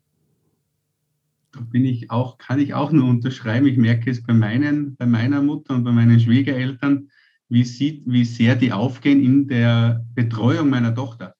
bin 1.71 1.85
ich 1.85 2.11
auch, 2.11 2.37
kann 2.37 2.59
ich 2.59 2.73
auch 2.73 2.91
nur 2.91 3.09
unterschreiben. 3.09 3.67
Ich 3.67 3.77
merke 3.77 4.11
es 4.11 4.23
bei 4.23 4.33
meinen, 4.33 4.95
bei 4.95 5.05
meiner 5.05 5.41
Mutter 5.41 5.75
und 5.75 5.83
bei 5.83 5.91
meinen 5.91 6.19
Schwiegereltern, 6.19 7.09
wie, 7.49 7.63
sieht, 7.63 8.03
wie 8.05 8.25
sehr 8.25 8.55
die 8.55 8.71
aufgehen 8.71 9.23
in 9.23 9.47
der 9.47 10.05
Betreuung 10.13 10.69
meiner 10.69 10.93
Tochter. 10.93 11.35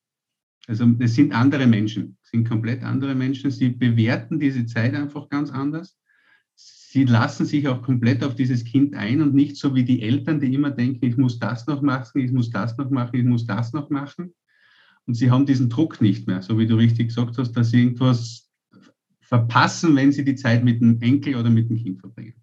Also 0.68 0.86
es 1.00 1.16
sind 1.16 1.34
andere 1.34 1.68
Menschen, 1.68 2.18
sind 2.24 2.48
komplett 2.48 2.84
andere 2.84 3.16
Menschen. 3.16 3.52
Sie 3.52 3.70
bewerten 3.70 4.40
diese 4.40 4.66
Zeit 4.66 4.94
einfach 4.96 5.30
ganz 5.30 5.50
anders. 5.50 5.98
Sie 6.56 7.06
lassen 7.06 7.46
sich 7.46 7.68
auch 7.68 7.82
komplett 7.82 8.24
auf 8.24 8.36
dieses 8.36 8.66
Kind 8.66 8.96
ein 8.96 9.22
und 9.22 9.34
nicht 9.34 9.58
so 9.58 9.76
wie 9.76 9.84
die 9.84 10.02
Eltern, 10.02 10.40
die 10.40 10.54
immer 10.54 10.72
denken, 10.72 11.06
ich 11.06 11.18
muss 11.18 11.40
das 11.40 11.68
noch 11.68 11.82
machen, 11.82 12.22
ich 12.22 12.32
muss 12.32 12.50
das 12.50 12.78
noch 12.78 12.90
machen, 12.90 13.20
ich 13.20 13.26
muss 13.26 13.46
das 13.46 13.74
noch 13.74 13.90
machen. 13.90 14.34
und 15.06 15.14
sie 15.14 15.32
haben 15.32 15.46
diesen 15.46 15.70
Druck 15.70 16.02
nicht 16.02 16.28
mehr, 16.28 16.42
so 16.42 16.60
wie 16.60 16.68
du 16.68 16.76
richtig 16.76 17.08
gesagt 17.10 17.38
hast, 17.38 17.54
dass 17.54 17.72
sie 17.72 17.82
irgendwas 17.82 18.47
verpassen, 19.28 19.96
wenn 19.96 20.12
sie 20.14 20.24
die 20.24 20.36
Zeit 20.36 20.64
mit 20.64 20.80
dem 20.80 21.02
Enkel 21.02 21.36
oder 21.36 21.50
mit 21.50 21.70
dem 21.70 21.76
Kind 21.78 22.00
verbringen. 22.00 22.36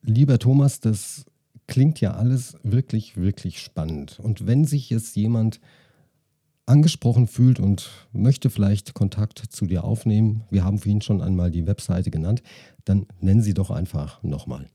Lieber 0.00 0.38
Thomas, 0.38 0.80
das 0.80 1.26
klingt 1.66 2.00
ja 2.00 2.14
alles 2.14 2.56
wirklich, 2.62 3.18
wirklich 3.18 3.60
spannend. 3.60 4.18
Und 4.18 4.46
wenn 4.46 4.64
sich 4.64 4.88
jetzt 4.88 5.16
jemand 5.16 5.60
angesprochen 6.64 7.26
fühlt 7.26 7.60
und 7.60 7.90
möchte 8.12 8.48
vielleicht 8.48 8.94
Kontakt 8.94 9.40
zu 9.50 9.66
dir 9.66 9.84
aufnehmen, 9.84 10.44
wir 10.50 10.64
haben 10.64 10.78
vorhin 10.78 11.02
schon 11.02 11.20
einmal 11.20 11.50
die 11.50 11.66
Webseite 11.66 12.10
genannt, 12.10 12.42
dann 12.86 13.04
nennen 13.20 13.42
Sie 13.42 13.52
doch 13.52 13.70
einfach 13.70 14.22
nochmal. 14.22 14.70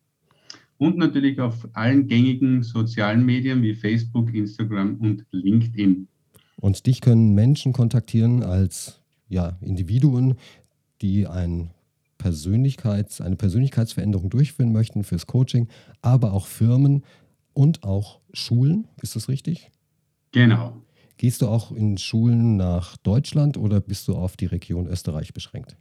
und 0.78 0.96
natürlich 0.96 1.40
auf 1.40 1.68
allen 1.74 2.06
gängigen 2.06 2.62
sozialen 2.62 3.24
Medien 3.26 3.62
wie 3.62 3.74
Facebook, 3.74 4.32
Instagram 4.32 4.96
und 4.96 5.26
LinkedIn. 5.32 6.08
Und 6.60 6.86
dich 6.86 7.00
können 7.00 7.34
Menschen 7.34 7.72
kontaktieren 7.72 8.42
als 8.42 9.00
ja, 9.28 9.58
Individuen, 9.60 10.36
die 11.02 11.26
ein 11.26 11.70
Persönlichkeits-, 12.18 13.20
eine 13.20 13.36
Persönlichkeitsveränderung 13.36 14.30
durchführen 14.30 14.72
möchten 14.72 15.04
fürs 15.04 15.26
Coaching, 15.26 15.68
aber 16.00 16.32
auch 16.32 16.46
Firmen 16.46 17.04
und 17.52 17.84
auch 17.84 18.20
Schulen. 18.32 18.88
Ist 19.02 19.16
das 19.16 19.28
richtig? 19.28 19.70
Genau. 20.32 20.82
Gehst 21.16 21.42
du 21.42 21.48
auch 21.48 21.72
in 21.72 21.98
Schulen 21.98 22.56
nach 22.56 22.96
Deutschland 22.98 23.56
oder 23.56 23.80
bist 23.80 24.06
du 24.08 24.14
auf 24.14 24.36
die 24.36 24.46
Region 24.46 24.86
Österreich 24.86 25.32
beschränkt? 25.32 25.76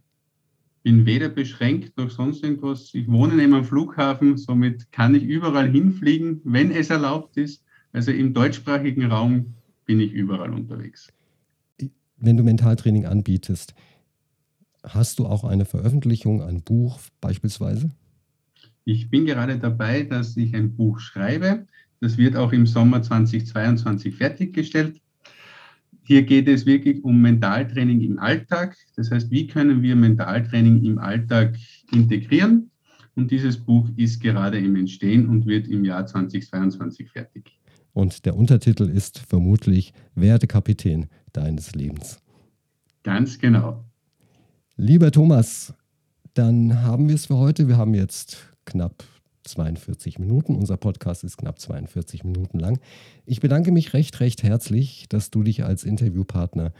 Bin 0.82 1.06
weder 1.06 1.28
beschränkt 1.28 1.96
noch 1.96 2.10
sonst 2.10 2.42
irgendwas. 2.42 2.90
Ich 2.94 3.08
wohne 3.08 3.34
neben 3.34 3.54
einem 3.54 3.64
Flughafen, 3.64 4.36
somit 4.36 4.90
kann 4.92 5.14
ich 5.14 5.24
überall 5.24 5.70
hinfliegen, 5.70 6.40
wenn 6.44 6.70
es 6.70 6.90
erlaubt 6.90 7.36
ist. 7.36 7.64
Also 7.92 8.12
im 8.12 8.32
deutschsprachigen 8.32 9.06
Raum 9.06 9.54
bin 9.84 10.00
ich 10.00 10.12
überall 10.12 10.52
unterwegs. 10.52 11.12
Wenn 12.16 12.36
du 12.36 12.42
Mentaltraining 12.42 13.06
anbietest, 13.06 13.74
hast 14.82 15.18
du 15.18 15.26
auch 15.26 15.44
eine 15.44 15.64
Veröffentlichung, 15.64 16.42
ein 16.42 16.62
Buch 16.62 16.98
beispielsweise? 17.20 17.90
Ich 18.84 19.10
bin 19.10 19.26
gerade 19.26 19.58
dabei, 19.58 20.02
dass 20.02 20.36
ich 20.36 20.54
ein 20.54 20.74
Buch 20.74 21.00
schreibe. 21.00 21.66
Das 22.00 22.16
wird 22.16 22.36
auch 22.36 22.52
im 22.52 22.66
Sommer 22.66 23.02
2022 23.02 24.14
fertiggestellt. 24.14 25.00
Hier 26.08 26.22
geht 26.22 26.48
es 26.48 26.64
wirklich 26.64 27.04
um 27.04 27.20
Mentaltraining 27.20 28.00
im 28.00 28.18
Alltag. 28.18 28.78
Das 28.96 29.10
heißt, 29.10 29.30
wie 29.30 29.46
können 29.46 29.82
wir 29.82 29.94
Mentaltraining 29.94 30.82
im 30.82 30.96
Alltag 30.98 31.58
integrieren? 31.92 32.70
Und 33.14 33.30
dieses 33.30 33.58
Buch 33.58 33.86
ist 33.96 34.18
gerade 34.22 34.58
im 34.58 34.74
Entstehen 34.74 35.28
und 35.28 35.44
wird 35.44 35.68
im 35.68 35.84
Jahr 35.84 36.06
2022 36.06 37.10
fertig. 37.10 37.50
Und 37.92 38.24
der 38.24 38.36
Untertitel 38.36 38.84
ist 38.84 39.18
vermutlich 39.18 39.92
Werde 40.14 40.46
Kapitän 40.46 41.08
deines 41.34 41.74
Lebens. 41.74 42.22
Ganz 43.02 43.38
genau. 43.38 43.84
Lieber 44.76 45.10
Thomas, 45.10 45.74
dann 46.32 46.80
haben 46.80 47.08
wir 47.08 47.16
es 47.16 47.26
für 47.26 47.36
heute. 47.36 47.68
Wir 47.68 47.76
haben 47.76 47.92
jetzt 47.92 48.48
knapp 48.64 49.04
42 49.48 50.18
Minuten. 50.18 50.54
Unser 50.54 50.76
Podcast 50.76 51.24
ist 51.24 51.38
knapp 51.38 51.58
42 51.58 52.24
Minuten 52.24 52.58
lang. 52.58 52.78
Ich 53.26 53.40
bedanke 53.40 53.72
mich 53.72 53.92
recht, 53.92 54.20
recht 54.20 54.42
herzlich, 54.42 55.06
dass 55.08 55.30
du 55.30 55.42
dich 55.42 55.64
als 55.64 55.84
Interviewpartner 55.84 56.72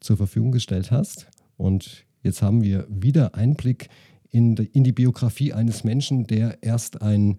zur 0.00 0.16
Verfügung 0.16 0.52
gestellt 0.52 0.90
hast. 0.90 1.28
Und 1.56 2.04
jetzt 2.22 2.42
haben 2.42 2.62
wir 2.62 2.86
wieder 2.88 3.34
Einblick 3.34 3.88
in 4.30 4.56
die, 4.56 4.66
in 4.66 4.84
die 4.84 4.92
Biografie 4.92 5.52
eines 5.52 5.84
Menschen, 5.84 6.26
der 6.26 6.62
erst 6.62 7.02
ein 7.02 7.38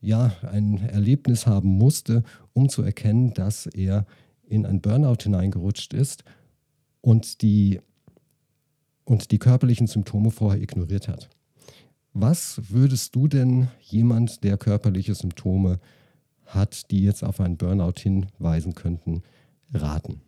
ja, 0.00 0.32
ein 0.42 0.78
Erlebnis 0.88 1.46
haben 1.46 1.68
musste, 1.68 2.22
um 2.52 2.68
zu 2.68 2.82
erkennen, 2.82 3.34
dass 3.34 3.66
er 3.66 4.06
in 4.46 4.64
ein 4.64 4.80
Burnout 4.80 5.22
hineingerutscht 5.22 5.92
ist 5.94 6.22
und 7.00 7.42
die, 7.42 7.80
und 9.04 9.30
die 9.32 9.38
körperlichen 9.38 9.86
Symptome 9.86 10.30
vorher 10.30 10.62
ignoriert 10.62 11.08
hat. 11.08 11.28
Was 12.18 12.70
würdest 12.70 13.14
du 13.14 13.28
denn 13.28 13.68
jemand, 13.82 14.42
der 14.42 14.56
körperliche 14.56 15.14
Symptome 15.14 15.80
hat, 16.46 16.90
die 16.90 17.02
jetzt 17.02 17.22
auf 17.22 17.40
einen 17.40 17.58
Burnout 17.58 18.00
hinweisen 18.00 18.74
könnten, 18.74 19.22
raten? 19.74 20.22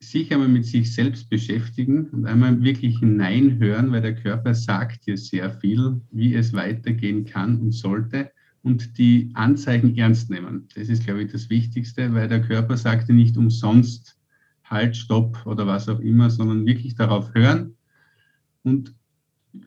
sich 0.00 0.32
einmal 0.32 0.48
mit 0.48 0.66
sich 0.66 0.92
selbst 0.92 1.30
beschäftigen 1.30 2.06
und 2.06 2.26
einmal 2.26 2.60
wirklich 2.60 2.98
hineinhören, 2.98 3.92
weil 3.92 4.02
der 4.02 4.16
Körper 4.16 4.52
sagt 4.52 5.06
dir 5.06 5.16
sehr 5.16 5.52
viel, 5.52 6.00
wie 6.10 6.34
es 6.34 6.52
weitergehen 6.52 7.24
kann 7.24 7.60
und 7.60 7.70
sollte 7.70 8.32
und 8.64 8.98
die 8.98 9.30
Anzeichen 9.34 9.96
ernst 9.96 10.28
nehmen. 10.28 10.66
Das 10.74 10.88
ist, 10.88 11.04
glaube 11.04 11.22
ich, 11.22 11.30
das 11.30 11.48
Wichtigste, 11.48 12.12
weil 12.12 12.26
der 12.26 12.42
Körper 12.42 12.76
sagt 12.76 13.08
dir 13.08 13.14
nicht 13.14 13.36
umsonst 13.36 14.18
Halt, 14.64 14.96
Stopp 14.96 15.46
oder 15.46 15.68
was 15.68 15.88
auch 15.88 16.00
immer, 16.00 16.28
sondern 16.28 16.66
wirklich 16.66 16.96
darauf 16.96 17.32
hören 17.34 17.76
und 18.64 18.94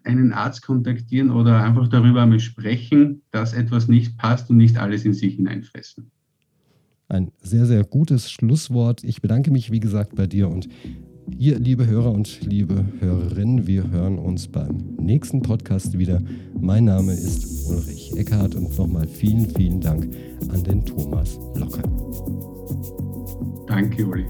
einen 0.04 0.34
Arzt 0.34 0.62
kontaktieren 0.62 1.32
oder 1.32 1.64
einfach 1.64 1.88
darüber 1.88 2.24
einmal 2.24 2.40
sprechen, 2.40 3.22
dass 3.32 3.54
etwas 3.54 3.88
nicht 3.88 4.18
passt 4.18 4.50
und 4.50 4.58
nicht 4.58 4.78
alles 4.78 5.06
in 5.06 5.14
sich 5.14 5.36
hineinfressen 5.36 6.12
ein 7.08 7.32
sehr, 7.42 7.66
sehr 7.66 7.84
gutes 7.84 8.32
Schlusswort. 8.32 9.04
Ich 9.04 9.22
bedanke 9.22 9.52
mich, 9.52 9.72
wie 9.72 9.80
gesagt, 9.80 10.16
bei 10.16 10.28
dir 10.28 10.50
und 10.50 10.68
ihr, 11.38 11.60
liebe 11.60 11.88
Hörer 11.88 12.12
und 12.12 12.42
liebe 12.42 12.86
Hörerinnen. 13.00 13.68
Wir 13.68 13.90
hören 13.90 14.18
uns 14.18 14.48
beim 14.48 14.96
nächsten 15.00 15.42
Podcast 15.42 15.98
wieder. 15.98 16.22
Mein 16.60 16.86
Name 16.86 17.14
ist 17.14 17.68
Ulrich 17.70 18.14
Eckhardt 18.18 18.56
und 18.56 18.78
nochmal 18.78 19.08
vielen, 19.08 19.50
vielen 19.50 19.82
Dank 19.82 20.14
an 20.50 20.64
den 20.64 20.86
Thomas 20.86 21.40
Locker. 21.56 21.84
Danke, 23.68 24.06
Uli. 24.06 24.26